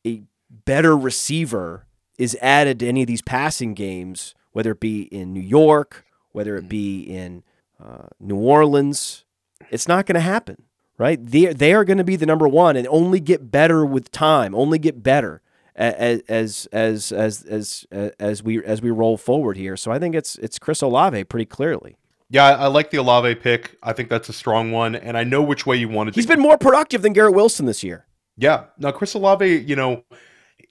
a 0.05 0.23
better 0.49 0.97
receiver 0.97 1.85
is 2.17 2.37
added 2.41 2.79
to 2.79 2.87
any 2.87 3.01
of 3.01 3.07
these 3.07 3.21
passing 3.21 3.73
games, 3.73 4.33
whether 4.51 4.71
it 4.71 4.79
be 4.79 5.03
in 5.03 5.33
New 5.33 5.41
York, 5.41 6.05
whether 6.37 6.55
it 6.55 6.69
be 6.69 7.01
in 7.01 7.41
uh, 7.83 8.05
New 8.19 8.37
Orleans. 8.37 9.25
It's 9.71 9.87
not 9.87 10.05
going 10.05 10.13
to 10.13 10.21
happen, 10.21 10.61
right? 10.99 11.19
They, 11.19 11.47
they 11.47 11.73
are 11.73 11.83
going 11.83 11.97
to 11.97 12.03
be 12.03 12.15
the 12.15 12.27
number 12.27 12.47
one 12.47 12.75
and 12.75 12.87
only 12.89 13.19
get 13.19 13.49
better 13.49 13.83
with 13.83 14.11
time, 14.11 14.53
only 14.53 14.77
get 14.77 15.01
better 15.01 15.41
as 15.75 16.21
as 16.27 16.67
as 16.71 17.11
as 17.11 17.43
as 17.43 17.87
as 18.19 18.43
we 18.43 18.63
as 18.63 18.83
we 18.83 18.91
roll 18.91 19.17
forward 19.17 19.57
here. 19.57 19.75
So 19.75 19.91
I 19.91 19.97
think 19.97 20.13
it's 20.13 20.35
it's 20.37 20.59
Chris 20.59 20.83
Olave 20.83 21.23
pretty 21.23 21.45
clearly. 21.45 21.97
Yeah, 22.29 22.45
I 22.45 22.67
like 22.67 22.91
the 22.91 22.97
Olave 22.97 23.35
pick. 23.35 23.75
I 23.81 23.93
think 23.93 24.09
that's 24.09 24.29
a 24.29 24.33
strong 24.33 24.71
one, 24.71 24.95
and 24.95 25.17
I 25.17 25.23
know 25.23 25.41
which 25.41 25.65
way 25.65 25.77
you 25.77 25.89
wanted. 25.89 26.13
He's 26.13 26.25
to. 26.25 26.29
He's 26.29 26.35
been 26.35 26.43
more 26.43 26.57
productive 26.57 27.01
than 27.01 27.13
Garrett 27.13 27.33
Wilson 27.33 27.65
this 27.65 27.83
year. 27.83 28.05
Yeah. 28.37 28.65
Now, 28.77 28.91
Chris 28.91 29.15
Olave, 29.15 29.47
you 29.47 29.75
know, 29.75 30.03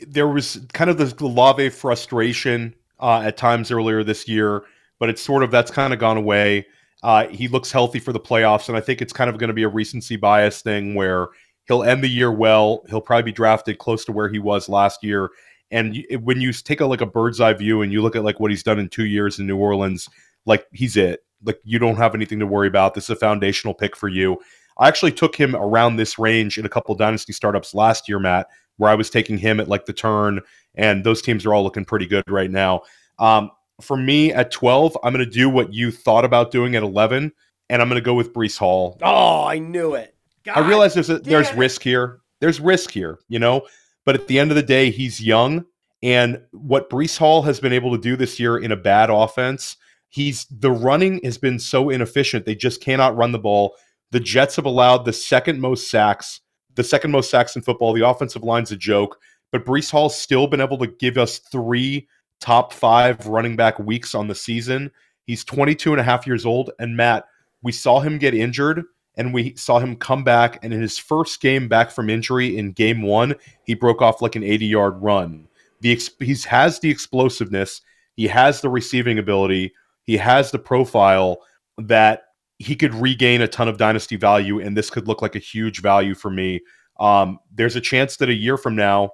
there 0.06 0.28
was 0.28 0.60
kind 0.74 0.90
of 0.90 0.98
the 0.98 1.24
Olave 1.24 1.70
frustration 1.70 2.74
uh, 3.00 3.22
at 3.24 3.36
times 3.36 3.72
earlier 3.72 4.04
this 4.04 4.28
year, 4.28 4.64
but 4.98 5.08
it's 5.08 5.22
sort 5.22 5.42
of 5.42 5.50
that's 5.50 5.70
kind 5.70 5.92
of 5.92 5.98
gone 5.98 6.16
away. 6.16 6.66
Uh, 7.02 7.28
he 7.28 7.48
looks 7.48 7.70
healthy 7.70 8.00
for 8.00 8.12
the 8.12 8.20
playoffs, 8.20 8.68
and 8.68 8.76
I 8.76 8.80
think 8.80 9.02
it's 9.02 9.12
kind 9.12 9.30
of 9.30 9.38
going 9.38 9.48
to 9.48 9.54
be 9.54 9.62
a 9.62 9.68
recency 9.68 10.16
bias 10.16 10.62
thing 10.62 10.94
where 10.94 11.28
he'll 11.66 11.84
end 11.84 12.02
the 12.02 12.08
year 12.08 12.32
well. 12.32 12.84
He'll 12.88 13.00
probably 13.00 13.24
be 13.24 13.32
drafted 13.32 13.78
close 13.78 14.04
to 14.06 14.12
where 14.12 14.28
he 14.28 14.38
was 14.38 14.68
last 14.68 15.04
year. 15.04 15.30
And 15.70 16.04
when 16.22 16.40
you 16.40 16.52
take 16.52 16.80
a 16.80 16.86
like 16.86 17.00
a 17.00 17.06
bird's 17.06 17.40
eye 17.40 17.52
view 17.52 17.82
and 17.82 17.92
you 17.92 18.00
look 18.00 18.16
at 18.16 18.24
like 18.24 18.40
what 18.40 18.50
he's 18.50 18.62
done 18.62 18.78
in 18.78 18.88
two 18.88 19.06
years 19.06 19.38
in 19.38 19.46
New 19.46 19.56
Orleans, 19.56 20.08
like 20.46 20.66
he's 20.72 20.96
it. 20.96 21.20
Like 21.44 21.60
you 21.64 21.78
don't 21.78 21.96
have 21.96 22.14
anything 22.14 22.38
to 22.38 22.46
worry 22.46 22.68
about. 22.68 22.94
This 22.94 23.04
is 23.04 23.10
a 23.10 23.16
foundational 23.16 23.74
pick 23.74 23.96
for 23.96 24.08
you. 24.08 24.38
I 24.78 24.88
actually 24.88 25.12
took 25.12 25.34
him 25.34 25.56
around 25.56 25.96
this 25.96 26.18
range 26.18 26.58
in 26.58 26.66
a 26.66 26.68
couple 26.68 26.94
dynasty 26.94 27.32
startups 27.32 27.74
last 27.74 28.08
year, 28.08 28.18
Matt, 28.18 28.46
where 28.76 28.90
I 28.90 28.94
was 28.94 29.10
taking 29.10 29.38
him 29.38 29.58
at 29.58 29.68
like 29.68 29.86
the 29.86 29.92
turn, 29.92 30.40
and 30.74 31.02
those 31.02 31.22
teams 31.22 31.46
are 31.46 31.54
all 31.54 31.62
looking 31.62 31.84
pretty 31.84 32.06
good 32.06 32.24
right 32.28 32.50
now. 32.50 32.82
Um, 33.18 33.50
for 33.80 33.96
me 33.96 34.32
at 34.32 34.50
12, 34.50 34.96
I'm 35.02 35.12
going 35.12 35.24
to 35.24 35.30
do 35.30 35.48
what 35.48 35.72
you 35.72 35.90
thought 35.90 36.24
about 36.24 36.50
doing 36.50 36.76
at 36.76 36.82
11, 36.82 37.32
and 37.68 37.82
I'm 37.82 37.88
going 37.88 38.00
to 38.00 38.04
go 38.04 38.14
with 38.14 38.32
Breece 38.32 38.58
Hall. 38.58 38.98
Oh, 39.02 39.44
I 39.44 39.58
knew 39.58 39.94
it. 39.94 40.14
God 40.44 40.58
I 40.58 40.66
realize 40.66 40.94
there's 40.94 41.10
a, 41.10 41.18
there's 41.18 41.52
risk 41.54 41.82
here. 41.82 42.20
There's 42.40 42.60
risk 42.60 42.90
here, 42.90 43.18
you 43.28 43.38
know. 43.38 43.66
But 44.04 44.14
at 44.14 44.28
the 44.28 44.38
end 44.38 44.50
of 44.50 44.56
the 44.56 44.62
day, 44.62 44.90
he's 44.90 45.20
young, 45.20 45.64
and 46.02 46.40
what 46.52 46.88
Breece 46.88 47.18
Hall 47.18 47.42
has 47.42 47.58
been 47.58 47.72
able 47.72 47.90
to 47.92 48.00
do 48.00 48.16
this 48.16 48.38
year 48.38 48.58
in 48.58 48.72
a 48.72 48.76
bad 48.76 49.10
offense, 49.10 49.76
he's 50.08 50.46
the 50.50 50.70
running 50.70 51.20
has 51.24 51.38
been 51.38 51.58
so 51.58 51.90
inefficient. 51.90 52.46
They 52.46 52.54
just 52.54 52.80
cannot 52.80 53.16
run 53.16 53.32
the 53.32 53.38
ball. 53.38 53.74
The 54.12 54.20
Jets 54.20 54.56
have 54.56 54.66
allowed 54.66 55.04
the 55.04 55.12
second 55.12 55.60
most 55.60 55.90
sacks, 55.90 56.40
the 56.74 56.84
second 56.84 57.10
most 57.10 57.30
sacks 57.30 57.56
in 57.56 57.62
football. 57.62 57.92
The 57.92 58.06
offensive 58.06 58.44
line's 58.44 58.70
a 58.70 58.76
joke, 58.76 59.18
but 59.50 59.66
Breece 59.66 59.90
Hall's 59.90 60.16
still 60.16 60.46
been 60.46 60.60
able 60.60 60.78
to 60.78 60.86
give 60.86 61.18
us 61.18 61.38
three 61.38 62.06
top 62.40 62.72
five 62.72 63.26
running 63.26 63.56
back 63.56 63.78
weeks 63.78 64.14
on 64.14 64.28
the 64.28 64.34
season. 64.34 64.90
He's 65.26 65.44
22 65.44 65.92
and 65.92 66.00
a 66.00 66.04
half 66.04 66.26
years 66.26 66.46
old. 66.46 66.70
And 66.78 66.96
Matt, 66.96 67.26
we 67.62 67.72
saw 67.72 68.00
him 68.00 68.18
get 68.18 68.34
injured 68.34 68.84
and 69.16 69.32
we 69.32 69.54
saw 69.56 69.78
him 69.78 69.96
come 69.96 70.24
back. 70.24 70.58
And 70.62 70.72
in 70.72 70.80
his 70.80 70.98
first 70.98 71.40
game 71.40 71.68
back 71.68 71.90
from 71.90 72.10
injury 72.10 72.56
in 72.56 72.72
game 72.72 73.02
one, 73.02 73.34
he 73.64 73.74
broke 73.74 74.02
off 74.02 74.22
like 74.22 74.36
an 74.36 74.44
80 74.44 74.66
yard 74.66 75.02
run. 75.02 75.48
The 75.80 76.00
he 76.20 76.36
has 76.46 76.80
the 76.80 76.90
explosiveness, 76.90 77.82
he 78.14 78.26
has 78.28 78.60
the 78.60 78.68
receiving 78.68 79.18
ability, 79.18 79.74
he 80.04 80.16
has 80.16 80.50
the 80.50 80.58
profile 80.58 81.38
that 81.78 82.22
he 82.58 82.74
could 82.74 82.94
regain 82.94 83.42
a 83.42 83.48
ton 83.48 83.68
of 83.68 83.76
dynasty 83.76 84.16
value, 84.16 84.60
and 84.60 84.76
this 84.76 84.88
could 84.88 85.06
look 85.06 85.20
like 85.20 85.34
a 85.34 85.40
huge 85.40 85.82
value 85.82 86.14
for 86.14 86.30
me. 86.30 86.60
Um, 86.98 87.38
there's 87.54 87.76
a 87.76 87.80
chance 87.80 88.16
that 88.16 88.30
a 88.30 88.34
year 88.34 88.56
from 88.56 88.74
now, 88.74 89.10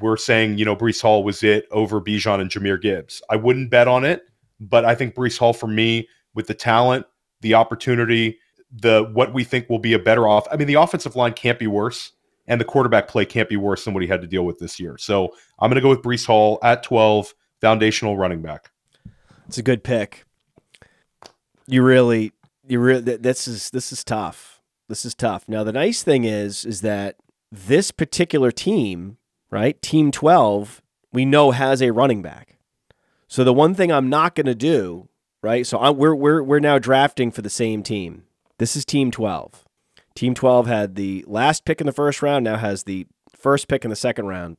we're 0.00 0.16
saying, 0.16 0.58
you 0.58 0.64
know, 0.64 0.76
Breece 0.76 1.00
Hall 1.00 1.24
was 1.24 1.42
it 1.42 1.66
over 1.70 2.00
Bijan 2.00 2.40
and 2.40 2.50
Jahmyr 2.50 2.80
Gibbs. 2.80 3.22
I 3.30 3.36
wouldn't 3.36 3.70
bet 3.70 3.88
on 3.88 4.04
it, 4.04 4.22
but 4.60 4.84
I 4.84 4.94
think 4.94 5.14
Breece 5.14 5.38
Hall 5.38 5.52
for 5.52 5.66
me, 5.66 6.08
with 6.34 6.46
the 6.46 6.54
talent, 6.54 7.06
the 7.40 7.54
opportunity, 7.54 8.38
the 8.72 9.10
what 9.12 9.34
we 9.34 9.44
think 9.44 9.68
will 9.68 9.78
be 9.78 9.94
a 9.94 9.98
better 9.98 10.28
off. 10.28 10.46
I 10.52 10.56
mean, 10.56 10.68
the 10.68 10.74
offensive 10.74 11.16
line 11.16 11.32
can't 11.32 11.58
be 11.58 11.66
worse, 11.66 12.12
and 12.46 12.60
the 12.60 12.64
quarterback 12.64 13.08
play 13.08 13.24
can't 13.24 13.48
be 13.48 13.56
worse 13.56 13.84
than 13.84 13.94
what 13.94 14.02
he 14.02 14.08
had 14.08 14.20
to 14.20 14.26
deal 14.26 14.44
with 14.44 14.58
this 14.58 14.78
year. 14.78 14.96
So 14.98 15.34
I'm 15.58 15.70
going 15.70 15.76
to 15.76 15.80
go 15.80 15.88
with 15.88 16.02
Breece 16.02 16.26
Hall 16.26 16.58
at 16.62 16.82
12, 16.82 17.34
foundational 17.60 18.16
running 18.16 18.42
back. 18.42 18.70
It's 19.48 19.58
a 19.58 19.62
good 19.62 19.82
pick. 19.82 20.24
You 21.66 21.82
really, 21.82 22.32
you 22.68 22.78
really. 22.78 23.16
This 23.16 23.48
is 23.48 23.70
this 23.70 23.92
is 23.92 24.04
tough. 24.04 24.60
This 24.88 25.04
is 25.04 25.14
tough. 25.14 25.48
Now 25.48 25.64
the 25.64 25.72
nice 25.72 26.02
thing 26.02 26.24
is, 26.24 26.64
is 26.64 26.80
that 26.82 27.16
this 27.50 27.90
particular 27.90 28.52
team, 28.52 29.16
right, 29.50 29.80
Team 29.82 30.10
12, 30.10 30.82
we 31.12 31.24
know 31.24 31.50
has 31.50 31.82
a 31.82 31.92
running 31.92 32.22
back. 32.22 32.58
So 33.28 33.44
the 33.44 33.52
one 33.52 33.74
thing 33.74 33.92
I'm 33.92 34.08
not 34.08 34.34
going 34.34 34.46
to 34.46 34.54
do, 34.54 35.08
right? 35.42 35.66
So 35.66 35.78
I, 35.78 35.90
we're 35.90 36.14
we're 36.14 36.42
we're 36.42 36.60
now 36.60 36.78
drafting 36.78 37.30
for 37.30 37.42
the 37.42 37.50
same 37.50 37.82
team. 37.82 38.24
This 38.58 38.76
is 38.76 38.84
Team 38.84 39.10
12. 39.10 39.64
Team 40.14 40.34
12 40.34 40.66
had 40.66 40.94
the 40.96 41.24
last 41.26 41.64
pick 41.64 41.80
in 41.80 41.86
the 41.86 41.92
first 41.92 42.22
round, 42.22 42.44
now 42.44 42.56
has 42.56 42.82
the 42.82 43.06
first 43.34 43.68
pick 43.68 43.84
in 43.84 43.90
the 43.90 43.96
second 43.96 44.26
round. 44.26 44.56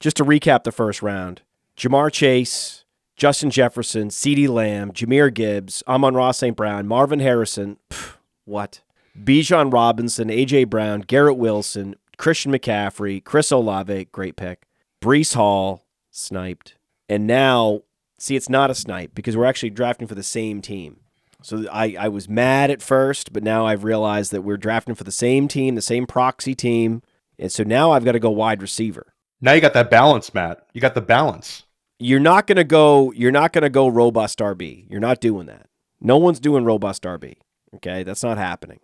Just 0.00 0.16
to 0.16 0.24
recap 0.24 0.64
the 0.64 0.72
first 0.72 1.02
round 1.02 1.42
Ja'Marr 1.76 2.12
Chase, 2.12 2.84
Justin 3.16 3.50
Jefferson, 3.50 4.08
CeeDee 4.08 4.48
Lamb, 4.48 4.92
Jahmyr 4.92 5.32
Gibbs, 5.32 5.82
Amon-Ra 5.86 6.32
St. 6.32 6.56
Brown, 6.56 6.86
Marvin 6.86 7.20
Harrison, 7.20 7.78
pff, 7.90 8.16
what? 8.44 8.80
Bijan 9.18 9.72
Robinson, 9.72 10.30
A.J. 10.30 10.64
Brown, 10.64 11.00
Garrett 11.00 11.36
Wilson, 11.36 11.94
Christian 12.16 12.52
McCaffrey, 12.52 13.22
Chris 13.22 13.50
Olave, 13.50 14.06
great 14.06 14.36
pick, 14.36 14.66
Breece 15.02 15.34
Hall, 15.34 15.84
sniped. 16.10 16.76
And 17.08 17.26
now, 17.26 17.82
see, 18.18 18.36
it's 18.36 18.48
not 18.48 18.70
a 18.70 18.74
snipe 18.74 19.14
because 19.14 19.36
we're 19.36 19.44
actually 19.44 19.70
drafting 19.70 20.08
for 20.08 20.14
the 20.14 20.22
same 20.22 20.60
team. 20.62 21.00
So 21.42 21.66
I, 21.70 21.94
I 21.98 22.08
was 22.08 22.28
mad 22.28 22.70
at 22.70 22.80
first, 22.80 23.32
but 23.34 23.42
now 23.42 23.66
I've 23.66 23.84
realized 23.84 24.32
that 24.32 24.42
we're 24.42 24.56
drafting 24.56 24.94
for 24.94 25.04
the 25.04 25.12
same 25.12 25.46
team, 25.46 25.74
the 25.74 25.82
same 25.82 26.06
proxy 26.06 26.54
team. 26.54 27.02
And 27.38 27.52
so 27.52 27.62
now 27.62 27.92
I've 27.92 28.04
got 28.04 28.12
to 28.12 28.18
go 28.18 28.30
wide 28.30 28.62
receiver. 28.62 29.12
Now 29.42 29.52
you 29.52 29.60
got 29.60 29.74
that 29.74 29.90
balance, 29.90 30.32
Matt. 30.32 30.66
You 30.72 30.80
got 30.80 30.94
the 30.94 31.02
balance. 31.02 31.64
You're 31.98 32.20
not 32.20 32.46
going 32.46 32.56
to 32.56 32.64
go 32.64 33.12
you're 33.12 33.30
not 33.30 33.52
to 33.52 33.68
go 33.68 33.88
robust 33.88 34.38
RB. 34.38 34.86
You're 34.88 35.00
not 35.00 35.20
doing 35.20 35.46
that. 35.46 35.66
No 36.00 36.16
one's 36.16 36.40
doing 36.40 36.64
robust 36.64 37.02
RB. 37.02 37.34
Okay? 37.74 38.02
That's 38.04 38.22
not 38.22 38.38
happening. 38.38 38.80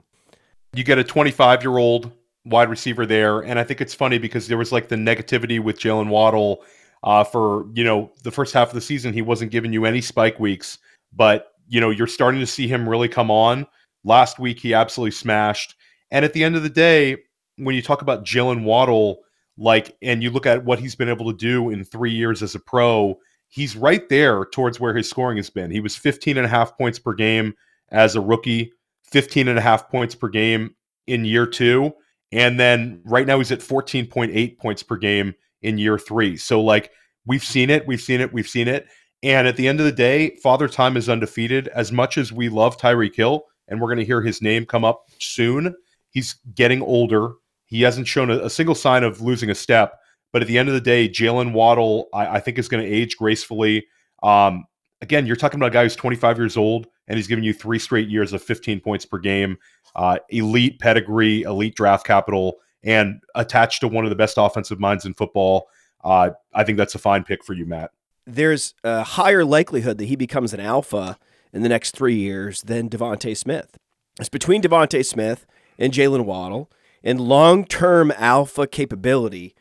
You 0.74 0.84
get 0.84 0.98
a 0.98 1.04
25-year-old 1.04 2.12
wide 2.44 2.70
receiver 2.70 3.06
there, 3.06 3.40
and 3.40 3.58
I 3.58 3.64
think 3.64 3.80
it's 3.80 3.94
funny 3.94 4.18
because 4.18 4.48
there 4.48 4.58
was 4.58 4.72
like 4.72 4.88
the 4.88 4.96
negativity 4.96 5.62
with 5.62 5.78
Jalen 5.78 6.08
Waddle 6.08 6.64
uh, 7.02 7.24
for, 7.24 7.66
you 7.74 7.84
know, 7.84 8.10
the 8.22 8.30
first 8.30 8.52
half 8.54 8.68
of 8.68 8.74
the 8.74 8.80
season 8.80 9.12
he 9.12 9.22
wasn't 9.22 9.50
giving 9.50 9.72
you 9.72 9.84
any 9.84 10.00
spike 10.00 10.38
weeks, 10.38 10.78
but 11.12 11.52
you 11.70 11.80
know, 11.80 11.90
you're 11.90 12.06
starting 12.06 12.40
to 12.40 12.46
see 12.46 12.66
him 12.66 12.88
really 12.88 13.08
come 13.08 13.30
on. 13.30 13.66
Last 14.04 14.38
week, 14.38 14.58
he 14.58 14.74
absolutely 14.74 15.12
smashed. 15.12 15.76
And 16.10 16.24
at 16.24 16.32
the 16.32 16.42
end 16.42 16.56
of 16.56 16.62
the 16.62 16.68
day, 16.68 17.18
when 17.56 17.76
you 17.76 17.82
talk 17.82 18.02
about 18.02 18.24
Jalen 18.24 18.64
Waddle, 18.64 19.20
like, 19.56 19.96
and 20.02 20.22
you 20.22 20.30
look 20.30 20.46
at 20.46 20.64
what 20.64 20.80
he's 20.80 20.96
been 20.96 21.08
able 21.08 21.30
to 21.30 21.36
do 21.36 21.70
in 21.70 21.84
three 21.84 22.10
years 22.10 22.42
as 22.42 22.56
a 22.56 22.60
pro, 22.60 23.18
he's 23.48 23.76
right 23.76 24.08
there 24.08 24.46
towards 24.46 24.80
where 24.80 24.94
his 24.94 25.08
scoring 25.08 25.36
has 25.36 25.48
been. 25.48 25.70
He 25.70 25.80
was 25.80 25.96
15 25.96 26.36
and 26.36 26.46
a 26.46 26.48
half 26.48 26.76
points 26.76 26.98
per 26.98 27.14
game 27.14 27.54
as 27.90 28.16
a 28.16 28.20
rookie, 28.20 28.72
15 29.04 29.46
and 29.46 29.58
a 29.58 29.62
half 29.62 29.88
points 29.90 30.14
per 30.14 30.28
game 30.28 30.74
in 31.06 31.24
year 31.24 31.46
two. 31.46 31.92
And 32.32 32.58
then 32.60 33.02
right 33.04 33.26
now 33.26 33.38
he's 33.38 33.52
at 33.52 33.60
14.8 33.60 34.58
points 34.58 34.82
per 34.82 34.96
game 34.96 35.34
in 35.62 35.78
year 35.78 35.98
three. 35.98 36.36
So, 36.36 36.60
like, 36.60 36.92
we've 37.26 37.44
seen 37.44 37.70
it, 37.70 37.86
we've 37.86 38.00
seen 38.00 38.20
it, 38.20 38.32
we've 38.32 38.48
seen 38.48 38.68
it. 38.68 38.86
And 39.22 39.46
at 39.46 39.56
the 39.56 39.68
end 39.68 39.80
of 39.80 39.86
the 39.86 39.92
day, 39.92 40.36
Father 40.36 40.68
Time 40.68 40.96
is 40.96 41.08
undefeated. 41.08 41.68
As 41.68 41.92
much 41.92 42.16
as 42.16 42.32
we 42.32 42.48
love 42.48 42.78
Tyreek 42.78 43.14
Hill, 43.14 43.44
and 43.68 43.80
we're 43.80 43.88
going 43.88 43.98
to 43.98 44.04
hear 44.04 44.22
his 44.22 44.42
name 44.42 44.66
come 44.66 44.84
up 44.84 45.04
soon, 45.18 45.74
he's 46.10 46.36
getting 46.54 46.82
older. 46.82 47.32
He 47.66 47.82
hasn't 47.82 48.08
shown 48.08 48.30
a, 48.30 48.38
a, 48.38 48.50
single 48.50 48.74
sign 48.74 49.04
of 49.04 49.20
losing 49.20 49.50
a 49.50 49.54
step. 49.54 49.98
But 50.32 50.42
at 50.42 50.48
the 50.48 50.58
end 50.58 50.68
of 50.68 50.74
the 50.74 50.80
day, 50.80 51.08
Jalen 51.08 51.52
Waddle, 51.52 52.08
I, 52.12 52.36
I, 52.36 52.40
think, 52.40 52.58
is 52.58 52.68
going 52.68 52.84
to 52.84 52.90
age 52.90 53.16
gracefully. 53.16 53.86
Um, 54.22 54.64
again, 55.00 55.26
you're 55.26 55.36
talking 55.36 55.58
about 55.58 55.68
a 55.68 55.72
guy 55.72 55.82
who's 55.84 55.96
25 55.96 56.38
years 56.38 56.56
old 56.56 56.86
and 57.10 57.18
he's 57.18 57.26
giving 57.26 57.44
you 57.44 57.52
three 57.52 57.78
straight 57.78 58.08
years 58.08 58.32
of 58.32 58.42
15 58.42 58.80
points 58.80 59.04
per 59.04 59.18
game, 59.18 59.58
uh, 59.96 60.18
elite 60.30 60.78
pedigree, 60.78 61.42
elite 61.42 61.74
draft 61.74 62.06
capital, 62.06 62.60
and 62.82 63.20
attached 63.34 63.80
to 63.80 63.88
one 63.88 64.04
of 64.04 64.10
the 64.10 64.16
best 64.16 64.36
offensive 64.38 64.80
minds 64.80 65.04
in 65.04 65.12
football. 65.12 65.68
Uh, 66.02 66.30
I 66.54 66.64
think 66.64 66.78
that's 66.78 66.94
a 66.94 66.98
fine 66.98 67.24
pick 67.24 67.44
for 67.44 67.52
you, 67.52 67.66
Matt 67.66 67.90
there's 68.26 68.74
a 68.84 69.02
higher 69.02 69.44
likelihood 69.44 69.98
that 69.98 70.06
he 70.06 70.16
becomes 70.16 70.52
an 70.52 70.60
alpha 70.60 71.18
in 71.52 71.62
the 71.62 71.68
next 71.68 71.92
three 71.92 72.14
years 72.14 72.62
than 72.62 72.88
DeVonta 72.88 73.36
Smith. 73.36 73.76
It's 74.18 74.28
between 74.28 74.62
DeVonta 74.62 75.04
Smith 75.04 75.46
and 75.78 75.92
Jalen 75.92 76.24
Waddle 76.24 76.70
and 77.02 77.20
long 77.20 77.64
term 77.64 78.12
alpha 78.16 78.66
capability. 78.66 79.54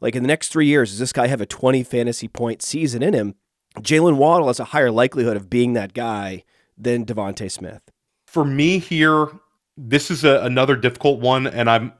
Like 0.00 0.14
in 0.14 0.22
the 0.22 0.28
next 0.28 0.48
three 0.48 0.66
years, 0.66 0.90
does 0.90 0.98
this 0.98 1.12
guy 1.12 1.26
have 1.26 1.40
a 1.40 1.46
20 1.46 1.82
fantasy 1.82 2.28
point 2.28 2.62
season 2.62 3.02
in 3.02 3.14
him? 3.14 3.34
Jalen 3.78 4.16
Waddle 4.16 4.48
has 4.48 4.60
a 4.60 4.66
higher 4.66 4.90
likelihood 4.90 5.36
of 5.36 5.50
being 5.50 5.74
that 5.74 5.94
guy 5.94 6.44
than 6.76 7.04
DeVonta 7.04 7.50
Smith. 7.50 7.82
For 8.26 8.44
me 8.44 8.78
here, 8.78 9.28
this 9.76 10.10
is 10.10 10.24
a, 10.24 10.40
another 10.42 10.76
difficult 10.76 11.20
one, 11.20 11.46
and 11.46 11.70
I'm 11.70 11.92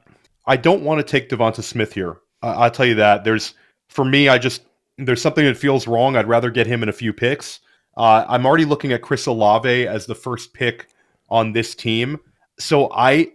I 0.45 0.57
don't 0.57 0.83
want 0.83 0.99
to 0.99 1.03
take 1.03 1.29
DeVonta 1.29 1.63
Smith 1.63 1.93
here. 1.93 2.17
I'll 2.41 2.71
tell 2.71 2.85
you 2.85 2.95
that. 2.95 3.23
There's 3.23 3.53
for 3.89 4.05
me, 4.05 4.29
I 4.29 4.37
just 4.37 4.61
there's 4.97 5.21
something 5.21 5.45
that 5.45 5.57
feels 5.57 5.87
wrong. 5.87 6.15
I'd 6.15 6.27
rather 6.27 6.49
get 6.49 6.67
him 6.67 6.83
in 6.83 6.89
a 6.89 6.93
few 6.93 7.13
picks. 7.13 7.59
Uh, 7.95 8.25
I'm 8.27 8.45
already 8.45 8.65
looking 8.65 8.91
at 8.91 9.01
Chris 9.01 9.25
Olave 9.25 9.87
as 9.87 10.05
the 10.05 10.15
first 10.15 10.53
pick 10.53 10.87
on 11.29 11.51
this 11.53 11.73
team. 11.75 12.19
So 12.59 12.91
I, 12.93 13.31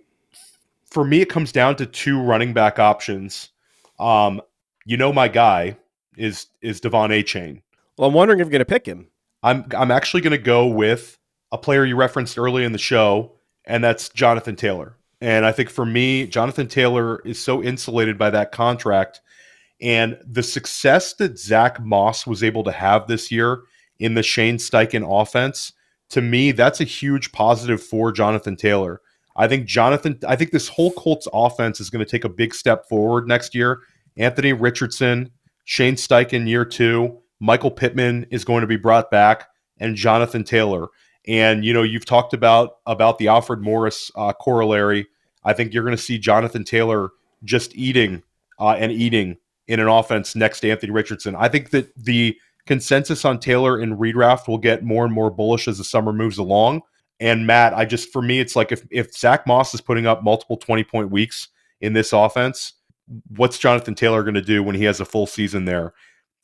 for 0.86 1.05
me, 1.05 1.20
it 1.20 1.28
comes 1.28 1.53
down 1.53 1.76
to 1.76 1.86
two 1.86 2.20
running 2.20 2.53
back 2.53 2.78
options. 2.78 3.51
Um, 3.99 4.40
you 4.84 4.97
know, 4.97 5.12
my 5.12 5.28
guy 5.28 5.76
is 6.16 6.47
is 6.61 6.80
De'Von 6.80 7.11
Achane. 7.11 7.62
Well, 7.97 8.09
I'm 8.09 8.14
wondering 8.14 8.40
if 8.40 8.47
you're 8.47 8.53
going 8.53 8.61
to 8.61 8.64
pick 8.64 8.86
him. 8.86 9.09
I'm 9.43 9.66
I'm 9.76 9.90
actually 9.90 10.22
going 10.22 10.32
to 10.32 10.38
go 10.38 10.66
with 10.66 11.18
a 11.53 11.59
player 11.59 11.84
you 11.84 11.94
referenced 11.94 12.38
early 12.38 12.64
in 12.64 12.72
the 12.72 12.78
show, 12.78 13.32
and 13.64 13.84
that's 13.84 14.09
Jonathan 14.09 14.57
Taylor. 14.57 14.96
And 15.20 15.46
I 15.46 15.53
think 15.53 15.70
for 15.70 15.86
me, 15.86 16.26
Jonathan 16.26 16.66
Taylor 16.66 17.20
is 17.20 17.38
so 17.38 17.62
insulated 17.62 18.18
by 18.18 18.30
that 18.30 18.50
contract. 18.50 19.20
And 19.80 20.18
the 20.26 20.42
success 20.42 21.14
that 21.14 21.38
Zach 21.38 21.80
Moss 21.80 22.26
was 22.26 22.42
able 22.42 22.64
to 22.64 22.72
have 22.72 23.07
this 23.07 23.30
year 23.30 23.62
in 24.00 24.14
the 24.14 24.22
Shane 24.22 24.57
Steichen 24.57 25.07
offense, 25.09 25.72
to 26.11 26.20
me, 26.20 26.50
that's 26.53 26.80
a 26.80 26.84
huge 26.84 27.30
positive 27.32 27.82
for 27.82 28.11
Jonathan 28.11 28.57
Taylor. 28.57 29.00
I 29.36 29.48
think 29.48 29.66
Jonathan, 29.66 30.18
I 30.26 30.36
think 30.36 30.50
this 30.50 30.68
whole 30.68 30.92
Colts 30.92 31.28
offense 31.32 31.80
is 31.80 31.88
going 31.88 32.05
to 32.05 32.11
take 32.11 32.24
a 32.24 32.28
big 32.28 32.55
step 32.55 32.88
forward 32.88 33.28
next 33.28 33.55
year. 33.55 33.80
Anthony 34.16 34.53
Richardson, 34.53 35.30
Shane 35.64 35.94
Steichen 35.94 36.48
year 36.48 36.64
two, 36.64 37.18
Michael 37.40 37.70
Pittman 37.70 38.26
is 38.30 38.44
going 38.44 38.61
to 38.61 38.66
be 38.66 38.76
brought 38.76 39.11
back, 39.11 39.48
and 39.78 39.96
Jonathan 39.96 40.44
Taylor. 40.44 40.88
And 41.27 41.64
you 41.64 41.73
know, 41.73 41.83
you've 41.83 42.05
talked 42.05 42.35
about 42.35 42.79
about 42.87 43.18
the 43.18 43.29
Alfred 43.29 43.61
Morris 43.61 44.11
uh, 44.16 44.33
corollary. 44.33 45.07
I 45.45 45.53
think 45.53 45.73
you're 45.73 45.85
going 45.85 45.97
to 45.97 46.03
see 46.03 46.18
Jonathan 46.18 46.64
Taylor 46.64 47.11
just 47.45 47.75
eating 47.75 48.23
uh, 48.59 48.77
and 48.79 48.93
eating 48.93 49.37
in 49.68 49.81
an 49.81 49.89
offense 49.89 50.35
next 50.35 50.61
to 50.61 50.70
Anthony 50.70 50.93
Richardson. 50.93 51.37
I 51.37 51.49
think 51.49 51.70
that 51.70 51.93
the 51.97 52.37
consensus 52.66 53.25
on 53.25 53.39
Taylor 53.39 53.81
in 53.81 53.97
redraft 53.97 54.49
will 54.49 54.59
get 54.59 54.85
more 54.85 55.05
and 55.05 55.12
more 55.12 55.31
bullish 55.31 55.68
as 55.68 55.79
the 55.79 55.85
summer 55.85 56.12
moves 56.12 56.39
along. 56.39 56.83
And 57.20 57.47
Matt, 57.47 57.75
I 57.75 57.85
just 57.85 58.12
for 58.12 58.23
me, 58.23 58.41
it's 58.41 58.57
like 58.57 58.73
if 58.73 58.85
if 58.91 59.14
Zach 59.14 59.47
Moss 59.47 59.75
is 59.75 59.81
putting 59.81 60.07
up 60.07 60.25
multiple 60.25 60.57
20 60.57 60.85
point 60.85 61.11
weeks 61.11 61.49
in 61.81 61.93
this 61.93 62.12
offense, 62.12 62.75
what's 63.37 63.59
Jonathan 63.59 63.95
Taylor 63.95 64.23
going 64.23 64.35
to 64.35 64.43
do 64.43 64.62
when 64.62 64.75
he 64.75 64.85
has 64.85 65.01
a 65.01 65.05
full 65.05 65.27
season 65.27 65.64
there? 65.64 65.95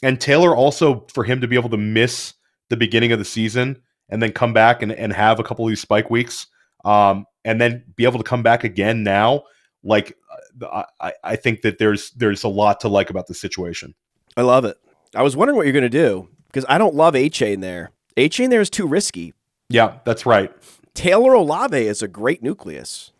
And 0.02 0.20
Taylor 0.20 0.54
also 0.54 1.06
for 1.12 1.24
him 1.24 1.40
to 1.40 1.48
be 1.48 1.56
able 1.56 1.70
to 1.70 1.76
miss 1.76 2.34
the 2.68 2.76
beginning 2.76 3.10
of 3.10 3.18
the 3.18 3.24
season 3.24 3.82
and 4.10 4.22
then 4.22 4.32
come 4.32 4.52
back 4.52 4.82
and, 4.82 4.92
and 4.92 5.12
have 5.12 5.38
a 5.40 5.42
couple 5.44 5.64
of 5.64 5.68
these 5.70 5.80
spike 5.80 6.10
weeks 6.10 6.46
um, 6.84 7.26
and 7.44 7.60
then 7.60 7.84
be 7.96 8.04
able 8.04 8.18
to 8.18 8.24
come 8.24 8.42
back 8.42 8.64
again 8.64 9.02
now 9.02 9.42
like 9.82 10.16
uh, 10.62 10.82
I, 11.00 11.12
I 11.22 11.36
think 11.36 11.62
that 11.62 11.78
there's 11.78 12.10
there's 12.12 12.44
a 12.44 12.48
lot 12.48 12.80
to 12.80 12.88
like 12.88 13.10
about 13.10 13.26
the 13.26 13.34
situation 13.34 13.94
I 14.36 14.42
love 14.42 14.64
it. 14.64 14.76
I 15.14 15.22
was 15.22 15.36
wondering 15.36 15.56
what 15.56 15.66
you're 15.66 15.72
going 15.72 15.82
to 15.82 15.88
do 15.88 16.28
because 16.46 16.64
I 16.68 16.78
don't 16.78 16.94
love 16.94 17.14
Achane 17.14 17.60
there. 17.60 17.90
Achane 18.16 18.50
there 18.50 18.60
is 18.60 18.70
too 18.70 18.86
risky. 18.86 19.34
yeah 19.68 19.98
that's 20.04 20.26
right 20.26 20.52
Taylor 20.94 21.32
Olave 21.34 21.76
is 21.76 22.02
a 22.02 22.08
great 22.08 22.42
nucleus. 22.42 23.12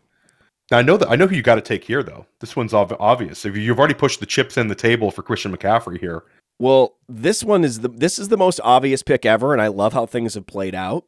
now 0.71 0.77
i 0.79 0.81
know 0.81 0.97
that 0.97 1.09
i 1.09 1.15
know 1.15 1.27
who 1.27 1.35
you 1.35 1.41
got 1.41 1.55
to 1.55 1.61
take 1.61 1.83
here 1.83 2.03
though 2.03 2.25
this 2.41 2.55
one's 2.55 2.73
ob- 2.73 2.95
obvious 2.99 3.45
if 3.45 3.55
you've 3.55 3.79
already 3.79 3.93
pushed 3.93 4.19
the 4.19 4.25
chips 4.25 4.57
in 4.57 4.67
the 4.67 4.75
table 4.75 5.11
for 5.11 5.23
christian 5.23 5.55
mccaffrey 5.55 5.99
here 5.99 6.23
Well, 6.59 6.97
this 7.07 7.43
one 7.43 7.63
is 7.63 7.79
the 7.79 7.87
this 7.87 8.19
is 8.19 8.27
the 8.27 8.37
most 8.37 8.59
obvious 8.63 9.01
pick 9.01 9.25
ever, 9.25 9.53
and 9.53 9.61
I 9.61 9.67
love 9.67 9.93
how 9.93 10.05
things 10.05 10.33
have 10.33 10.45
played 10.45 10.75
out. 10.75 11.05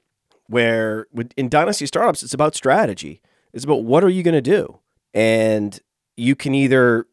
Where 0.47 1.08
in 1.38 1.49
dynasty 1.49 1.86
startups, 1.86 2.24
it's 2.24 2.34
about 2.34 2.56
strategy. 2.56 3.22
It's 3.54 3.66
about 3.66 3.84
what 3.84 4.04
are 4.04 4.10
you 4.10 4.24
going 4.24 4.34
to 4.34 4.41
do, 4.41 4.80
and 5.14 5.78
you 6.16 6.36
can 6.36 6.56
either 6.56 7.06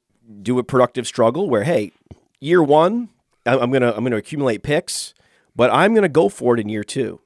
do 0.43 0.59
a 0.59 0.65
productive 0.65 1.07
struggle 1.07 1.49
where, 1.49 1.65
hey, 1.65 1.93
year 2.41 2.63
one, 2.63 3.09
I'm 3.45 3.71
gonna 3.73 3.93
I'm 3.93 4.05
gonna 4.05 4.17
accumulate 4.17 4.63
picks, 4.63 5.15
but 5.57 5.73
I'm 5.73 5.95
gonna 5.95 6.09
go 6.09 6.29
for 6.29 6.55
it 6.55 6.61
in 6.61 6.69
year 6.69 6.85
two. 6.85 7.21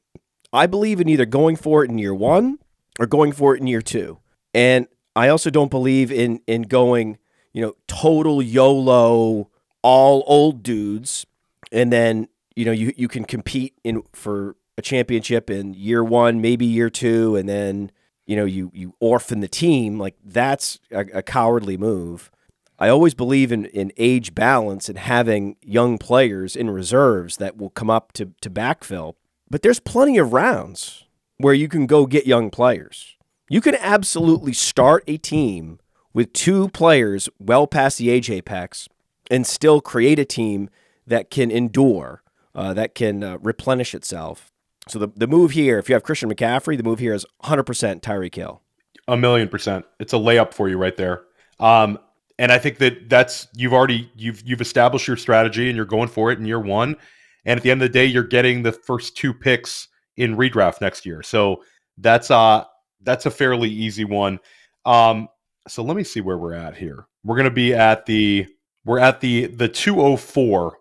I 0.52 0.66
believe 0.66 1.00
in 1.00 1.08
either 1.08 1.26
going 1.26 1.56
for 1.56 1.84
it 1.84 1.90
in 1.90 1.98
year 1.98 2.14
one 2.14 2.58
or 2.98 3.06
going 3.06 3.32
for 3.32 3.54
it 3.54 3.60
in 3.60 3.66
year 3.66 3.82
two, 3.82 4.18
and 4.54 4.86
I 5.14 5.28
also 5.28 5.50
don't 5.50 5.70
believe 5.70 6.10
in 6.10 6.40
in 6.46 6.62
going, 6.62 7.18
you 7.52 7.62
know, 7.62 7.74
total 7.86 8.40
YOLO 8.42 9.50
all 9.82 10.24
old 10.26 10.62
dudes, 10.62 11.26
and 11.70 11.92
then 11.92 12.28
you 12.56 12.64
know 12.64 12.72
you 12.72 12.92
you 12.96 13.08
can 13.08 13.24
compete 13.24 13.74
in 13.84 14.02
for 14.12 14.56
a 14.78 14.82
championship 14.82 15.50
in 15.50 15.74
year 15.74 16.02
one, 16.02 16.40
maybe 16.40 16.64
year 16.64 16.90
two, 16.90 17.36
and 17.36 17.48
then 17.48 17.90
you 18.26 18.36
know 18.36 18.44
you 18.44 18.70
you 18.74 18.94
orphan 19.00 19.40
the 19.40 19.48
team. 19.48 19.98
Like 19.98 20.16
that's 20.24 20.78
a, 20.90 21.00
a 21.14 21.22
cowardly 21.22 21.76
move. 21.76 22.30
I 22.78 22.88
always 22.88 23.14
believe 23.14 23.52
in 23.52 23.66
in 23.66 23.92
age 23.96 24.34
balance 24.34 24.88
and 24.88 24.98
having 24.98 25.56
young 25.62 25.98
players 25.98 26.56
in 26.56 26.70
reserves 26.70 27.36
that 27.36 27.56
will 27.56 27.70
come 27.70 27.90
up 27.90 28.12
to 28.14 28.32
to 28.40 28.50
backfill. 28.50 29.14
But 29.50 29.62
there's 29.62 29.80
plenty 29.80 30.18
of 30.18 30.32
rounds 30.32 31.04
where 31.36 31.54
you 31.54 31.68
can 31.68 31.86
go 31.86 32.06
get 32.06 32.26
young 32.26 32.50
players. 32.50 33.16
You 33.48 33.60
can 33.60 33.74
absolutely 33.74 34.54
start 34.54 35.04
a 35.06 35.18
team 35.18 35.78
with 36.14 36.32
two 36.32 36.68
players 36.68 37.28
well 37.38 37.66
past 37.66 37.98
the 37.98 38.08
age 38.08 38.30
apex 38.30 38.88
and 39.32 39.46
still 39.46 39.80
create 39.80 40.18
a 40.18 40.26
team 40.26 40.68
that 41.06 41.30
can 41.30 41.50
endure, 41.50 42.22
uh, 42.54 42.74
that 42.74 42.94
can 42.94 43.24
uh, 43.24 43.38
replenish 43.40 43.94
itself. 43.94 44.52
So 44.88 44.98
the, 44.98 45.08
the 45.16 45.26
move 45.26 45.52
here, 45.52 45.78
if 45.78 45.88
you 45.88 45.94
have 45.94 46.02
Christian 46.02 46.30
McCaffrey, 46.30 46.76
the 46.76 46.82
move 46.82 46.98
here 46.98 47.14
is 47.14 47.24
100% 47.44 47.64
Tyreek 48.02 48.34
Hill. 48.34 48.60
A 49.08 49.16
million 49.16 49.48
percent. 49.48 49.86
It's 49.98 50.12
a 50.12 50.16
layup 50.16 50.52
for 50.52 50.68
you 50.68 50.76
right 50.76 50.96
there. 50.96 51.22
Um, 51.58 51.98
and 52.38 52.52
I 52.52 52.58
think 52.58 52.78
that 52.78 53.08
that's 53.08 53.48
you've 53.54 53.72
already 53.72 54.10
you've 54.16 54.42
you've 54.44 54.60
established 54.60 55.08
your 55.08 55.16
strategy 55.16 55.68
and 55.68 55.76
you're 55.76 55.86
going 55.86 56.08
for 56.08 56.30
it 56.30 56.38
in 56.38 56.44
year 56.44 56.60
one. 56.60 56.96
And 57.44 57.56
at 57.58 57.62
the 57.62 57.70
end 57.70 57.82
of 57.82 57.88
the 57.88 57.92
day, 57.92 58.06
you're 58.06 58.22
getting 58.22 58.62
the 58.62 58.72
first 58.72 59.16
two 59.16 59.34
picks 59.34 59.88
in 60.16 60.36
redraft 60.36 60.80
next 60.80 61.04
year. 61.04 61.22
So 61.22 61.62
that's 61.98 62.30
uh 62.30 62.64
that's 63.02 63.26
a 63.26 63.30
fairly 63.30 63.68
easy 63.68 64.04
one. 64.04 64.38
Um, 64.84 65.28
so 65.68 65.82
let 65.82 65.96
me 65.96 66.04
see 66.04 66.20
where 66.20 66.38
we're 66.38 66.54
at 66.54 66.76
here. 66.76 67.06
We're 67.24 67.36
gonna 67.36 67.50
be 67.50 67.74
at 67.74 68.06
the 68.06 68.46
we're 68.84 68.98
at 68.98 69.20
the 69.20 69.46
the 69.46 69.68
204. 69.68 70.78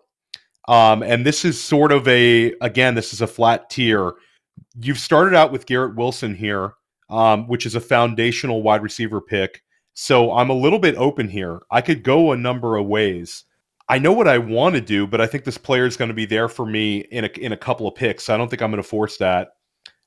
Um, 0.68 1.02
and 1.02 1.26
this 1.26 1.44
is 1.44 1.60
sort 1.60 1.92
of 1.92 2.06
a 2.06 2.52
again, 2.60 2.94
this 2.94 3.12
is 3.12 3.20
a 3.20 3.26
flat 3.26 3.70
tier. 3.70 4.12
You've 4.80 4.98
started 4.98 5.34
out 5.34 5.52
with 5.52 5.66
Garrett 5.66 5.96
Wilson 5.96 6.34
here, 6.34 6.74
um, 7.10 7.48
which 7.48 7.66
is 7.66 7.74
a 7.74 7.80
foundational 7.80 8.62
wide 8.62 8.82
receiver 8.82 9.20
pick. 9.20 9.62
So 9.94 10.32
I'm 10.32 10.50
a 10.50 10.54
little 10.54 10.78
bit 10.78 10.96
open 10.96 11.28
here. 11.28 11.60
I 11.70 11.80
could 11.80 12.02
go 12.02 12.32
a 12.32 12.36
number 12.36 12.76
of 12.76 12.86
ways. 12.86 13.44
I 13.88 13.98
know 13.98 14.12
what 14.12 14.28
I 14.28 14.38
want 14.38 14.74
to 14.74 14.80
do, 14.80 15.06
but 15.06 15.20
I 15.20 15.26
think 15.26 15.44
this 15.44 15.58
player 15.58 15.84
is 15.84 15.96
going 15.96 16.08
to 16.08 16.14
be 16.14 16.24
there 16.24 16.48
for 16.48 16.64
me 16.64 16.98
in 17.10 17.24
a 17.24 17.28
in 17.38 17.52
a 17.52 17.56
couple 17.56 17.86
of 17.86 17.94
picks. 17.94 18.30
I 18.30 18.36
don't 18.36 18.48
think 18.48 18.62
I'm 18.62 18.70
going 18.70 18.82
to 18.82 18.88
force 18.88 19.18
that. 19.18 19.50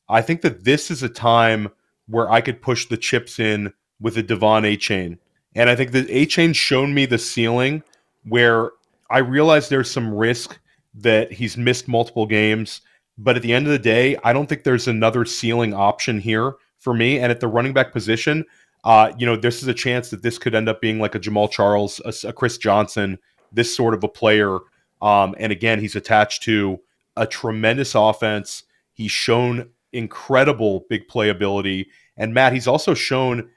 I 0.10 0.22
think 0.22 0.42
that 0.42 0.64
this 0.64 0.90
is 0.90 1.04
a 1.04 1.10
time 1.10 1.70
where 2.08 2.32
I 2.32 2.42
could 2.42 2.62
push 2.62 2.88
the 2.88 2.98
chips 2.98 3.40
in 3.40 3.74
with 4.00 4.18
a 4.18 4.24
De'Von 4.24 4.64
Achane. 4.64 5.18
And 5.56 5.70
I 5.70 5.76
think 5.76 5.92
the 5.92 6.06
Achane's 6.12 6.58
shown 6.58 6.94
me 6.94 7.06
the 7.06 7.18
ceiling 7.18 7.82
where 8.24 8.72
I 9.10 9.20
realize 9.20 9.70
there's 9.70 9.90
some 9.90 10.14
risk 10.14 10.60
that 10.96 11.32
he's 11.32 11.58
missed 11.58 11.88
multiple 11.88 12.26
games. 12.26 12.82
But 13.18 13.38
at 13.38 13.42
the 13.42 13.54
end 13.54 13.66
of 13.66 13.72
the 13.72 13.80
day, 13.80 14.18
I 14.24 14.34
don't 14.34 14.48
think 14.48 14.64
there's 14.64 14.88
another 14.88 15.24
ceiling 15.26 15.74
option 15.74 16.20
here 16.20 16.56
for 16.78 16.94
me. 16.94 17.20
And 17.20 17.32
at 17.32 17.40
the 17.40 17.48
running 17.48 17.74
back 17.74 17.94
position, 17.94 18.46
uh, 18.84 19.14
you 19.18 19.26
know, 19.26 19.36
this 19.36 19.62
is 19.62 19.68
a 19.68 19.74
chance 19.74 20.10
that 20.10 20.22
this 20.22 20.38
could 20.38 20.54
end 20.54 20.70
up 20.70 20.82
being 20.82 21.00
like 21.00 21.16
a 21.16 21.20
Jamaal 21.20 21.50
Charles, 21.50 22.02
a, 22.06 22.28
a 22.28 22.34
Chris 22.34 22.58
Johnson, 22.58 23.18
this 23.52 23.74
sort 23.76 23.94
of 23.94 24.04
a 24.04 24.08
player. 24.08 24.60
Um, 25.02 25.34
and 25.40 25.52
again, 25.52 25.80
he's 25.80 25.96
attached 25.96 26.44
to 26.44 26.80
a 27.16 27.26
tremendous 27.26 27.96
offense. 27.96 28.64
He's 28.94 29.12
shown 29.12 29.70
incredible 29.94 30.86
big 30.90 31.08
playability. 31.08 31.88
And 32.18 32.34
Matt, 32.34 32.54
he's 32.54 32.68
also 32.68 32.94
shown 32.94 33.50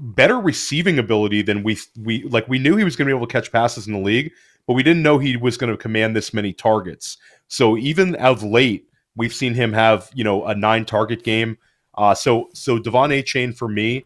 better 0.00 0.38
receiving 0.40 0.98
ability 0.98 1.42
than 1.42 1.62
we 1.62 1.78
we 1.98 2.22
like 2.24 2.48
we 2.48 2.58
knew 2.58 2.76
he 2.76 2.84
was 2.84 2.96
going 2.96 3.06
to 3.06 3.14
be 3.14 3.16
able 3.16 3.26
to 3.26 3.32
catch 3.32 3.52
passes 3.52 3.86
in 3.86 3.92
the 3.92 4.00
league, 4.00 4.32
but 4.66 4.74
we 4.74 4.82
didn't 4.82 5.02
know 5.02 5.18
he 5.18 5.36
was 5.36 5.56
going 5.56 5.70
to 5.70 5.76
command 5.76 6.16
this 6.16 6.32
many 6.32 6.52
targets. 6.52 7.18
So 7.48 7.76
even 7.76 8.14
of 8.16 8.42
late, 8.42 8.88
we've 9.16 9.34
seen 9.34 9.54
him 9.54 9.72
have, 9.72 10.10
you 10.14 10.24
know, 10.24 10.44
a 10.46 10.54
nine 10.54 10.84
target 10.84 11.22
game. 11.22 11.58
Uh, 11.94 12.14
so 12.14 12.48
so 12.54 12.78
De'Von 12.78 13.10
Achane 13.16 13.56
for 13.56 13.68
me, 13.68 14.04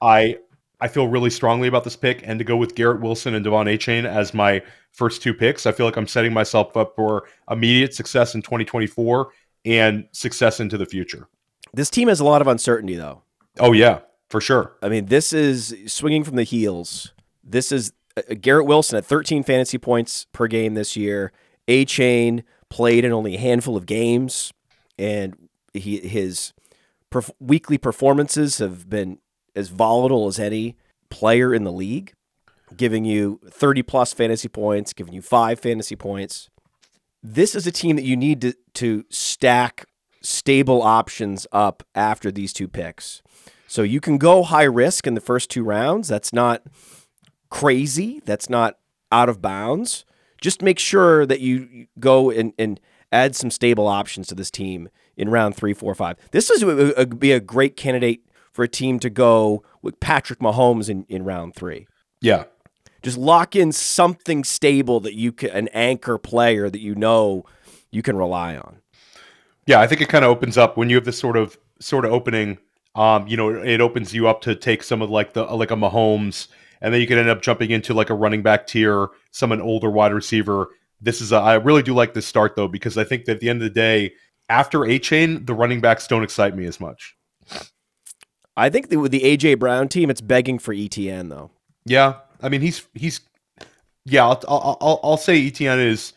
I 0.00 0.38
I 0.80 0.88
feel 0.88 1.08
really 1.08 1.30
strongly 1.30 1.68
about 1.68 1.84
this 1.84 1.96
pick, 1.96 2.22
and 2.24 2.38
to 2.38 2.44
go 2.44 2.56
with 2.56 2.74
Garrett 2.74 3.00
Wilson 3.00 3.34
and 3.34 3.44
De'Von 3.44 3.72
Achane 3.72 4.04
as 4.04 4.34
my 4.34 4.62
first 4.92 5.22
two 5.22 5.34
picks, 5.34 5.66
I 5.66 5.72
feel 5.72 5.86
like 5.86 5.96
I'm 5.96 6.06
setting 6.06 6.32
myself 6.32 6.76
up 6.76 6.94
for 6.94 7.24
immediate 7.50 7.94
success 7.94 8.34
in 8.34 8.42
2024 8.42 9.30
and 9.64 10.06
success 10.12 10.60
into 10.60 10.76
the 10.76 10.86
future. 10.86 11.28
This 11.72 11.88
team 11.88 12.08
has 12.08 12.20
a 12.20 12.24
lot 12.24 12.42
of 12.42 12.48
uncertainty, 12.48 12.96
though. 12.96 13.22
Oh 13.58 13.72
yeah, 13.72 14.00
for 14.32 14.40
sure. 14.40 14.72
I 14.82 14.88
mean, 14.88 15.06
this 15.06 15.34
is 15.34 15.76
swinging 15.86 16.24
from 16.24 16.36
the 16.36 16.42
heels. 16.42 17.12
This 17.44 17.70
is 17.70 17.92
uh, 18.16 18.22
Garrett 18.40 18.64
Wilson 18.64 18.96
at 18.96 19.04
13 19.04 19.42
fantasy 19.42 19.76
points 19.76 20.26
per 20.32 20.46
game 20.46 20.72
this 20.72 20.96
year. 20.96 21.32
Achane 21.68 22.42
played 22.70 23.04
in 23.04 23.12
only 23.12 23.34
a 23.34 23.38
handful 23.38 23.76
of 23.76 23.84
games, 23.84 24.50
and 24.98 25.36
he 25.74 25.98
his 25.98 26.54
perf- 27.10 27.30
weekly 27.40 27.76
performances 27.76 28.56
have 28.56 28.88
been 28.88 29.18
as 29.54 29.68
volatile 29.68 30.26
as 30.28 30.38
any 30.38 30.76
player 31.10 31.52
in 31.52 31.64
the 31.64 31.70
league, 31.70 32.14
giving 32.74 33.04
you 33.04 33.38
30 33.50 33.82
plus 33.82 34.14
fantasy 34.14 34.48
points, 34.48 34.94
giving 34.94 35.12
you 35.12 35.20
five 35.20 35.60
fantasy 35.60 35.94
points. 35.94 36.48
This 37.22 37.54
is 37.54 37.66
a 37.66 37.70
team 37.70 37.96
that 37.96 38.04
you 38.06 38.16
need 38.16 38.40
to, 38.40 38.54
to 38.74 39.04
stack 39.10 39.84
stable 40.22 40.80
options 40.80 41.46
up 41.52 41.82
after 41.94 42.32
these 42.32 42.54
two 42.54 42.66
picks. 42.66 43.20
So 43.72 43.82
you 43.82 44.00
can 44.02 44.18
go 44.18 44.42
high 44.42 44.64
risk 44.64 45.06
in 45.06 45.14
the 45.14 45.20
first 45.22 45.48
two 45.48 45.64
rounds. 45.64 46.06
That's 46.06 46.30
not 46.30 46.62
crazy. 47.48 48.20
That's 48.26 48.50
not 48.50 48.76
out 49.10 49.30
of 49.30 49.40
bounds. 49.40 50.04
Just 50.42 50.60
make 50.60 50.78
sure 50.78 51.24
that 51.24 51.40
you 51.40 51.86
go 51.98 52.30
and, 52.30 52.52
and 52.58 52.78
add 53.12 53.34
some 53.34 53.50
stable 53.50 53.88
options 53.88 54.26
to 54.26 54.34
this 54.34 54.50
team 54.50 54.90
in 55.16 55.30
round 55.30 55.56
three, 55.56 55.72
four, 55.72 55.94
five. 55.94 56.18
This 56.32 56.50
is 56.50 56.62
a, 56.62 57.00
a, 57.00 57.06
be 57.06 57.32
a 57.32 57.40
great 57.40 57.74
candidate 57.78 58.26
for 58.52 58.62
a 58.62 58.68
team 58.68 58.98
to 58.98 59.08
go 59.08 59.62
with 59.80 59.98
Patrick 60.00 60.40
Mahomes 60.40 60.90
in, 60.90 61.06
in 61.08 61.24
round 61.24 61.54
three. 61.54 61.86
Yeah. 62.20 62.44
Just 63.02 63.16
lock 63.16 63.56
in 63.56 63.72
something 63.72 64.44
stable 64.44 65.00
that 65.00 65.14
you 65.14 65.32
can, 65.32 65.48
an 65.48 65.68
anchor 65.68 66.18
player 66.18 66.68
that 66.68 66.82
you 66.82 66.94
know 66.94 67.46
you 67.90 68.02
can 68.02 68.18
rely 68.18 68.54
on. 68.54 68.82
Yeah, 69.66 69.80
I 69.80 69.86
think 69.86 70.02
it 70.02 70.10
kind 70.10 70.26
of 70.26 70.30
opens 70.30 70.58
up 70.58 70.76
when 70.76 70.90
you 70.90 70.96
have 70.96 71.06
this 71.06 71.18
sort 71.18 71.38
of 71.38 71.56
sort 71.80 72.04
of 72.04 72.12
opening. 72.12 72.58
Um, 72.94 73.26
you 73.26 73.36
know, 73.36 73.50
it 73.50 73.80
opens 73.80 74.12
you 74.12 74.28
up 74.28 74.42
to 74.42 74.54
take 74.54 74.82
some 74.82 75.00
of 75.00 75.10
like 75.10 75.32
the 75.32 75.44
like 75.44 75.70
a 75.70 75.76
Mahomes, 75.76 76.48
and 76.80 76.92
then 76.92 77.00
you 77.00 77.06
can 77.06 77.18
end 77.18 77.28
up 77.28 77.40
jumping 77.40 77.70
into 77.70 77.94
like 77.94 78.10
a 78.10 78.14
running 78.14 78.42
back 78.42 78.66
tier, 78.66 79.08
some 79.30 79.52
an 79.52 79.60
older 79.60 79.90
wide 79.90 80.12
receiver. 80.12 80.68
This 81.00 81.20
is 81.20 81.32
a, 81.32 81.36
I 81.36 81.54
really 81.54 81.82
do 81.82 81.94
like 81.94 82.14
this 82.14 82.26
start 82.26 82.54
though 82.54 82.68
because 82.68 82.98
I 82.98 83.04
think 83.04 83.24
that 83.24 83.32
at 83.32 83.40
the 83.40 83.48
end 83.48 83.62
of 83.62 83.64
the 83.64 83.74
day, 83.74 84.12
after 84.48 84.80
Achane, 84.80 85.46
the 85.46 85.54
running 85.54 85.80
backs 85.80 86.06
don't 86.06 86.22
excite 86.22 86.54
me 86.54 86.66
as 86.66 86.80
much. 86.80 87.16
I 88.56 88.68
think 88.68 88.90
that 88.90 88.98
with 88.98 89.12
the 89.12 89.20
AJ 89.20 89.58
Brown 89.58 89.88
team, 89.88 90.10
it's 90.10 90.20
begging 90.20 90.58
for 90.58 90.74
ETN 90.74 91.30
though. 91.30 91.50
Yeah, 91.86 92.16
I 92.42 92.50
mean 92.50 92.60
he's 92.60 92.86
he's 92.94 93.20
yeah. 94.04 94.24
I'll 94.24 94.42
I'll, 94.46 94.78
I'll, 94.80 95.00
I'll 95.02 95.16
say 95.16 95.50
ETN 95.50 95.84
is 95.84 96.12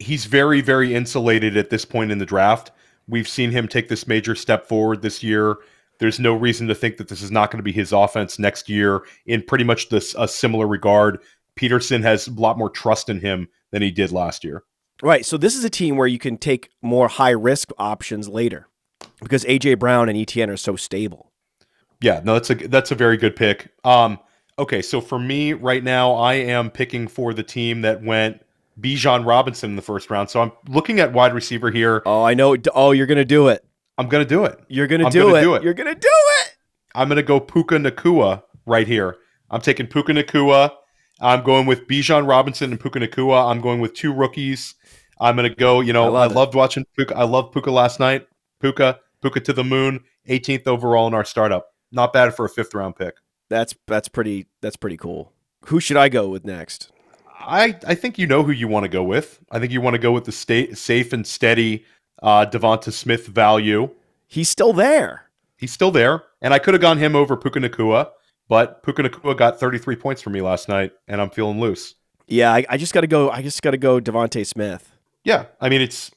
he's 0.00 0.24
very 0.24 0.60
very 0.60 0.94
insulated 0.94 1.56
at 1.56 1.70
this 1.70 1.84
point 1.84 2.10
in 2.10 2.18
the 2.18 2.26
draft. 2.26 2.72
We've 3.08 3.28
seen 3.28 3.50
him 3.50 3.68
take 3.68 3.88
this 3.88 4.06
major 4.06 4.34
step 4.34 4.66
forward 4.66 5.02
this 5.02 5.22
year. 5.22 5.58
There's 6.02 6.18
no 6.18 6.34
reason 6.34 6.66
to 6.66 6.74
think 6.74 6.96
that 6.96 7.06
this 7.06 7.22
is 7.22 7.30
not 7.30 7.52
going 7.52 7.60
to 7.60 7.62
be 7.62 7.70
his 7.70 7.92
offense 7.92 8.36
next 8.36 8.68
year 8.68 9.04
in 9.24 9.40
pretty 9.40 9.62
much 9.62 9.88
this 9.88 10.16
a 10.18 10.26
similar 10.26 10.66
regard. 10.66 11.22
Pederson 11.54 12.02
has 12.02 12.26
a 12.26 12.32
lot 12.32 12.58
more 12.58 12.68
trust 12.68 13.08
in 13.08 13.20
him 13.20 13.46
than 13.70 13.82
he 13.82 13.92
did 13.92 14.10
last 14.10 14.42
year. 14.42 14.64
Right. 15.00 15.24
So 15.24 15.36
this 15.36 15.54
is 15.54 15.62
a 15.62 15.70
team 15.70 15.96
where 15.96 16.08
you 16.08 16.18
can 16.18 16.38
take 16.38 16.70
more 16.82 17.06
high 17.06 17.30
risk 17.30 17.70
options 17.78 18.28
later 18.28 18.66
because 19.20 19.44
AJ 19.44 19.78
Brown 19.78 20.08
and 20.08 20.18
ETN 20.18 20.48
are 20.48 20.56
so 20.56 20.74
stable. 20.74 21.30
Yeah, 22.00 22.20
no, 22.24 22.34
that's 22.34 22.50
a 22.50 22.54
that's 22.56 22.90
a 22.90 22.96
very 22.96 23.16
good 23.16 23.36
pick. 23.36 23.70
Um, 23.84 24.18
okay, 24.58 24.82
so 24.82 25.00
for 25.00 25.20
me 25.20 25.52
right 25.52 25.84
now, 25.84 26.14
I 26.14 26.34
am 26.34 26.68
picking 26.68 27.06
for 27.06 27.32
the 27.32 27.44
team 27.44 27.82
that 27.82 28.02
went 28.02 28.42
Bijan 28.80 29.24
Robinson 29.24 29.70
in 29.70 29.76
the 29.76 29.82
first 29.82 30.10
round. 30.10 30.30
So 30.30 30.42
I'm 30.42 30.50
looking 30.66 30.98
at 30.98 31.12
wide 31.12 31.32
receiver 31.32 31.70
here. 31.70 32.02
Oh, 32.04 32.24
I 32.24 32.34
know. 32.34 32.56
Oh, 32.74 32.90
you're 32.90 33.06
gonna 33.06 33.24
do 33.24 33.46
it. 33.46 33.64
I'm 34.02 34.08
gonna 34.08 34.24
do 34.24 34.44
it. 34.44 34.58
You're 34.66 34.88
gonna, 34.88 35.08
do, 35.10 35.26
gonna 35.26 35.34
it. 35.36 35.42
do 35.42 35.54
it. 35.54 35.62
You're 35.62 35.74
gonna 35.74 35.94
do 35.94 36.08
it. 36.40 36.56
I'm 36.94 37.08
gonna 37.08 37.22
go 37.22 37.38
Puka 37.38 37.76
Nacua 37.76 38.42
right 38.66 38.86
here. 38.86 39.18
I'm 39.48 39.60
taking 39.60 39.86
Puka 39.86 40.12
Nacua. 40.12 40.72
I'm 41.20 41.44
going 41.44 41.66
with 41.66 41.86
Bijan 41.86 42.28
Robinson 42.28 42.72
and 42.72 42.80
Puka 42.80 42.98
Nacua. 42.98 43.48
I'm 43.48 43.60
going 43.60 43.80
with 43.80 43.94
two 43.94 44.12
rookies. 44.12 44.74
I'm 45.20 45.36
gonna 45.36 45.54
go. 45.54 45.80
You 45.80 45.92
know, 45.92 46.02
I 46.02 46.06
I, 46.06 46.08
love 46.08 46.32
it. 46.32 46.34
loved 46.34 46.54
watching 46.56 46.84
Puka. 46.96 47.16
I 47.16 47.22
loved 47.22 47.52
Puka 47.52 47.70
last 47.70 48.00
night. 48.00 48.26
Puka, 48.60 48.98
Puka 49.20 49.38
to 49.40 49.52
the 49.52 49.62
moon. 49.64 50.00
18th 50.28 50.66
overall 50.66 51.06
in 51.06 51.14
our 51.14 51.24
startup. 51.24 51.68
Not 51.92 52.12
bad 52.12 52.34
for 52.34 52.44
a 52.44 52.48
fifth 52.48 52.74
round 52.74 52.96
pick. 52.96 53.14
That's 53.48 53.74
that's 53.86 54.08
pretty 54.08 54.46
that's 54.62 54.76
pretty 54.76 54.96
cool. 54.96 55.32
Who 55.66 55.78
should 55.78 55.96
I 55.96 56.08
go 56.08 56.28
with 56.28 56.44
next? 56.44 56.90
I, 57.38 57.76
I 57.86 57.94
think 57.94 58.18
you 58.18 58.26
know 58.26 58.42
who 58.42 58.52
you 58.52 58.68
want 58.68 58.84
to 58.84 58.88
go 58.88 59.02
with. 59.02 59.40
I 59.50 59.58
think 59.58 59.72
you 59.72 59.80
want 59.80 59.94
to 59.94 59.98
go 59.98 60.12
with 60.12 60.24
the 60.24 60.32
state 60.32 60.76
safe 60.78 61.12
and 61.12 61.26
steady 61.26 61.84
uh, 62.22 62.46
DeVonta 62.46 62.92
Smith 62.92 63.26
value. 63.26 63.90
He's 64.26 64.48
still 64.48 64.72
there. 64.72 65.28
He's 65.56 65.72
still 65.72 65.90
there, 65.90 66.24
and 66.40 66.54
I 66.54 66.58
could 66.58 66.74
have 66.74 66.80
gone 66.80 66.98
him 66.98 67.14
over 67.14 67.36
Puka 67.36 67.60
Nacua, 67.60 68.10
but 68.48 68.82
Puka 68.82 69.02
Nacua 69.02 69.36
got 69.36 69.60
33 69.60 69.96
points 69.96 70.22
for 70.22 70.30
me 70.30 70.40
last 70.40 70.68
night, 70.68 70.92
and 71.06 71.20
I'm 71.20 71.30
feeling 71.30 71.60
loose. 71.60 71.94
Yeah, 72.26 72.52
I, 72.52 72.64
I 72.68 72.76
just 72.78 72.94
got 72.94 73.02
to 73.02 73.06
go. 73.06 73.30
I 73.30 73.42
just 73.42 73.62
got 73.62 73.72
to 73.72 73.76
go. 73.76 74.00
DeVonta 74.00 74.46
Smith. 74.46 74.90
Yeah, 75.24 75.46
I 75.60 75.68
mean 75.68 75.80
it's 75.80 76.10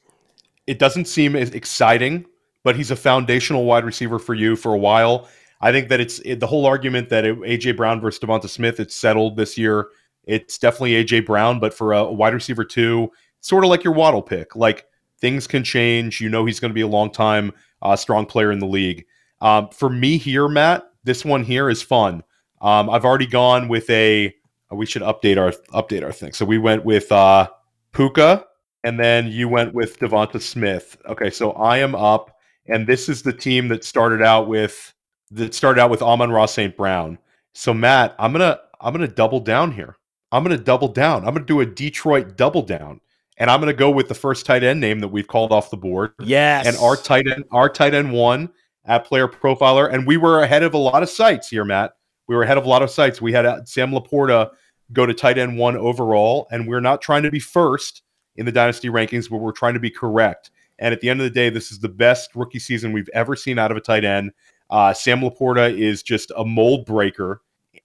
it 0.66 0.78
doesn't 0.78 1.06
seem 1.06 1.36
as 1.36 1.50
exciting, 1.50 2.26
but 2.64 2.74
he's 2.74 2.90
a 2.90 2.96
foundational 2.96 3.64
wide 3.64 3.84
receiver 3.84 4.18
for 4.18 4.34
you 4.34 4.56
for 4.56 4.74
a 4.74 4.78
while. 4.78 5.28
I 5.60 5.72
think 5.72 5.88
that 5.88 6.00
it's 6.00 6.18
it, 6.20 6.40
the 6.40 6.46
whole 6.46 6.66
argument 6.66 7.08
that 7.10 7.24
it, 7.24 7.38
AJ 7.40 7.76
Brown 7.76 8.00
versus 8.00 8.20
DeVonta 8.20 8.48
Smith. 8.48 8.80
It's 8.80 8.96
settled 8.96 9.36
this 9.36 9.56
year. 9.56 9.88
It's 10.24 10.58
definitely 10.58 11.04
AJ 11.04 11.26
Brown, 11.26 11.60
but 11.60 11.72
for 11.72 11.92
a, 11.92 11.98
a 11.98 12.12
wide 12.12 12.34
receiver 12.34 12.64
too, 12.64 13.12
sort 13.40 13.64
of 13.64 13.70
like 13.70 13.84
your 13.84 13.92
Waddle 13.92 14.22
pick. 14.22 14.56
Like 14.56 14.86
things 15.20 15.46
can 15.46 15.64
change. 15.64 16.20
You 16.20 16.28
know 16.28 16.44
he's 16.44 16.60
going 16.60 16.70
to 16.70 16.74
be 16.74 16.80
a 16.80 16.88
long 16.88 17.10
time 17.10 17.52
uh, 17.82 17.96
strong 17.96 18.26
player 18.26 18.52
in 18.52 18.58
the 18.58 18.66
league. 18.66 19.04
Um, 19.40 19.68
for 19.70 19.90
me 19.90 20.16
here, 20.16 20.48
Matt, 20.48 20.90
this 21.04 21.24
one 21.24 21.44
here 21.44 21.68
is 21.70 21.82
fun. 21.82 22.22
Um, 22.60 22.88
I've 22.90 23.04
already 23.04 23.26
gone 23.26 23.68
with 23.68 23.88
a. 23.90 24.34
We 24.70 24.86
should 24.86 25.02
update 25.02 25.38
our 25.38 25.52
update 25.80 26.02
our 26.02 26.12
thing. 26.12 26.32
So 26.32 26.44
we 26.44 26.58
went 26.58 26.84
with 26.84 27.12
uh, 27.12 27.48
Puka, 27.92 28.44
and 28.82 28.98
then 28.98 29.28
you 29.28 29.48
went 29.48 29.74
with 29.74 29.98
DeVonta 30.00 30.40
Smith. 30.40 30.96
Okay, 31.06 31.30
so 31.30 31.52
I 31.52 31.78
am 31.78 31.94
up, 31.94 32.36
and 32.66 32.86
this 32.86 33.08
is 33.08 33.22
the 33.22 33.32
team 33.32 33.68
that 33.68 33.84
started 33.84 34.22
out 34.22 34.48
with 34.48 34.92
that 35.30 35.54
started 35.54 35.80
out 35.80 35.90
with 35.90 36.02
Amon-Ra 36.02 36.46
St. 36.46 36.76
Brown. 36.76 37.18
So 37.52 37.72
Matt, 37.72 38.14
I'm 38.18 38.32
gonna 38.32 38.58
I'm 38.80 38.92
gonna 38.92 39.06
double 39.06 39.40
down 39.40 39.72
here. 39.72 39.96
I'm 40.32 40.42
gonna 40.42 40.58
double 40.58 40.88
down. 40.88 41.24
I'm 41.24 41.34
gonna 41.34 41.46
do 41.46 41.60
a 41.60 41.66
Detroit 41.66 42.36
double 42.36 42.62
down, 42.62 43.00
and 43.36 43.50
I'm 43.50 43.60
gonna 43.60 43.72
go 43.72 43.90
with 43.90 44.08
the 44.08 44.14
first 44.14 44.46
tight 44.46 44.62
end 44.62 44.80
name 44.80 45.00
that 45.00 45.08
we've 45.08 45.28
called 45.28 45.52
off 45.52 45.70
the 45.70 45.76
board. 45.76 46.12
Yes. 46.20 46.66
And 46.66 46.76
our 46.78 46.96
tight 46.96 47.26
end, 47.26 47.44
our 47.52 47.68
tight 47.68 47.94
end 47.94 48.12
one 48.12 48.50
at 48.84 49.04
Player 49.04 49.28
Profiler, 49.28 49.92
and 49.92 50.06
we 50.06 50.16
were 50.16 50.40
ahead 50.42 50.62
of 50.62 50.74
a 50.74 50.78
lot 50.78 51.02
of 51.02 51.10
sites 51.10 51.48
here, 51.48 51.64
Matt. 51.64 51.92
We 52.28 52.34
were 52.34 52.42
ahead 52.42 52.58
of 52.58 52.64
a 52.64 52.68
lot 52.68 52.82
of 52.82 52.90
sites. 52.90 53.20
We 53.20 53.32
had 53.32 53.46
uh, 53.46 53.64
Sam 53.64 53.92
LaPorta 53.92 54.50
go 54.92 55.06
to 55.06 55.14
tight 55.14 55.38
end 55.38 55.58
one 55.58 55.76
overall, 55.76 56.46
and 56.50 56.66
we're 56.66 56.80
not 56.80 57.02
trying 57.02 57.22
to 57.24 57.30
be 57.30 57.40
first 57.40 58.02
in 58.36 58.46
the 58.46 58.52
dynasty 58.52 58.88
rankings, 58.88 59.28
but 59.28 59.38
we're 59.38 59.52
trying 59.52 59.74
to 59.74 59.80
be 59.80 59.90
correct. 59.90 60.50
And 60.78 60.92
at 60.92 61.00
the 61.00 61.08
end 61.08 61.20
of 61.20 61.24
the 61.24 61.30
day, 61.30 61.48
this 61.50 61.72
is 61.72 61.78
the 61.78 61.88
best 61.88 62.30
rookie 62.34 62.58
season 62.58 62.92
we've 62.92 63.08
ever 63.14 63.34
seen 63.34 63.58
out 63.58 63.70
of 63.70 63.76
a 63.76 63.80
tight 63.80 64.04
end. 64.04 64.32
Uh, 64.68 64.92
Sam 64.92 65.20
LaPorta 65.20 65.76
is 65.76 66.02
just 66.02 66.32
a 66.36 66.44
mold 66.44 66.86
breaker, 66.86 67.40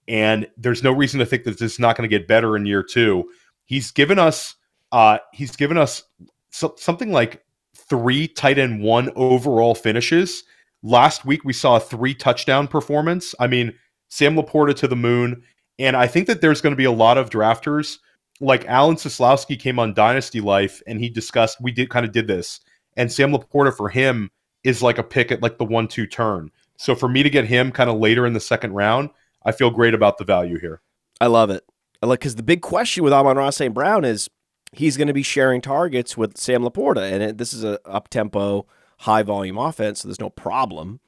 and 0.08 0.48
there's 0.56 0.82
no 0.82 0.92
reason 0.92 1.20
to 1.20 1.26
think 1.26 1.44
that 1.44 1.58
this 1.58 1.72
is 1.72 1.78
not 1.78 1.96
going 1.96 2.08
to 2.08 2.18
get 2.18 2.28
better 2.28 2.56
in 2.56 2.66
year 2.66 2.82
two. 2.82 3.30
He's 3.64 3.90
given 3.90 4.18
us, 4.18 4.56
uh, 4.92 5.18
he's 5.32 5.56
given 5.56 5.76
us 5.78 6.04
so, 6.50 6.74
something 6.76 7.10
like 7.10 7.44
three 7.74 8.28
tight 8.28 8.58
end 8.58 8.82
one 8.82 9.10
overall 9.16 9.74
finishes. 9.74 10.44
Last 10.82 11.24
week 11.24 11.44
we 11.44 11.52
saw 11.52 11.76
a 11.76 11.80
three 11.80 12.14
touchdown 12.14 12.68
performance. 12.68 13.34
I 13.40 13.46
mean, 13.46 13.74
Sam 14.08 14.36
LaPorta 14.36 14.76
to 14.76 14.88
the 14.88 14.96
moon, 14.96 15.42
and 15.78 15.96
I 15.96 16.06
think 16.06 16.26
that 16.26 16.40
there's 16.40 16.60
going 16.60 16.72
to 16.72 16.76
be 16.76 16.84
a 16.84 16.92
lot 16.92 17.18
of 17.18 17.30
drafters 17.30 17.98
like 18.40 18.66
Alan 18.66 18.96
Sislowski 18.96 19.58
came 19.58 19.78
on 19.78 19.94
Dynasty 19.94 20.40
Life 20.40 20.82
and 20.86 20.98
he 20.98 21.08
discussed 21.08 21.60
we 21.60 21.72
did 21.72 21.90
kind 21.90 22.04
of 22.04 22.12
did 22.12 22.26
this, 22.26 22.60
and 22.96 23.10
Sam 23.10 23.32
LaPorta 23.32 23.74
for 23.74 23.88
him 23.88 24.30
is 24.64 24.82
like 24.82 24.98
a 24.98 25.02
pick 25.02 25.32
at 25.32 25.42
like 25.42 25.58
the 25.58 25.64
one 25.64 25.88
two 25.88 26.06
turn. 26.06 26.50
So 26.76 26.94
for 26.94 27.08
me 27.08 27.22
to 27.22 27.30
get 27.30 27.44
him 27.46 27.70
kind 27.70 27.88
of 27.88 27.98
later 27.98 28.26
in 28.26 28.32
the 28.32 28.40
second 28.40 28.72
round, 28.72 29.10
I 29.44 29.52
feel 29.52 29.70
great 29.70 29.94
about 29.94 30.18
the 30.18 30.24
value 30.24 30.58
here. 30.58 30.80
I 31.20 31.26
love 31.28 31.50
it. 31.50 31.64
I 32.02 32.06
like 32.06 32.18
because 32.20 32.34
the 32.34 32.42
big 32.42 32.62
question 32.62 33.04
with 33.04 33.12
Amon-Ra 33.12 33.50
St. 33.50 33.72
Brown 33.72 34.04
is 34.04 34.28
he's 34.72 34.96
going 34.96 35.08
to 35.08 35.14
be 35.14 35.22
sharing 35.22 35.60
targets 35.60 36.16
with 36.16 36.36
Sam 36.36 36.62
LaPorta, 36.62 37.10
and 37.12 37.22
it, 37.22 37.38
this 37.38 37.52
is 37.52 37.62
a 37.62 37.78
up 37.86 38.08
tempo, 38.08 38.66
high 39.00 39.22
volume 39.22 39.58
offense, 39.58 40.00
so 40.00 40.08
there's 40.08 40.20
no 40.20 40.30
problem 40.30 41.00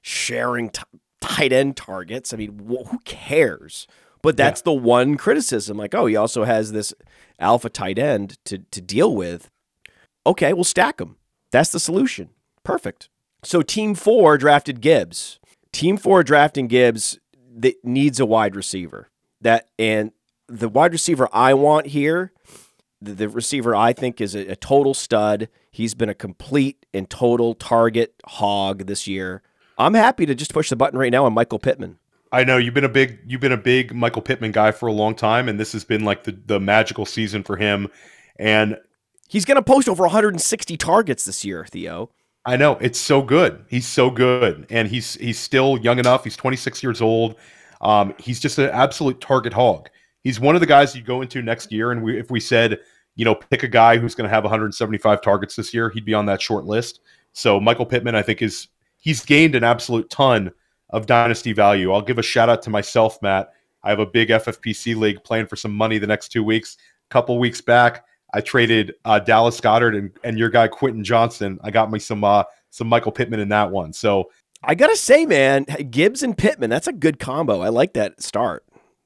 sharing 0.00 0.70
t- 0.70 0.82
tight 1.20 1.52
end 1.52 1.76
targets. 1.76 2.32
I 2.32 2.36
mean, 2.36 2.58
wh- 2.68 2.88
who 2.90 2.98
cares? 3.04 3.86
But 4.22 4.36
that's 4.36 4.62
the 4.62 4.72
one 4.72 5.16
criticism. 5.16 5.76
Like, 5.76 5.94
oh, 5.94 6.06
he 6.06 6.14
also 6.14 6.44
has 6.44 6.70
this 6.70 6.94
alpha 7.40 7.68
tight 7.68 7.98
end 7.98 8.38
to 8.44 8.58
to 8.58 8.80
deal 8.80 9.14
with. 9.14 9.50
Okay, 10.24 10.52
we'll 10.52 10.62
stack 10.64 10.98
them. 10.98 11.16
That's 11.50 11.70
the 11.70 11.80
solution. 11.80 12.30
Perfect. 12.62 13.08
So 13.42 13.62
team 13.62 13.96
four 13.96 14.38
drafted 14.38 14.80
Gibbs. 14.80 15.40
Team 15.72 15.96
four 15.96 16.22
drafting 16.22 16.68
Gibbs 16.68 17.18
that 17.56 17.84
needs 17.84 18.20
a 18.20 18.26
wide 18.26 18.54
receiver. 18.54 19.08
That 19.40 19.68
and 19.76 20.12
the 20.48 20.68
wide 20.68 20.92
receiver 20.92 21.28
I 21.32 21.54
want 21.54 21.88
here 21.88 22.32
the, 23.02 23.28
receiver 23.28 23.74
I 23.74 23.92
think 23.92 24.20
is 24.20 24.34
a, 24.34 24.52
a 24.52 24.56
total 24.56 24.94
stud. 24.94 25.48
He's 25.70 25.94
been 25.94 26.08
a 26.08 26.14
complete 26.14 26.84
and 26.94 27.08
total 27.08 27.54
target 27.54 28.14
hog 28.26 28.86
this 28.86 29.06
year. 29.06 29.42
I'm 29.78 29.94
happy 29.94 30.26
to 30.26 30.34
just 30.34 30.52
push 30.52 30.70
the 30.70 30.76
button 30.76 30.98
right 30.98 31.12
now 31.12 31.24
on 31.24 31.32
Michael 31.32 31.58
Pittman. 31.58 31.98
I 32.30 32.44
know 32.44 32.56
you've 32.56 32.74
been 32.74 32.84
a 32.84 32.88
big 32.88 33.18
you've 33.26 33.40
been 33.40 33.52
a 33.52 33.56
big 33.56 33.94
Michael 33.94 34.22
Pittman 34.22 34.52
guy 34.52 34.70
for 34.72 34.86
a 34.86 34.92
long 34.92 35.14
time, 35.14 35.48
and 35.48 35.60
this 35.60 35.72
has 35.72 35.84
been 35.84 36.04
like 36.04 36.24
the 36.24 36.32
the 36.46 36.60
magical 36.60 37.04
season 37.04 37.42
for 37.42 37.56
him. 37.56 37.88
And 38.38 38.78
He's 39.32 39.46
going 39.46 39.56
to 39.56 39.62
post 39.62 39.88
over 39.88 40.02
160 40.02 40.76
targets 40.76 41.24
this 41.24 41.42
year, 41.42 41.64
Theo. 41.64 42.10
I 42.44 42.58
know 42.58 42.76
it's 42.82 42.98
so 42.98 43.22
good. 43.22 43.64
He's 43.66 43.88
so 43.88 44.10
good, 44.10 44.66
and 44.68 44.88
he's 44.88 45.14
he's 45.14 45.38
still 45.38 45.78
young 45.78 45.98
enough. 45.98 46.24
He's 46.24 46.36
26 46.36 46.82
years 46.82 47.00
old. 47.00 47.36
Um, 47.80 48.12
he's 48.18 48.40
just 48.40 48.58
an 48.58 48.68
absolute 48.68 49.22
target 49.22 49.54
hog. 49.54 49.88
He's 50.22 50.40
one 50.40 50.54
of 50.54 50.60
the 50.60 50.66
guys 50.66 50.94
you 50.94 51.02
go 51.02 51.22
into 51.22 51.42
next 51.42 51.72
year, 51.72 51.90
and 51.90 52.02
we, 52.02 52.18
if 52.18 52.30
we 52.30 52.40
said, 52.40 52.80
you 53.16 53.24
know, 53.24 53.34
pick 53.34 53.62
a 53.62 53.68
guy 53.68 53.98
who's 53.98 54.14
going 54.14 54.28
to 54.28 54.34
have 54.34 54.44
175 54.44 55.20
targets 55.20 55.56
this 55.56 55.74
year, 55.74 55.90
he'd 55.90 56.04
be 56.04 56.14
on 56.14 56.26
that 56.26 56.40
short 56.40 56.64
list. 56.64 57.00
So 57.32 57.60
Michael 57.60 57.86
Pittman, 57.86 58.14
I 58.14 58.22
think, 58.22 58.42
is 58.42 58.68
he's 58.98 59.24
gained 59.24 59.54
an 59.54 59.64
absolute 59.64 60.08
ton 60.10 60.52
of 60.90 61.06
dynasty 61.06 61.52
value. 61.52 61.92
I'll 61.92 62.02
give 62.02 62.18
a 62.18 62.22
shout 62.22 62.48
out 62.48 62.62
to 62.62 62.70
myself, 62.70 63.20
Matt. 63.22 63.52
I 63.82 63.90
have 63.90 63.98
a 63.98 64.06
big 64.06 64.28
FFPC 64.28 64.96
league 64.96 65.22
playing 65.24 65.46
for 65.46 65.56
some 65.56 65.72
money 65.72 65.98
the 65.98 66.06
next 66.06 66.28
two 66.28 66.44
weeks. 66.44 66.76
A 67.10 67.12
couple 67.12 67.38
weeks 67.38 67.60
back, 67.60 68.04
I 68.32 68.40
traded 68.40 68.94
uh, 69.04 69.18
Dallas 69.18 69.60
Goedert 69.60 69.96
and, 69.96 70.10
and 70.24 70.38
your 70.38 70.48
guy 70.48 70.68
Quentin 70.68 71.04
Johnston. 71.04 71.58
I 71.62 71.70
got 71.70 71.90
me 71.90 71.98
some 71.98 72.24
uh, 72.24 72.44
some 72.70 72.86
Michael 72.86 73.12
Pittman 73.12 73.40
in 73.40 73.48
that 73.50 73.70
one. 73.70 73.92
So 73.92 74.30
I 74.62 74.74
got 74.74 74.88
to 74.88 74.96
say, 74.96 75.26
man, 75.26 75.64
Gibbs 75.90 76.22
and 76.22 76.36
Pittman, 76.38 76.70
that's 76.70 76.86
a 76.86 76.92
good 76.92 77.18
combo. 77.18 77.60
I 77.60 77.68
like 77.68 77.94
that 77.94 78.22
start 78.22 78.64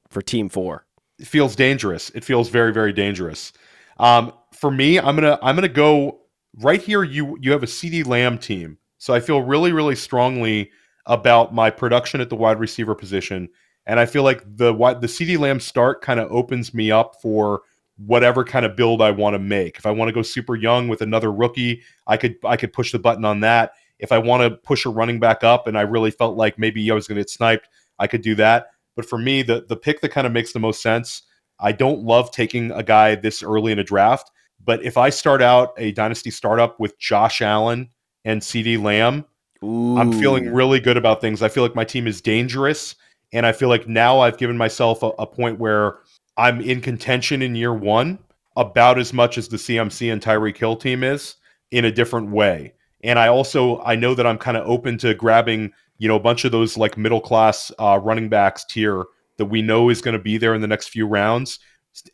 for 0.09 0.21
team 0.21 0.49
four. 0.49 0.86
Feels 1.21 1.55
dangerous. 1.55 2.09
It 2.11 2.23
feels 2.23 2.49
very, 2.49 2.71
very 2.71 2.93
dangerous. 2.93 3.53
Um, 3.99 4.33
for 4.53 4.69
me, 4.69 4.99
I'm 4.99 5.15
gonna 5.15 5.39
I'm 5.41 5.55
gonna 5.55 5.67
go 5.67 6.21
right 6.59 6.81
here. 6.81 7.03
You 7.03 7.37
you 7.41 7.51
have 7.51 7.63
a 7.63 7.67
CeeDee 7.67 8.05
Lamb 8.05 8.37
team, 8.37 8.77
so 8.97 9.13
I 9.13 9.19
feel 9.19 9.41
really, 9.41 9.71
really 9.71 9.95
strongly 9.95 10.71
about 11.05 11.53
my 11.53 11.69
production 11.69 12.21
at 12.21 12.29
the 12.29 12.35
wide 12.35 12.59
receiver 12.59 12.93
position, 12.93 13.49
and 13.85 13.99
I 13.99 14.05
feel 14.05 14.23
like 14.23 14.43
the 14.43 14.73
the 14.73 15.07
CeeDee 15.07 15.39
Lamb 15.39 15.59
start 15.59 16.01
kind 16.01 16.19
of 16.19 16.31
opens 16.31 16.73
me 16.73 16.91
up 16.91 17.15
for 17.21 17.61
whatever 17.97 18.43
kind 18.43 18.65
of 18.65 18.75
build 18.75 19.01
I 19.01 19.11
want 19.11 19.33
to 19.33 19.39
make. 19.39 19.77
If 19.77 19.85
I 19.85 19.91
want 19.91 20.09
to 20.09 20.13
go 20.13 20.21
super 20.21 20.55
young 20.55 20.87
with 20.87 21.01
another 21.01 21.31
rookie, 21.31 21.81
I 22.05 22.17
could 22.17 22.35
I 22.45 22.57
could 22.57 22.73
push 22.73 22.91
the 22.91 22.99
button 22.99 23.25
on 23.25 23.39
that. 23.41 23.73
If 23.99 24.11
I 24.11 24.19
want 24.19 24.43
to 24.43 24.51
push 24.57 24.85
a 24.85 24.89
running 24.89 25.19
back 25.19 25.43
up 25.43 25.67
and 25.67 25.77
I 25.77 25.81
really 25.81 26.11
felt 26.11 26.37
like 26.37 26.59
maybe 26.59 26.89
I 26.91 26.93
was 26.93 27.07
going 27.07 27.15
to 27.15 27.21
get 27.21 27.29
sniped, 27.31 27.67
I 27.97 28.05
could 28.05 28.21
do 28.21 28.35
that. 28.35 28.67
But 28.97 29.05
for 29.05 29.17
me, 29.17 29.43
the 29.43 29.63
the 29.69 29.77
pick 29.77 30.01
that 30.01 30.09
kind 30.09 30.27
of 30.27 30.33
makes 30.33 30.51
the 30.51 30.59
most 30.59 30.81
sense, 30.81 31.21
I 31.61 31.71
don't 31.71 32.01
love 32.01 32.31
taking 32.31 32.71
a 32.71 32.83
guy 32.83 33.15
this 33.15 33.41
early 33.41 33.71
in 33.71 33.79
a 33.79 33.83
draft, 33.83 34.29
but 34.65 34.83
if 34.83 34.97
I 34.97 35.09
start 35.09 35.41
out 35.41 35.73
a 35.77 35.93
dynasty 35.93 36.31
startup 36.31 36.79
with 36.79 36.99
Josh 36.99 37.41
Allen 37.41 37.89
and 38.25 38.41
CeeDee 38.41 38.81
Lamb, 38.81 39.23
Ooh. 39.63 39.97
I'm 39.97 40.11
feeling 40.11 40.51
really 40.51 40.79
good 40.79 40.97
about 40.97 41.21
things. 41.21 41.41
I 41.41 41.47
feel 41.47 41.63
like 41.63 41.75
my 41.75 41.85
team 41.85 42.07
is 42.07 42.21
dangerous 42.21 42.95
and 43.31 43.45
I 43.45 43.51
feel 43.51 43.69
like 43.69 43.87
now 43.87 44.19
I've 44.19 44.37
given 44.37 44.57
myself 44.57 45.03
a, 45.03 45.07
a 45.19 45.27
point 45.27 45.59
where 45.59 45.99
I'm 46.37 46.61
in 46.61 46.81
contention 46.81 47.41
in 47.41 47.55
year 47.55 47.73
one 47.73 48.19
about 48.55 48.99
as 48.99 49.13
much 49.13 49.37
as 49.37 49.47
the 49.47 49.57
CMC 49.57 50.11
and 50.11 50.21
Tyreek 50.21 50.57
Hill 50.57 50.75
team 50.75 51.03
is 51.03 51.35
in 51.71 51.85
a 51.85 51.91
different 51.91 52.31
way. 52.31 52.73
And 53.03 53.19
I 53.19 53.27
also 53.27 53.81
I 53.81 53.95
know 53.95 54.15
that 54.15 54.25
I'm 54.25 54.37
kind 54.37 54.57
of 54.57 54.67
open 54.67 54.97
to 54.99 55.13
grabbing 55.13 55.71
you 55.97 56.07
know 56.07 56.15
a 56.15 56.19
bunch 56.19 56.45
of 56.45 56.51
those 56.51 56.77
like 56.77 56.97
middle 56.97 57.21
class 57.21 57.71
uh, 57.79 57.99
running 58.01 58.29
backs 58.29 58.65
tier 58.65 59.05
that 59.37 59.45
we 59.45 59.61
know 59.61 59.89
is 59.89 60.01
going 60.01 60.17
to 60.17 60.23
be 60.23 60.37
there 60.37 60.53
in 60.53 60.61
the 60.61 60.67
next 60.67 60.89
few 60.89 61.07
rounds. 61.07 61.59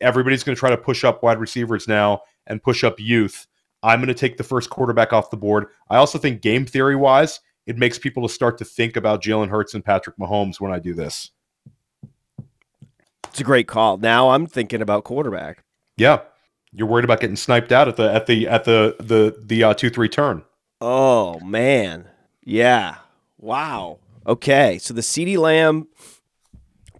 Everybody's 0.00 0.42
going 0.42 0.54
to 0.54 0.60
try 0.60 0.70
to 0.70 0.76
push 0.76 1.04
up 1.04 1.22
wide 1.22 1.38
receivers 1.38 1.88
now 1.88 2.22
and 2.46 2.62
push 2.62 2.84
up 2.84 2.98
youth. 2.98 3.46
I'm 3.82 4.00
going 4.00 4.08
to 4.08 4.14
take 4.14 4.36
the 4.36 4.44
first 4.44 4.70
quarterback 4.70 5.12
off 5.12 5.30
the 5.30 5.36
board. 5.36 5.66
I 5.90 5.96
also 5.96 6.18
think 6.18 6.40
game 6.40 6.64
theory 6.64 6.96
wise, 6.96 7.40
it 7.66 7.76
makes 7.76 7.98
people 7.98 8.26
to 8.26 8.32
start 8.32 8.56
to 8.58 8.64
think 8.64 8.96
about 8.96 9.22
Jalen 9.22 9.48
Hurts 9.48 9.74
and 9.74 9.84
Patrick 9.84 10.16
Mahomes 10.16 10.60
when 10.60 10.72
I 10.72 10.78
do 10.78 10.94
this. 10.94 11.30
It's 13.28 13.40
a 13.40 13.44
great 13.44 13.66
call. 13.66 13.98
Now 13.98 14.30
I'm 14.30 14.46
thinking 14.46 14.80
about 14.80 15.04
quarterback. 15.04 15.64
Yeah, 15.96 16.20
you're 16.72 16.86
worried 16.86 17.04
about 17.04 17.20
getting 17.20 17.36
sniped 17.36 17.72
out 17.72 17.88
at 17.88 17.96
the 17.96 18.12
at 18.12 18.26
the 18.26 18.48
at 18.48 18.64
the 18.64 18.96
the 19.00 19.36
the 19.44 19.64
uh, 19.64 19.74
two 19.74 19.90
three 19.90 20.08
turn. 20.08 20.44
Oh 20.80 21.40
man, 21.40 22.08
yeah. 22.42 22.96
Wow. 23.44 23.98
Okay, 24.26 24.78
so 24.78 24.94
the 24.94 25.02
CeeDee 25.02 25.36
Lamb 25.36 25.88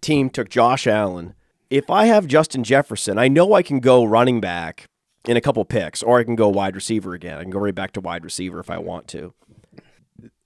team 0.02 0.28
took 0.28 0.50
Josh 0.50 0.86
Allen. 0.86 1.32
If 1.70 1.88
I 1.88 2.04
have 2.04 2.26
Justin 2.26 2.62
Jefferson, 2.64 3.16
I 3.16 3.28
know 3.28 3.54
I 3.54 3.62
can 3.62 3.80
go 3.80 4.04
running 4.04 4.42
back 4.42 4.90
in 5.26 5.38
a 5.38 5.40
couple 5.40 5.64
picks, 5.64 6.02
or 6.02 6.18
I 6.18 6.24
can 6.24 6.36
go 6.36 6.50
wide 6.50 6.74
receiver 6.74 7.14
again. 7.14 7.38
I 7.38 7.42
can 7.42 7.50
go 7.50 7.60
right 7.60 7.74
back 7.74 7.92
to 7.92 8.02
wide 8.02 8.24
receiver 8.24 8.60
if 8.60 8.68
I 8.68 8.76
want 8.76 9.08
to. 9.08 9.32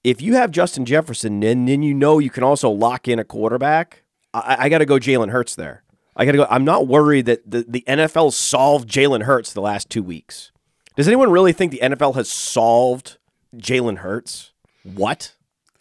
If 0.04 0.22
you 0.22 0.34
have 0.34 0.52
Justin 0.52 0.84
Jefferson, 0.84 1.40
then 1.40 1.64
then 1.66 1.82
you 1.82 1.94
know 1.94 2.20
you 2.20 2.30
can 2.30 2.44
also 2.44 2.70
lock 2.70 3.08
in 3.08 3.18
a 3.18 3.24
quarterback. 3.24 4.04
I, 4.32 4.56
I 4.60 4.68
got 4.68 4.78
to 4.78 4.86
go 4.86 5.00
Jalen 5.00 5.30
Hurts 5.30 5.56
there. 5.56 5.82
I 6.14 6.24
got 6.26 6.32
to 6.32 6.38
go. 6.38 6.46
I'm 6.48 6.64
not 6.64 6.86
worried 6.86 7.26
that 7.26 7.50
the, 7.50 7.64
the 7.68 7.84
NFL 7.88 8.32
solved 8.32 8.88
Jalen 8.88 9.24
Hurts 9.24 9.52
the 9.52 9.60
last 9.60 9.90
two 9.90 10.04
weeks. 10.04 10.52
Does 10.94 11.08
anyone 11.08 11.32
really 11.32 11.52
think 11.52 11.72
the 11.72 11.80
NFL 11.82 12.14
has 12.14 12.30
solved 12.30 13.18
Jalen 13.56 13.98
Hurts? 13.98 14.52
What? 14.84 15.34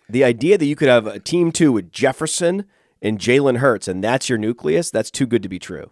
The 0.10 0.24
idea 0.24 0.58
that 0.58 0.66
you 0.66 0.76
could 0.76 0.88
have 0.88 1.08
a 1.08 1.20
team 1.20 1.52
two 1.52 1.72
with 1.72 1.92
Jefferson 1.92 2.66
and 3.02 3.20
Jalen 3.20 3.58
Hurts, 3.58 3.88
and 3.88 4.04
that's 4.04 4.30
your 4.30 4.38
nucleus, 4.38 4.90
that's 4.90 5.12
too 5.12 5.26
good 5.26 5.44
to 5.44 5.50
be 5.50 5.60
true. 5.60 5.90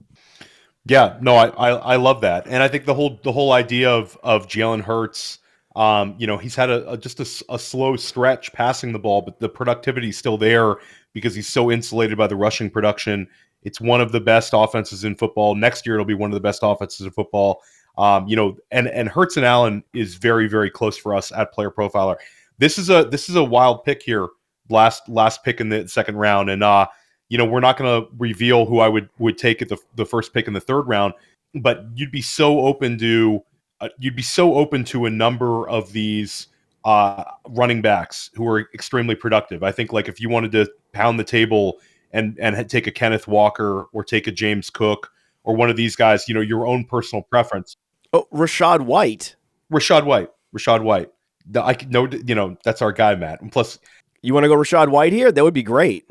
Yeah, 0.85 1.17
no, 1.19 1.35
I, 1.35 1.47
I, 1.47 1.69
I 1.71 1.95
love 1.95 2.21
that, 2.21 2.45
and 2.47 2.61
I 2.61 2.67
think 2.67 2.85
the 2.85 2.93
whole 2.93 3.19
the 3.23 3.31
whole 3.31 3.51
idea 3.51 3.89
of 3.89 4.17
of 4.23 4.47
Jalen 4.47 4.81
Hurts, 4.81 5.39
um, 5.75 6.15
you 6.19 6.27
know, 6.27 6.37
he's 6.37 6.55
had 6.55 6.69
a, 6.69 6.91
a 6.91 6.97
just 6.97 7.19
a, 7.19 7.53
a, 7.53 7.57
slow 7.57 7.95
stretch 7.95 8.53
passing 8.53 8.93
the 8.93 8.99
ball, 8.99 9.21
but 9.21 9.39
the 9.39 9.49
productivity 9.49 10.09
is 10.09 10.17
still 10.17 10.37
there 10.37 10.75
because 11.13 11.33
he's 11.33 11.47
so 11.47 11.71
insulated 11.71 12.17
by 12.17 12.27
the 12.27 12.35
rushing 12.35 12.69
production. 12.69 13.27
It's 13.63 13.81
one 13.81 13.99
of 13.99 14.11
the 14.11 14.21
best 14.21 14.51
offenses 14.53 15.03
in 15.03 15.15
football. 15.15 15.55
Next 15.55 15.87
year, 15.87 15.95
it'll 15.95 16.05
be 16.05 16.13
one 16.13 16.29
of 16.29 16.35
the 16.35 16.39
best 16.39 16.59
offenses 16.61 17.05
in 17.05 17.11
football. 17.11 17.63
Um, 17.97 18.27
you 18.27 18.35
know, 18.35 18.57
and 18.71 18.87
and 18.87 19.09
Hurts 19.09 19.37
and 19.37 19.45
Allen 19.45 19.83
is 19.93 20.15
very 20.15 20.47
very 20.47 20.69
close 20.69 20.97
for 20.97 21.15
us 21.15 21.31
at 21.31 21.51
Player 21.51 21.71
Profiler. 21.71 22.17
This 22.57 22.77
is 22.77 22.89
a 22.89 23.05
this 23.05 23.29
is 23.29 23.35
a 23.35 23.43
wild 23.43 23.83
pick 23.83 24.01
here. 24.01 24.27
Last 24.69 25.07
last 25.07 25.43
pick 25.43 25.61
in 25.61 25.69
the 25.69 25.87
second 25.87 26.15
round, 26.15 26.49
and 26.49 26.63
uh, 26.63 26.87
you 27.29 27.37
know, 27.37 27.45
we're 27.45 27.59
not 27.59 27.77
going 27.77 28.01
to 28.01 28.09
reveal 28.17 28.65
who 28.65 28.79
I 28.79 28.87
would 28.87 29.09
would 29.19 29.37
take 29.37 29.61
at 29.61 29.69
the 29.69 29.77
the 29.95 30.05
first 30.05 30.33
pick 30.33 30.47
in 30.47 30.53
the 30.53 30.61
third 30.61 30.83
round, 30.83 31.13
but 31.53 31.85
you'd 31.95 32.11
be 32.11 32.21
so 32.21 32.61
open 32.61 32.97
to 32.99 33.43
uh, 33.81 33.89
you'd 33.99 34.15
be 34.15 34.23
so 34.23 34.55
open 34.55 34.83
to 34.85 35.05
a 35.05 35.09
number 35.09 35.67
of 35.69 35.91
these 35.91 36.47
uh, 36.85 37.23
running 37.49 37.81
backs 37.81 38.29
who 38.35 38.47
are 38.47 38.69
extremely 38.73 39.15
productive. 39.15 39.63
I 39.63 39.71
think 39.71 39.91
like 39.91 40.07
if 40.07 40.19
you 40.19 40.29
wanted 40.29 40.51
to 40.53 40.71
pound 40.93 41.19
the 41.19 41.23
table 41.23 41.79
and 42.11 42.37
and 42.39 42.69
take 42.69 42.87
a 42.87 42.91
Kenneth 42.91 43.27
Walker 43.27 43.85
or 43.91 44.03
take 44.03 44.27
a 44.27 44.31
James 44.31 44.69
Cook 44.69 45.11
or 45.43 45.55
one 45.55 45.69
of 45.69 45.75
these 45.75 45.95
guys, 45.95 46.27
you 46.27 46.33
know, 46.33 46.41
your 46.41 46.65
own 46.65 46.85
personal 46.85 47.23
preference. 47.23 47.77
Oh, 48.13 48.27
Rachaad 48.33 48.81
White. 48.81 49.35
Rachaad 49.71 50.05
White. 50.05 50.29
Rachaad 50.55 50.83
White. 50.83 51.11
I 51.55 51.73
could 51.73 51.91
know, 51.91 52.07
you 52.25 52.35
know, 52.35 52.57
that's 52.63 52.81
our 52.81 52.91
guy, 52.91 53.15
Matt. 53.15 53.41
And 53.41 53.51
plus, 53.51 53.79
you 54.21 54.33
want 54.33 54.43
to 54.43 54.47
go 54.47 54.55
Rachaad 54.55 54.89
White 54.89 55.13
here? 55.13 55.31
That 55.31 55.43
would 55.43 55.53
be 55.53 55.63
great. 55.63 56.09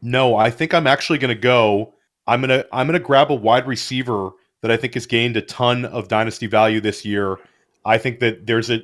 No, 0.00 0.36
I 0.36 0.50
think 0.50 0.74
I'm 0.74 0.86
actually 0.86 1.18
going 1.18 1.34
to 1.34 1.40
go. 1.40 1.94
I'm 2.26 2.40
gonna 2.40 2.64
I'm 2.72 2.86
gonna 2.86 3.00
grab 3.00 3.30
a 3.30 3.34
wide 3.34 3.66
receiver 3.66 4.30
that 4.62 4.70
I 4.70 4.76
think 4.76 4.94
has 4.94 5.06
gained 5.06 5.36
a 5.36 5.42
ton 5.42 5.84
of 5.84 6.08
dynasty 6.08 6.46
value 6.46 6.80
this 6.80 7.04
year. 7.04 7.38
I 7.84 7.98
think 7.98 8.20
that 8.20 8.46
there's 8.46 8.70
a 8.70 8.80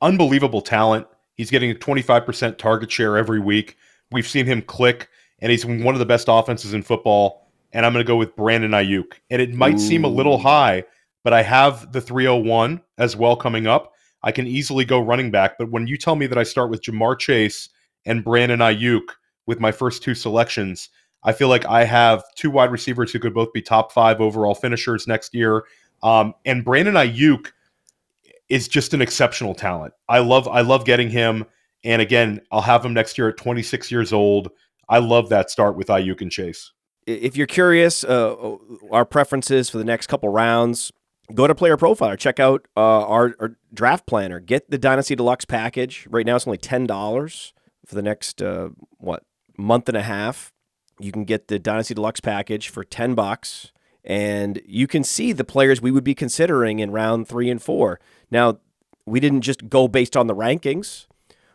unbelievable 0.00 0.62
talent. 0.62 1.06
He's 1.34 1.50
getting 1.50 1.70
a 1.70 1.74
25% 1.74 2.58
target 2.58 2.90
share 2.90 3.16
every 3.16 3.40
week. 3.40 3.76
We've 4.12 4.26
seen 4.26 4.46
him 4.46 4.62
click, 4.62 5.08
and 5.40 5.50
he's 5.50 5.66
one 5.66 5.94
of 5.94 5.98
the 5.98 6.06
best 6.06 6.26
offenses 6.30 6.72
in 6.72 6.82
football. 6.82 7.50
And 7.72 7.84
I'm 7.84 7.92
going 7.92 8.04
to 8.04 8.08
go 8.08 8.16
with 8.16 8.36
Brandon 8.36 8.70
Aiyuk. 8.70 9.14
And 9.30 9.42
it 9.42 9.52
might 9.52 9.74
Ooh. 9.74 9.78
seem 9.78 10.04
a 10.04 10.08
little 10.08 10.38
high, 10.38 10.84
but 11.24 11.32
I 11.32 11.42
have 11.42 11.92
the 11.92 12.00
301 12.00 12.80
as 12.96 13.16
well 13.16 13.36
coming 13.36 13.66
up. 13.66 13.92
I 14.26 14.32
can 14.32 14.48
easily 14.48 14.84
go 14.84 14.98
running 14.98 15.30
back. 15.30 15.56
But 15.56 15.70
when 15.70 15.86
you 15.86 15.96
tell 15.96 16.16
me 16.16 16.26
that 16.26 16.36
I 16.36 16.42
start 16.42 16.68
with 16.68 16.82
Ja'Marr 16.82 17.16
Chase 17.16 17.68
and 18.04 18.24
Brandon 18.24 18.58
Aiyuk 18.58 19.12
with 19.46 19.60
my 19.60 19.70
first 19.70 20.02
two 20.02 20.16
selections, 20.16 20.88
I 21.22 21.32
feel 21.32 21.46
like 21.46 21.64
I 21.64 21.84
have 21.84 22.24
two 22.34 22.50
wide 22.50 22.72
receivers 22.72 23.12
who 23.12 23.20
could 23.20 23.32
both 23.32 23.52
be 23.52 23.62
top 23.62 23.92
five 23.92 24.20
overall 24.20 24.56
finishers 24.56 25.06
next 25.06 25.32
year. 25.32 25.62
Um, 26.02 26.34
and 26.44 26.64
Brandon 26.64 26.94
Aiyuk 26.94 27.52
is 28.48 28.66
just 28.66 28.92
an 28.94 29.00
exceptional 29.00 29.54
talent. 29.54 29.94
I 30.08 30.18
love 30.18 30.48
I 30.48 30.62
love 30.62 30.84
getting 30.84 31.08
him. 31.08 31.44
And 31.84 32.02
again, 32.02 32.40
I'll 32.50 32.60
have 32.62 32.84
him 32.84 32.94
next 32.94 33.16
year 33.16 33.28
at 33.28 33.36
26 33.36 33.92
years 33.92 34.12
old. 34.12 34.50
I 34.88 34.98
love 34.98 35.28
that 35.28 35.50
start 35.50 35.76
with 35.76 35.86
Aiyuk 35.86 36.20
and 36.20 36.32
Chase. 36.32 36.72
If 37.06 37.36
you're 37.36 37.46
curious, 37.46 38.02
uh, 38.02 38.56
our 38.90 39.04
preferences 39.04 39.70
for 39.70 39.78
the 39.78 39.84
next 39.84 40.08
couple 40.08 40.28
rounds, 40.30 40.92
go 41.34 41.46
to 41.46 41.54
Player 41.54 41.76
Profiler. 41.76 42.18
Check 42.18 42.40
out 42.40 42.66
uh, 42.76 42.80
our, 42.80 43.34
our, 43.40 43.56
draft 43.72 44.06
planner. 44.06 44.40
Get 44.40 44.70
the 44.70 44.78
Dynasty 44.78 45.14
Deluxe 45.14 45.44
package. 45.44 46.06
Right 46.10 46.24
now, 46.24 46.36
it's 46.36 46.46
only 46.46 46.58
ten 46.58 46.86
dollars 46.86 47.52
for 47.84 47.94
the 47.94 48.02
next 48.02 48.42
uh, 48.42 48.70
what 48.98 49.24
month 49.56 49.88
and 49.88 49.96
a 49.96 50.02
half. 50.02 50.52
You 50.98 51.12
can 51.12 51.24
get 51.24 51.48
the 51.48 51.58
Dynasty 51.58 51.94
Deluxe 51.94 52.20
package 52.20 52.68
for 52.68 52.84
ten 52.84 53.14
bucks 53.14 53.72
and 54.06 54.62
you 54.64 54.86
can 54.86 55.02
see 55.02 55.32
the 55.32 55.44
players 55.44 55.82
we 55.82 55.90
would 55.90 56.04
be 56.04 56.14
considering 56.14 56.78
in 56.78 56.92
round 56.92 57.26
three 57.26 57.50
and 57.50 57.60
four. 57.60 57.98
Now, 58.30 58.58
we 59.04 59.18
didn't 59.18 59.40
just 59.40 59.68
go 59.68 59.88
based 59.88 60.16
on 60.16 60.28
the 60.28 60.34
rankings. 60.34 61.06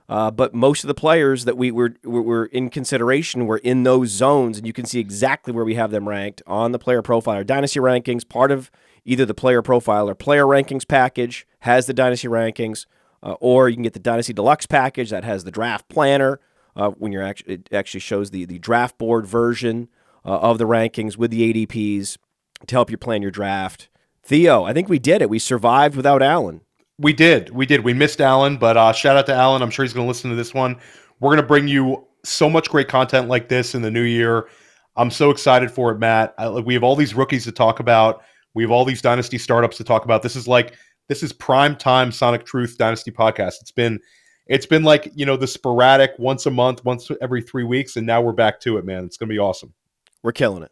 Uh, 0.09 0.29
but 0.29 0.53
most 0.53 0.83
of 0.83 0.89
the 0.89 0.93
players 0.93 1.45
that 1.45 1.55
we 1.55 1.71
were, 1.71 1.95
were 2.03 2.47
in 2.47 2.69
consideration 2.69 3.45
were 3.45 3.59
in 3.59 3.83
those 3.83 4.09
zones, 4.09 4.57
and 4.57 4.67
you 4.67 4.73
can 4.73 4.83
see 4.83 4.99
exactly 4.99 5.53
where 5.53 5.63
we 5.63 5.75
have 5.75 5.91
them 5.91 6.09
ranked 6.09 6.41
on 6.45 6.73
the 6.73 6.79
player 6.79 7.01
profile. 7.01 7.41
Dynasty 7.45 7.79
rankings, 7.79 8.27
part 8.27 8.51
of 8.51 8.69
either 9.05 9.25
the 9.25 9.33
player 9.33 9.61
profile 9.61 10.09
or 10.09 10.15
player 10.15 10.45
rankings 10.45 10.87
package 10.87 11.47
has 11.59 11.85
the 11.85 11.93
dynasty 11.93 12.27
rankings, 12.27 12.85
uh, 13.23 13.33
or 13.39 13.69
you 13.69 13.75
can 13.75 13.83
get 13.83 13.93
the 13.93 13.99
dynasty 13.99 14.33
deluxe 14.33 14.65
package 14.65 15.09
that 15.09 15.23
has 15.23 15.43
the 15.43 15.51
draft 15.51 15.87
planner. 15.89 16.39
Uh, 16.75 16.89
when 16.91 17.11
you're 17.11 17.23
actually 17.23 17.55
it 17.55 17.69
actually 17.73 17.99
shows 17.99 18.31
the 18.31 18.45
the 18.45 18.57
draft 18.57 18.97
board 18.97 19.25
version 19.25 19.89
uh, 20.25 20.39
of 20.39 20.57
the 20.57 20.63
rankings 20.65 21.17
with 21.17 21.31
the 21.31 21.53
ADPs 21.53 22.17
to 22.67 22.75
help 22.75 22.89
you 22.89 22.97
plan 22.97 23.21
your 23.21 23.31
draft. 23.31 23.89
Theo, 24.23 24.63
I 24.63 24.73
think 24.73 24.87
we 24.87 24.99
did 24.99 25.21
it. 25.21 25.29
We 25.29 25.39
survived 25.39 25.95
without 25.95 26.21
Allen. 26.21 26.61
We 26.99 27.13
did. 27.13 27.49
We 27.49 27.65
did. 27.65 27.83
We 27.83 27.93
missed 27.93 28.21
Allen, 28.21 28.57
but 28.57 28.77
uh, 28.77 28.93
shout 28.93 29.17
out 29.17 29.25
to 29.25 29.33
Allen. 29.33 29.61
I'm 29.61 29.71
sure 29.71 29.83
he's 29.83 29.93
going 29.93 30.05
to 30.05 30.07
listen 30.07 30.29
to 30.29 30.35
this 30.35 30.53
one. 30.53 30.77
We're 31.19 31.29
going 31.29 31.41
to 31.41 31.47
bring 31.47 31.67
you 31.67 32.05
so 32.23 32.49
much 32.49 32.69
great 32.69 32.87
content 32.87 33.27
like 33.27 33.49
this 33.49 33.73
in 33.73 33.81
the 33.81 33.89
new 33.89 34.03
year. 34.03 34.47
I'm 34.95 35.09
so 35.09 35.31
excited 35.31 35.71
for 35.71 35.91
it, 35.91 35.97
Matt. 35.97 36.35
I, 36.37 36.49
we 36.49 36.75
have 36.75 36.83
all 36.83 36.95
these 36.95 37.15
rookies 37.15 37.45
to 37.45 37.51
talk 37.51 37.79
about. 37.79 38.23
We 38.53 38.63
have 38.63 38.71
all 38.71 38.85
these 38.85 39.01
dynasty 39.01 39.37
startups 39.37 39.77
to 39.77 39.83
talk 39.83 40.05
about. 40.05 40.23
This 40.23 40.35
is 40.35 40.47
like 40.47 40.75
this 41.07 41.23
is 41.23 41.33
prime 41.33 41.75
time 41.75 42.11
Sonic 42.11 42.45
Truth 42.45 42.77
Dynasty 42.77 43.11
podcast. 43.11 43.55
It's 43.61 43.71
been 43.71 43.99
it's 44.47 44.65
been 44.65 44.83
like 44.83 45.11
you 45.15 45.25
know 45.25 45.37
the 45.37 45.47
sporadic 45.47 46.11
once 46.17 46.45
a 46.45 46.51
month, 46.51 46.83
once 46.85 47.09
every 47.21 47.41
three 47.41 47.63
weeks, 47.63 47.95
and 47.95 48.05
now 48.05 48.21
we're 48.21 48.33
back 48.33 48.59
to 48.61 48.77
it, 48.77 48.85
man. 48.85 49.05
It's 49.05 49.17
to 49.29 49.33
be 49.33 49.39
awesome. 49.39 49.73
We're 50.23 50.31
killing 50.33 50.63
it. 50.63 50.71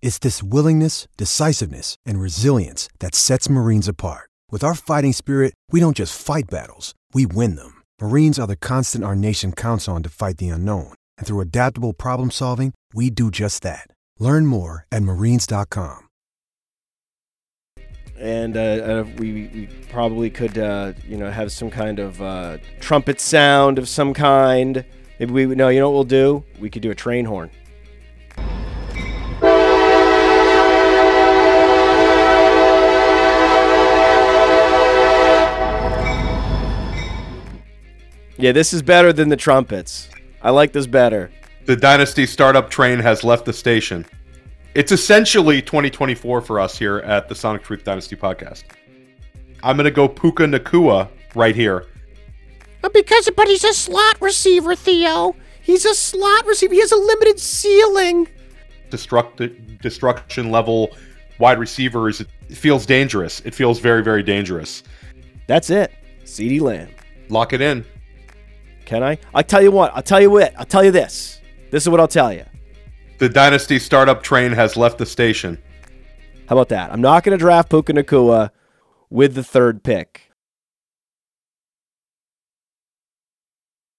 It's 0.00 0.18
this 0.18 0.42
willingness, 0.42 1.06
decisiveness, 1.18 1.96
and 2.06 2.18
resilience 2.18 2.88
that 3.00 3.14
sets 3.14 3.50
Marines 3.50 3.88
apart. 3.88 4.30
With 4.50 4.64
our 4.64 4.74
fighting 4.74 5.12
spirit, 5.12 5.52
we 5.70 5.80
don't 5.80 5.96
just 5.96 6.18
fight 6.18 6.44
battles, 6.48 6.94
we 7.12 7.26
win 7.26 7.56
them. 7.56 7.82
Marines 8.00 8.38
are 8.38 8.46
the 8.46 8.56
constant 8.56 9.04
our 9.04 9.16
nation 9.16 9.52
counts 9.52 9.88
on 9.88 10.02
to 10.04 10.08
fight 10.08 10.38
the 10.38 10.48
unknown. 10.48 10.94
And 11.18 11.26
through 11.26 11.40
adaptable 11.40 11.92
problem 11.92 12.30
solving, 12.30 12.72
we 12.94 13.10
do 13.10 13.30
just 13.30 13.62
that. 13.62 13.88
Learn 14.18 14.46
more 14.46 14.86
at 14.90 15.02
marines.com. 15.02 16.08
And 18.18 18.56
uh, 18.56 18.60
uh, 18.60 19.04
we, 19.18 19.32
we 19.32 19.68
probably 19.90 20.30
could, 20.30 20.56
uh, 20.56 20.94
you 21.06 21.18
know, 21.18 21.30
have 21.30 21.52
some 21.52 21.70
kind 21.70 21.98
of 21.98 22.22
uh, 22.22 22.58
trumpet 22.80 23.20
sound 23.20 23.78
of 23.78 23.88
some 23.88 24.14
kind. 24.14 24.84
Maybe 25.18 25.32
we 25.32 25.54
no, 25.54 25.68
you 25.68 25.80
know 25.80 25.90
what 25.90 25.94
we'll 25.94 26.04
do? 26.04 26.44
We 26.58 26.70
could 26.70 26.80
do 26.80 26.90
a 26.90 26.94
train 26.94 27.26
horn. 27.26 27.50
Yeah, 38.38 38.52
this 38.52 38.72
is 38.72 38.82
better 38.82 39.12
than 39.12 39.28
the 39.28 39.36
trumpets. 39.36 40.10
I 40.42 40.50
like 40.50 40.72
this 40.72 40.86
better. 40.86 41.30
The 41.64 41.76
Dynasty 41.76 42.26
startup 42.26 42.70
train 42.70 42.98
has 42.98 43.24
left 43.24 43.44
the 43.44 43.52
station. 43.52 44.04
It's 44.74 44.92
essentially 44.92 45.62
2024 45.62 46.42
for 46.42 46.60
us 46.60 46.76
here 46.76 46.98
at 46.98 47.28
the 47.28 47.34
Sonic 47.34 47.62
Truth 47.62 47.84
Dynasty 47.84 48.14
podcast. 48.14 48.64
I'm 49.62 49.76
going 49.76 49.84
to 49.84 49.90
go 49.90 50.06
Puka 50.06 50.44
Nacua 50.44 51.08
right 51.34 51.56
here. 51.56 51.86
Because, 52.92 53.28
but 53.34 53.48
he's 53.48 53.64
a 53.64 53.72
slot 53.72 54.20
receiver, 54.20 54.76
Theo. 54.76 55.34
He's 55.62 55.84
a 55.84 55.94
slot 55.94 56.46
receiver. 56.46 56.74
He 56.74 56.80
has 56.80 56.92
a 56.92 56.96
limited 56.96 57.40
ceiling. 57.40 58.28
Destruct- 58.90 59.80
destruction 59.80 60.50
level 60.50 60.94
wide 61.38 61.58
receivers. 61.58 62.20
It 62.20 62.28
feels 62.50 62.86
dangerous. 62.86 63.40
It 63.40 63.54
feels 63.54 63.80
very, 63.80 64.04
very 64.04 64.22
dangerous. 64.22 64.82
That's 65.48 65.70
it. 65.70 65.92
CeeDee 66.24 66.60
Lamb. 66.60 66.90
Lock 67.28 67.52
it 67.52 67.60
in. 67.60 67.84
Can 68.86 69.02
I? 69.02 69.18
I'll 69.34 69.42
tell 69.42 69.60
you 69.60 69.70
what. 69.70 69.94
I'll 69.94 70.02
tell 70.02 70.20
you 70.20 70.30
what. 70.30 70.54
I'll 70.58 70.64
tell 70.64 70.84
you 70.84 70.92
this. 70.92 71.40
This 71.70 71.82
is 71.82 71.88
what 71.88 72.00
I'll 72.00 72.08
tell 72.08 72.32
you. 72.32 72.44
The 73.18 73.28
Dynasty 73.28 73.78
startup 73.78 74.22
train 74.22 74.52
has 74.52 74.76
left 74.76 74.98
the 74.98 75.06
station. 75.06 75.60
How 76.48 76.56
about 76.56 76.68
that? 76.68 76.92
I'm 76.92 77.00
not 77.00 77.24
going 77.24 77.36
to 77.36 77.42
draft 77.42 77.68
Puka 77.68 77.92
Nacua 77.92 78.50
with 79.10 79.34
the 79.34 79.42
third 79.42 79.82
pick. 79.82 80.25